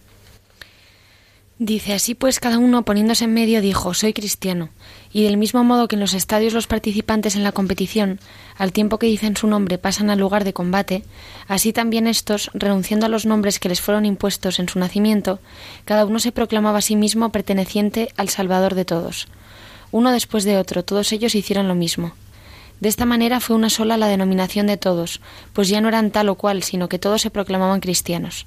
Dice 1.58 1.94
así 1.94 2.14
pues 2.14 2.38
cada 2.38 2.58
uno 2.58 2.84
poniéndose 2.84 3.24
en 3.24 3.32
medio 3.32 3.62
dijo 3.62 3.94
soy 3.94 4.12
cristiano 4.12 4.68
y 5.10 5.24
del 5.24 5.38
mismo 5.38 5.64
modo 5.64 5.88
que 5.88 5.96
en 5.96 6.00
los 6.00 6.12
estadios 6.12 6.52
los 6.52 6.66
participantes 6.66 7.34
en 7.34 7.44
la 7.44 7.52
competición 7.52 8.20
al 8.58 8.72
tiempo 8.72 8.98
que 8.98 9.06
dicen 9.06 9.38
su 9.38 9.46
nombre 9.46 9.78
pasan 9.78 10.10
al 10.10 10.18
lugar 10.18 10.44
de 10.44 10.52
combate 10.52 11.02
así 11.48 11.72
también 11.72 12.08
estos 12.08 12.50
renunciando 12.52 13.06
a 13.06 13.08
los 13.08 13.24
nombres 13.24 13.58
que 13.58 13.70
les 13.70 13.80
fueron 13.80 14.04
impuestos 14.04 14.58
en 14.58 14.68
su 14.68 14.78
nacimiento 14.78 15.38
cada 15.86 16.04
uno 16.04 16.18
se 16.18 16.30
proclamaba 16.30 16.80
a 16.80 16.82
sí 16.82 16.94
mismo 16.94 17.32
perteneciente 17.32 18.10
al 18.18 18.28
Salvador 18.28 18.74
de 18.74 18.84
todos. 18.84 19.26
Uno 19.92 20.12
después 20.12 20.44
de 20.44 20.58
otro 20.58 20.84
todos 20.84 21.10
ellos 21.12 21.34
hicieron 21.34 21.68
lo 21.68 21.74
mismo. 21.74 22.12
De 22.80 22.90
esta 22.90 23.06
manera 23.06 23.40
fue 23.40 23.56
una 23.56 23.70
sola 23.70 23.96
la 23.96 24.08
denominación 24.08 24.66
de 24.66 24.76
todos 24.76 25.22
pues 25.54 25.68
ya 25.68 25.80
no 25.80 25.88
eran 25.88 26.10
tal 26.10 26.28
o 26.28 26.34
cual 26.34 26.62
sino 26.62 26.90
que 26.90 26.98
todos 26.98 27.22
se 27.22 27.30
proclamaban 27.30 27.80
cristianos 27.80 28.44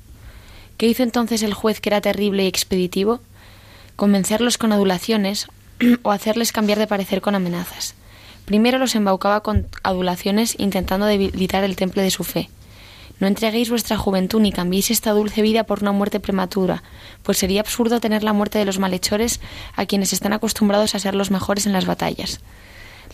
¿Qué 0.80 0.88
hizo 0.88 1.04
entonces 1.04 1.44
el 1.44 1.54
juez 1.54 1.82
que 1.82 1.90
era 1.90 2.00
terrible 2.00 2.46
y 2.46 2.48
expeditivo? 2.48 3.20
Convencerlos 3.98 4.58
con 4.58 4.72
adulaciones 4.72 5.48
o 6.04 6.12
hacerles 6.12 6.54
cambiar 6.54 6.80
de 6.80 6.88
parecer 6.88 7.20
con 7.20 7.36
amenazas. 7.36 7.96
Primero 8.46 8.78
los 8.78 8.96
embaucaba 8.96 9.42
con 9.44 9.68
adulaciones 9.84 10.56
intentando 10.58 11.06
debilitar 11.06 11.66
el 11.66 11.76
temple 11.76 12.04
de 12.04 12.12
su 12.12 12.24
fe. 12.24 12.50
No 13.20 13.28
entreguéis 13.28 13.70
vuestra 13.70 13.98
juventud 13.98 14.40
ni 14.40 14.54
cambiéis 14.54 14.90
esta 14.90 15.12
dulce 15.12 15.42
vida 15.42 15.66
por 15.66 15.82
una 15.82 15.92
muerte 15.92 16.22
prematura, 16.22 16.82
pues 17.24 17.38
sería 17.38 17.60
absurdo 17.60 18.00
tener 18.00 18.24
la 18.24 18.32
muerte 18.32 18.58
de 18.58 18.64
los 18.64 18.80
malhechores 18.80 19.42
a 19.76 19.86
quienes 19.86 20.14
están 20.14 20.32
acostumbrados 20.32 20.96
a 20.96 21.00
ser 21.00 21.14
los 21.14 21.30
mejores 21.30 21.66
en 21.66 21.74
las 21.74 21.88
batallas. 21.88 22.40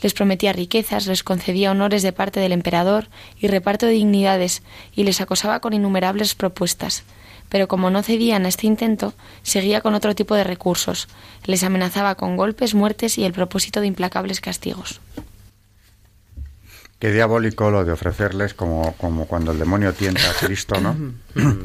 Les 0.04 0.14
prometía 0.14 0.54
riquezas, 0.54 1.08
les 1.08 1.24
concedía 1.24 1.72
honores 1.72 2.04
de 2.04 2.14
parte 2.14 2.40
del 2.40 2.52
emperador 2.52 3.08
y 3.40 3.48
reparto 3.48 3.88
de 3.88 3.94
dignidades, 3.94 4.62
y 4.96 5.04
les 5.04 5.20
acosaba 5.20 5.62
con 5.62 5.74
innumerables 5.74 6.36
propuestas 6.36 7.04
pero 7.50 7.68
como 7.68 7.90
no 7.90 8.04
cedían 8.04 8.46
a 8.46 8.50
este 8.50 8.68
intento, 8.68 9.14
seguía 9.44 9.82
con 9.82 9.94
otro 9.96 10.16
tipo 10.16 10.36
de 10.36 10.44
recursos. 10.44 11.08
Les 11.46 11.64
amenazaba 11.64 12.16
con 12.16 12.38
golpes, 12.38 12.74
muertes 12.74 13.18
y 13.18 13.26
el 13.26 13.34
propósito 13.34 13.82
de 13.82 13.88
implacables 13.88 14.42
castigos. 14.42 15.02
Qué 17.00 17.12
diabólico 17.12 17.72
lo 17.72 17.84
de 17.84 17.92
ofrecerles 17.92 18.54
como, 18.54 18.94
como 18.94 19.26
cuando 19.28 19.52
el 19.52 19.60
demonio 19.60 19.94
tienta 19.94 20.30
a 20.30 20.34
Cristo, 20.34 20.80
¿no? 20.80 20.96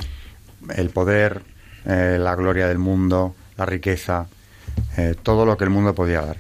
el 0.76 0.91
poder, 0.91 1.43
eh, 1.87 2.18
la 2.20 2.35
gloria 2.35 2.66
del 2.66 2.78
mundo, 2.78 3.35
la 3.57 3.64
riqueza, 3.64 4.26
eh, 4.97 5.14
todo 5.22 5.47
lo 5.47 5.57
que 5.57 5.64
el 5.64 5.70
mundo 5.70 5.95
podía 5.95 6.20
dar. 6.20 6.37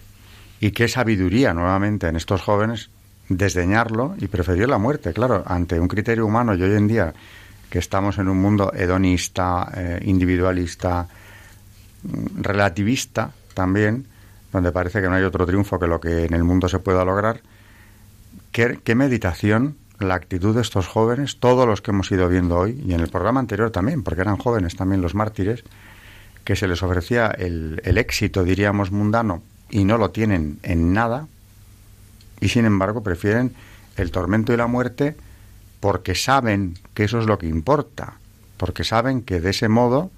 Y 0.60 0.72
qué 0.72 0.88
sabiduría 0.88 1.54
nuevamente 1.54 2.08
en 2.08 2.16
estos 2.16 2.42
jóvenes 2.42 2.90
desdeñarlo 3.28 4.14
y 4.18 4.26
preferir 4.26 4.68
la 4.68 4.78
muerte, 4.78 5.12
claro, 5.12 5.44
ante 5.46 5.78
un 5.78 5.88
criterio 5.88 6.26
humano 6.26 6.54
y 6.54 6.62
hoy 6.62 6.74
en 6.74 6.88
día 6.88 7.14
que 7.70 7.78
estamos 7.78 8.18
en 8.18 8.28
un 8.28 8.38
mundo 8.38 8.72
hedonista, 8.74 9.70
eh, 9.74 10.00
individualista, 10.04 11.06
mm, 12.02 12.42
relativista 12.42 13.30
también, 13.54 14.06
donde 14.52 14.72
parece 14.72 15.00
que 15.00 15.08
no 15.08 15.14
hay 15.14 15.22
otro 15.22 15.46
triunfo 15.46 15.78
que 15.78 15.86
lo 15.86 16.00
que 16.00 16.24
en 16.24 16.34
el 16.34 16.42
mundo 16.42 16.68
se 16.68 16.80
pueda 16.80 17.04
lograr. 17.04 17.40
¿Qué, 18.52 18.94
meditación 18.96 19.76
la 20.00 20.14
actitud 20.14 20.54
de 20.54 20.62
estos 20.62 20.88
jóvenes, 20.88 21.38
todos 21.38 21.66
los 21.66 21.80
que 21.80 21.92
hemos 21.92 22.10
ido 22.10 22.28
viendo 22.28 22.58
hoy, 22.58 22.82
y 22.84 22.94
en 22.94 23.00
el 23.00 23.08
programa 23.08 23.38
anterior 23.38 23.70
también, 23.70 24.02
porque 24.02 24.22
eran 24.22 24.38
jóvenes 24.38 24.74
también 24.74 25.02
los 25.02 25.14
mártires, 25.14 25.62
que 26.42 26.56
se 26.56 26.66
les 26.66 26.82
ofrecía 26.82 27.28
el, 27.28 27.80
el 27.84 27.98
éxito, 27.98 28.42
diríamos, 28.42 28.90
mundano, 28.90 29.42
y 29.70 29.84
no 29.84 29.98
lo 29.98 30.10
tienen 30.10 30.58
en 30.64 30.92
nada, 30.92 31.28
y 32.40 32.48
sin 32.48 32.64
embargo 32.64 33.02
prefieren 33.02 33.54
el 33.96 34.10
tormento 34.10 34.52
y 34.52 34.56
la 34.56 34.66
muerte 34.66 35.14
porque 35.80 36.14
saben 36.14 36.78
que 36.94 37.04
eso 37.04 37.18
es 37.18 37.26
lo 37.26 37.38
que 37.38 37.46
importa, 37.46 38.14
porque 38.58 38.84
saben 38.84 39.22
que 39.22 39.40
de 39.40 39.50
ese 39.50 39.68
modo, 39.68 40.10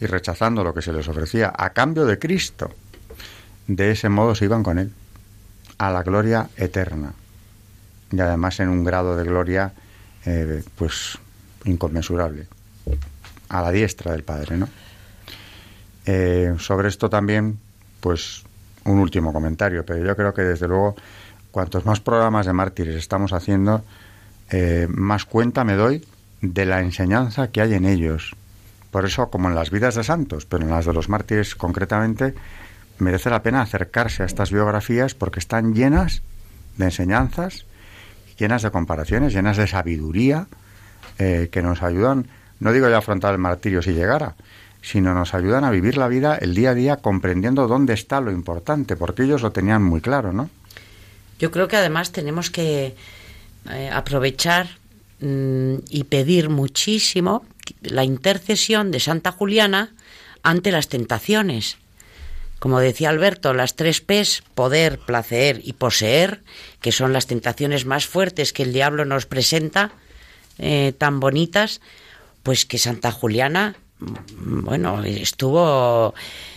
y 0.00 0.06
rechazando 0.06 0.62
lo 0.62 0.74
que 0.74 0.82
se 0.82 0.92
les 0.92 1.08
ofrecía 1.08 1.52
a 1.56 1.70
cambio 1.70 2.04
de 2.04 2.18
Cristo, 2.18 2.70
de 3.66 3.90
ese 3.90 4.10
modo 4.10 4.34
se 4.34 4.44
iban 4.44 4.62
con 4.62 4.78
Él, 4.78 4.92
a 5.78 5.90
la 5.90 6.02
gloria 6.02 6.50
eterna, 6.56 7.12
y 8.12 8.20
además 8.20 8.60
en 8.60 8.68
un 8.68 8.84
grado 8.84 9.16
de 9.16 9.24
gloria, 9.24 9.72
eh, 10.26 10.62
pues, 10.76 11.18
inconmensurable, 11.64 12.46
a 13.48 13.62
la 13.62 13.70
diestra 13.70 14.12
del 14.12 14.24
Padre, 14.24 14.56
¿no? 14.56 14.68
Eh, 16.04 16.54
sobre 16.58 16.88
esto 16.88 17.08
también, 17.08 17.58
pues, 18.00 18.44
un 18.84 18.98
último 18.98 19.32
comentario, 19.32 19.84
pero 19.84 20.04
yo 20.04 20.16
creo 20.16 20.34
que 20.34 20.42
desde 20.42 20.68
luego, 20.68 20.96
cuantos 21.50 21.84
más 21.84 22.00
programas 22.00 22.46
de 22.46 22.52
mártires 22.52 22.96
estamos 22.96 23.32
haciendo, 23.32 23.84
eh, 24.50 24.86
más 24.88 25.24
cuenta 25.24 25.64
me 25.64 25.74
doy 25.74 26.04
de 26.40 26.64
la 26.64 26.80
enseñanza 26.80 27.48
que 27.48 27.60
hay 27.60 27.74
en 27.74 27.84
ellos. 27.84 28.34
Por 28.90 29.04
eso, 29.04 29.28
como 29.30 29.48
en 29.48 29.54
las 29.54 29.70
vidas 29.70 29.94
de 29.94 30.04
santos, 30.04 30.46
pero 30.46 30.64
en 30.64 30.70
las 30.70 30.86
de 30.86 30.92
los 30.92 31.08
mártires 31.08 31.54
concretamente, 31.54 32.34
merece 32.98 33.30
la 33.30 33.42
pena 33.42 33.60
acercarse 33.60 34.22
a 34.22 34.26
estas 34.26 34.50
biografías 34.50 35.14
porque 35.14 35.40
están 35.40 35.74
llenas 35.74 36.22
de 36.76 36.86
enseñanzas, 36.86 37.66
llenas 38.38 38.62
de 38.62 38.70
comparaciones, 38.70 39.32
llenas 39.32 39.56
de 39.56 39.66
sabiduría, 39.66 40.46
eh, 41.18 41.48
que 41.50 41.62
nos 41.62 41.82
ayudan, 41.82 42.28
no 42.60 42.72
digo 42.72 42.88
ya 42.88 42.96
a 42.96 42.98
afrontar 42.98 43.32
el 43.32 43.38
martirio 43.38 43.82
si 43.82 43.92
llegara, 43.92 44.36
sino 44.82 45.12
nos 45.14 45.34
ayudan 45.34 45.64
a 45.64 45.70
vivir 45.70 45.96
la 45.96 46.08
vida 46.08 46.36
el 46.36 46.54
día 46.54 46.70
a 46.70 46.74
día 46.74 46.96
comprendiendo 46.96 47.66
dónde 47.66 47.92
está 47.92 48.20
lo 48.20 48.30
importante, 48.30 48.96
porque 48.96 49.24
ellos 49.24 49.42
lo 49.42 49.52
tenían 49.52 49.82
muy 49.82 50.00
claro, 50.00 50.32
¿no? 50.32 50.48
Yo 51.38 51.50
creo 51.50 51.68
que 51.68 51.76
además 51.76 52.12
tenemos 52.12 52.50
que 52.50 52.96
eh, 53.70 53.90
aprovechar 53.92 54.68
mm, 55.20 55.74
y 55.90 56.04
pedir 56.04 56.48
muchísimo 56.48 57.44
la 57.82 58.04
intercesión 58.04 58.90
de 58.90 59.00
Santa 59.00 59.32
Juliana 59.32 59.92
ante 60.42 60.72
las 60.72 60.88
tentaciones. 60.88 61.76
Como 62.58 62.80
decía 62.80 63.10
Alberto, 63.10 63.54
las 63.54 63.76
tres 63.76 64.00
P's, 64.00 64.42
poder, 64.54 64.98
placer 64.98 65.60
y 65.62 65.74
poseer, 65.74 66.42
que 66.80 66.92
son 66.92 67.12
las 67.12 67.26
tentaciones 67.26 67.84
más 67.84 68.06
fuertes 68.06 68.52
que 68.52 68.64
el 68.64 68.72
diablo 68.72 69.04
nos 69.04 69.26
presenta, 69.26 69.92
eh, 70.58 70.92
tan 70.96 71.20
bonitas, 71.20 71.80
pues 72.42 72.64
que 72.64 72.78
Santa 72.78 73.12
Juliana, 73.12 73.76
mm, 74.00 74.64
bueno, 74.64 75.04
estuvo, 75.04 76.14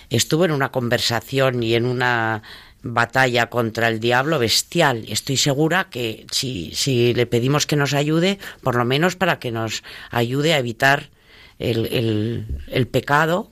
estuvo 0.09 0.45
en 0.45 0.51
una 0.51 0.71
conversación 0.71 1.61
y 1.61 1.75
en 1.75 1.85
una 1.85 2.41
batalla 2.83 3.49
contra 3.49 3.87
el 3.87 3.99
diablo 3.99 4.39
bestial. 4.39 5.05
Estoy 5.07 5.37
segura 5.37 5.89
que 5.89 6.25
si, 6.31 6.71
si 6.73 7.13
le 7.13 7.25
pedimos 7.25 7.67
que 7.67 7.75
nos 7.75 7.93
ayude, 7.93 8.39
por 8.61 8.75
lo 8.75 8.85
menos 8.85 9.15
para 9.15 9.39
que 9.39 9.51
nos 9.51 9.83
ayude 10.09 10.53
a 10.53 10.59
evitar 10.59 11.09
el, 11.59 12.45
el, 12.67 12.87
pecado 12.87 13.51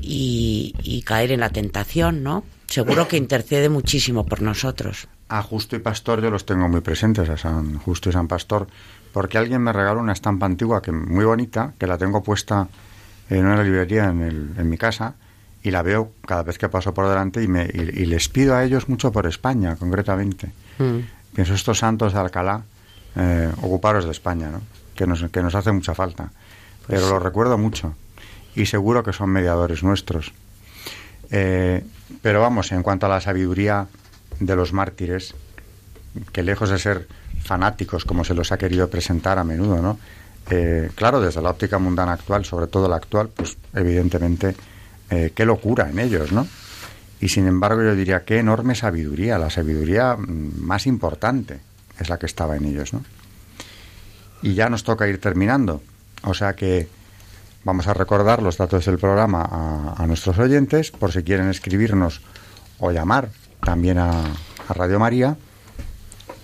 y, 0.00 0.74
y, 0.82 1.02
caer 1.02 1.32
en 1.32 1.40
la 1.40 1.50
tentación, 1.50 2.22
¿no? 2.22 2.44
Seguro 2.66 3.08
que 3.08 3.16
intercede 3.16 3.68
muchísimo 3.68 4.24
por 4.24 4.40
nosotros. 4.40 5.08
A 5.28 5.42
Justo 5.42 5.74
y 5.74 5.80
Pastor 5.80 6.22
yo 6.22 6.30
los 6.30 6.46
tengo 6.46 6.68
muy 6.68 6.80
presentes, 6.80 7.28
a 7.28 7.36
San 7.36 7.78
Justo 7.78 8.08
y 8.08 8.12
San 8.12 8.28
Pastor, 8.28 8.68
porque 9.12 9.38
alguien 9.38 9.62
me 9.62 9.72
regaló 9.72 10.00
una 10.00 10.12
estampa 10.12 10.46
antigua 10.46 10.80
que 10.80 10.92
muy 10.92 11.24
bonita, 11.24 11.74
que 11.78 11.86
la 11.86 11.98
tengo 11.98 12.22
puesta 12.22 12.68
en 13.30 13.46
una 13.46 13.62
librería 13.62 14.04
en, 14.06 14.22
el, 14.22 14.50
en 14.56 14.68
mi 14.68 14.78
casa, 14.78 15.14
y 15.64 15.70
la 15.70 15.82
veo 15.82 16.12
cada 16.26 16.42
vez 16.42 16.58
que 16.58 16.68
paso 16.68 16.92
por 16.92 17.08
delante 17.08 17.42
y, 17.42 17.48
me, 17.48 17.64
y, 17.64 18.04
les 18.04 18.28
pido 18.28 18.54
a 18.54 18.62
ellos 18.62 18.88
mucho 18.88 19.10
por 19.10 19.26
España, 19.26 19.76
concretamente. 19.76 20.52
Mm. 20.78 20.98
Pienso 21.34 21.54
estos 21.54 21.78
santos 21.78 22.12
de 22.12 22.20
Alcalá, 22.20 22.62
eh, 23.16 23.50
ocuparos 23.62 24.04
de 24.04 24.10
España, 24.10 24.50
¿no? 24.50 24.60
que, 24.94 25.06
nos, 25.06 25.24
que 25.30 25.42
nos 25.42 25.54
hace 25.54 25.72
mucha 25.72 25.94
falta. 25.94 26.30
Pues 26.86 27.00
Pero 27.00 27.08
lo 27.08 27.18
recuerdo 27.18 27.56
mucho 27.56 27.94
y 28.54 28.66
seguro 28.66 29.02
que 29.02 29.14
son 29.14 29.30
mediadores 29.30 29.82
nuestros. 29.82 30.32
Eh, 31.30 31.82
pero 32.20 32.42
vamos, 32.42 32.70
en 32.70 32.82
cuanto 32.82 33.06
a 33.06 33.08
la 33.08 33.22
sabiduría 33.22 33.86
de 34.40 34.56
los 34.56 34.74
mártires, 34.74 35.34
que 36.32 36.42
lejos 36.42 36.68
de 36.68 36.78
ser 36.78 37.08
fanáticos 37.42 38.04
como 38.04 38.22
se 38.24 38.34
los 38.34 38.52
ha 38.52 38.58
querido 38.58 38.90
presentar 38.90 39.38
a 39.38 39.44
menudo, 39.44 39.80
¿no? 39.80 39.98
Eh, 40.50 40.90
claro, 40.94 41.22
desde 41.22 41.40
la 41.40 41.48
óptica 41.48 41.78
mundana 41.78 42.12
actual, 42.12 42.44
sobre 42.44 42.66
todo 42.66 42.86
la 42.86 42.96
actual, 42.96 43.30
pues 43.34 43.56
evidentemente 43.72 44.54
eh, 45.10 45.32
qué 45.34 45.44
locura 45.44 45.88
en 45.90 45.98
ellos, 45.98 46.32
¿no? 46.32 46.46
Y 47.20 47.28
sin 47.28 47.46
embargo 47.46 47.82
yo 47.82 47.94
diría 47.94 48.24
qué 48.24 48.38
enorme 48.38 48.74
sabiduría, 48.74 49.38
la 49.38 49.50
sabiduría 49.50 50.16
mm, 50.16 50.60
más 50.60 50.86
importante 50.86 51.60
es 51.98 52.08
la 52.08 52.18
que 52.18 52.26
estaba 52.26 52.56
en 52.56 52.64
ellos, 52.64 52.92
¿no? 52.92 53.04
Y 54.42 54.54
ya 54.54 54.68
nos 54.68 54.84
toca 54.84 55.08
ir 55.08 55.20
terminando, 55.20 55.82
o 56.22 56.34
sea 56.34 56.54
que 56.54 56.88
vamos 57.64 57.86
a 57.86 57.94
recordar 57.94 58.42
los 58.42 58.58
datos 58.58 58.84
del 58.84 58.98
programa 58.98 59.94
a, 59.96 60.06
nuestros 60.06 60.38
oyentes 60.38 60.90
por 60.90 61.12
si 61.12 61.22
quieren 61.22 61.48
escribirnos 61.48 62.20
o 62.78 62.90
llamar 62.90 63.30
también 63.60 63.98
a, 63.98 64.22
Radio 64.68 64.98
María. 64.98 65.36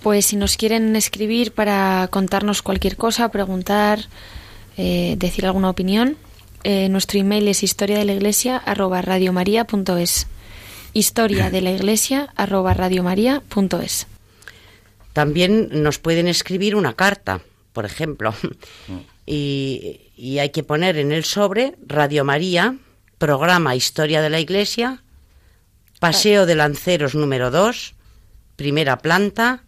Pues 0.03 0.27
si 0.27 0.35
nos 0.35 0.55
quieren 0.55 0.95
escribir 0.95 1.53
para 1.53 2.07
contarnos 2.11 2.61
cualquier 2.61 2.97
cosa, 2.97 3.29
preguntar, 3.29 3.99
eh, 4.77 5.15
decir 5.17 5.47
alguna 5.47 5.71
opinión, 5.71 6.17
eh, 6.63 6.89
nuestro 6.89 7.19
email 7.19 7.47
es 7.47 7.63
historia 7.63 7.97
de 7.97 8.05
la 8.05 8.13
iglesia 8.13 8.57
arroba 8.57 9.01
radiomaria.es. 9.01 10.27
Historia 10.93 11.49
de 11.49 11.61
la 11.61 11.71
iglesia 11.71 12.33
arroba 12.35 12.73
radiomaria.es. 12.73 14.07
También 15.13 15.69
nos 15.71 15.99
pueden 15.99 16.27
escribir 16.27 16.75
una 16.75 16.93
carta, 16.93 17.41
por 17.73 17.85
ejemplo, 17.85 18.33
y, 19.25 20.01
y, 20.15 20.39
hay 20.39 20.49
que 20.49 20.63
poner 20.63 20.97
en 20.97 21.11
el 21.11 21.23
sobre 21.23 21.75
Radio 21.85 22.23
María, 22.23 22.77
programa 23.17 23.75
Historia 23.75 24.21
de 24.21 24.29
la 24.29 24.39
Iglesia, 24.39 25.03
Paseo 25.99 26.45
de 26.45 26.55
Lanceros 26.55 27.15
número 27.15 27.51
2, 27.51 27.93
primera 28.55 28.99
planta, 28.99 29.63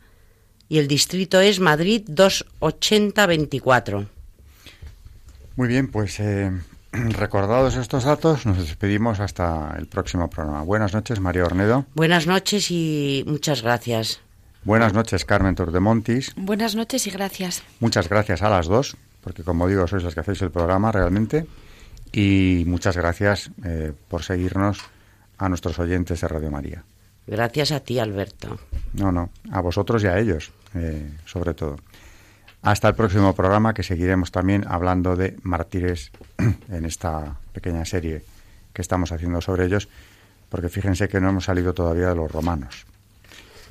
y 0.70 0.80
el 0.80 0.88
distrito 0.88 1.42
es 1.42 1.60
Madrid 1.60 2.04
28024. 2.08 4.08
Muy 5.56 5.68
bien, 5.68 5.92
pues 5.92 6.20
eh, 6.20 6.52
Recordados 7.18 7.76
estos 7.76 8.04
datos, 8.04 8.46
nos 8.46 8.58
despedimos 8.58 9.20
hasta 9.20 9.76
el 9.80 9.88
próximo 9.88 10.30
programa. 10.30 10.62
Buenas 10.62 10.94
noches, 10.94 11.20
María 11.20 11.44
Ornedo. 11.44 11.86
Buenas 11.96 12.28
noches 12.28 12.70
y 12.70 13.24
muchas 13.26 13.64
gracias. 13.64 14.22
Buenas 14.64 14.94
noches, 14.94 15.26
Carmen 15.26 15.56
Tordemontis. 15.56 16.34
Buenas 16.36 16.76
noches 16.76 17.08
y 17.08 17.10
gracias. 17.10 17.64
Muchas 17.80 18.08
gracias 18.08 18.44
a 18.44 18.50
las 18.50 18.68
dos, 18.68 18.96
porque 19.22 19.44
como 19.44 19.68
digo, 19.68 19.88
sois 19.88 20.04
las 20.04 20.14
que 20.14 20.20
hacéis 20.20 20.44
el 20.44 20.52
programa 20.52 20.92
realmente. 20.92 21.48
Y 22.12 22.64
muchas 22.68 22.96
gracias 22.96 23.50
eh, 23.66 23.92
por 24.08 24.22
seguirnos 24.22 24.78
a 25.40 25.50
nuestros 25.50 25.80
oyentes 25.80 26.22
de 26.22 26.28
Radio 26.28 26.52
María. 26.52 26.84
Gracias 27.26 27.72
a 27.72 27.80
ti, 27.80 27.98
Alberto. 27.98 28.60
No, 28.94 29.12
no, 29.12 29.32
a 29.52 29.62
vosotros 29.62 30.04
y 30.04 30.08
a 30.08 30.20
ellos, 30.20 30.52
eh, 30.76 31.10
sobre 31.26 31.56
todo. 31.56 31.78
Hasta 32.64 32.88
el 32.88 32.96
próximo 32.96 33.36
programa 33.36 33.74
que 33.74 33.84
seguiremos 33.84 34.32
también 34.32 34.64
hablando 34.70 35.18
de 35.18 35.36
mártires 35.44 36.12
en 36.70 36.86
esta 36.86 37.36
pequeña 37.52 37.84
serie 37.84 38.24
que 38.72 38.82
estamos 38.82 39.12
haciendo 39.12 39.42
sobre 39.42 39.66
ellos, 39.66 39.90
porque 40.48 40.70
fíjense 40.70 41.10
que 41.10 41.20
no 41.20 41.28
hemos 41.28 41.44
salido 41.44 41.74
todavía 41.74 42.08
de 42.08 42.16
los 42.16 42.32
romanos. 42.32 42.86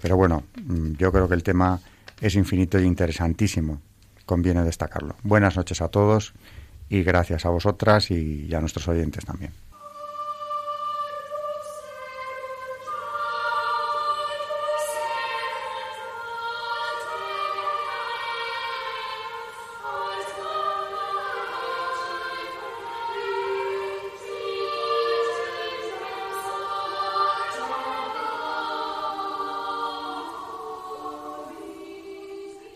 Pero 0.03 0.19
bueno, 0.19 0.45
mm, 0.63 0.93
yo 0.99 1.11
creo 1.11 1.27
que 1.27 1.35
el 1.35 1.43
tema 1.43 1.81
es 2.21 2.35
infinito 2.35 2.77
e 2.77 2.83
interesantísimo. 2.83 3.81
Conviene 4.27 4.63
destacarlo. 4.63 5.17
Buenas 5.23 5.57
noches 5.57 5.81
a 5.81 5.89
todos 5.89 6.35
y 6.91 7.03
gracias 7.03 7.47
a 7.47 7.49
vosotras 7.49 8.11
y 8.11 8.55
a 8.55 8.61
nuestros 8.61 8.87
oyentes 8.89 9.25
también. 9.25 9.53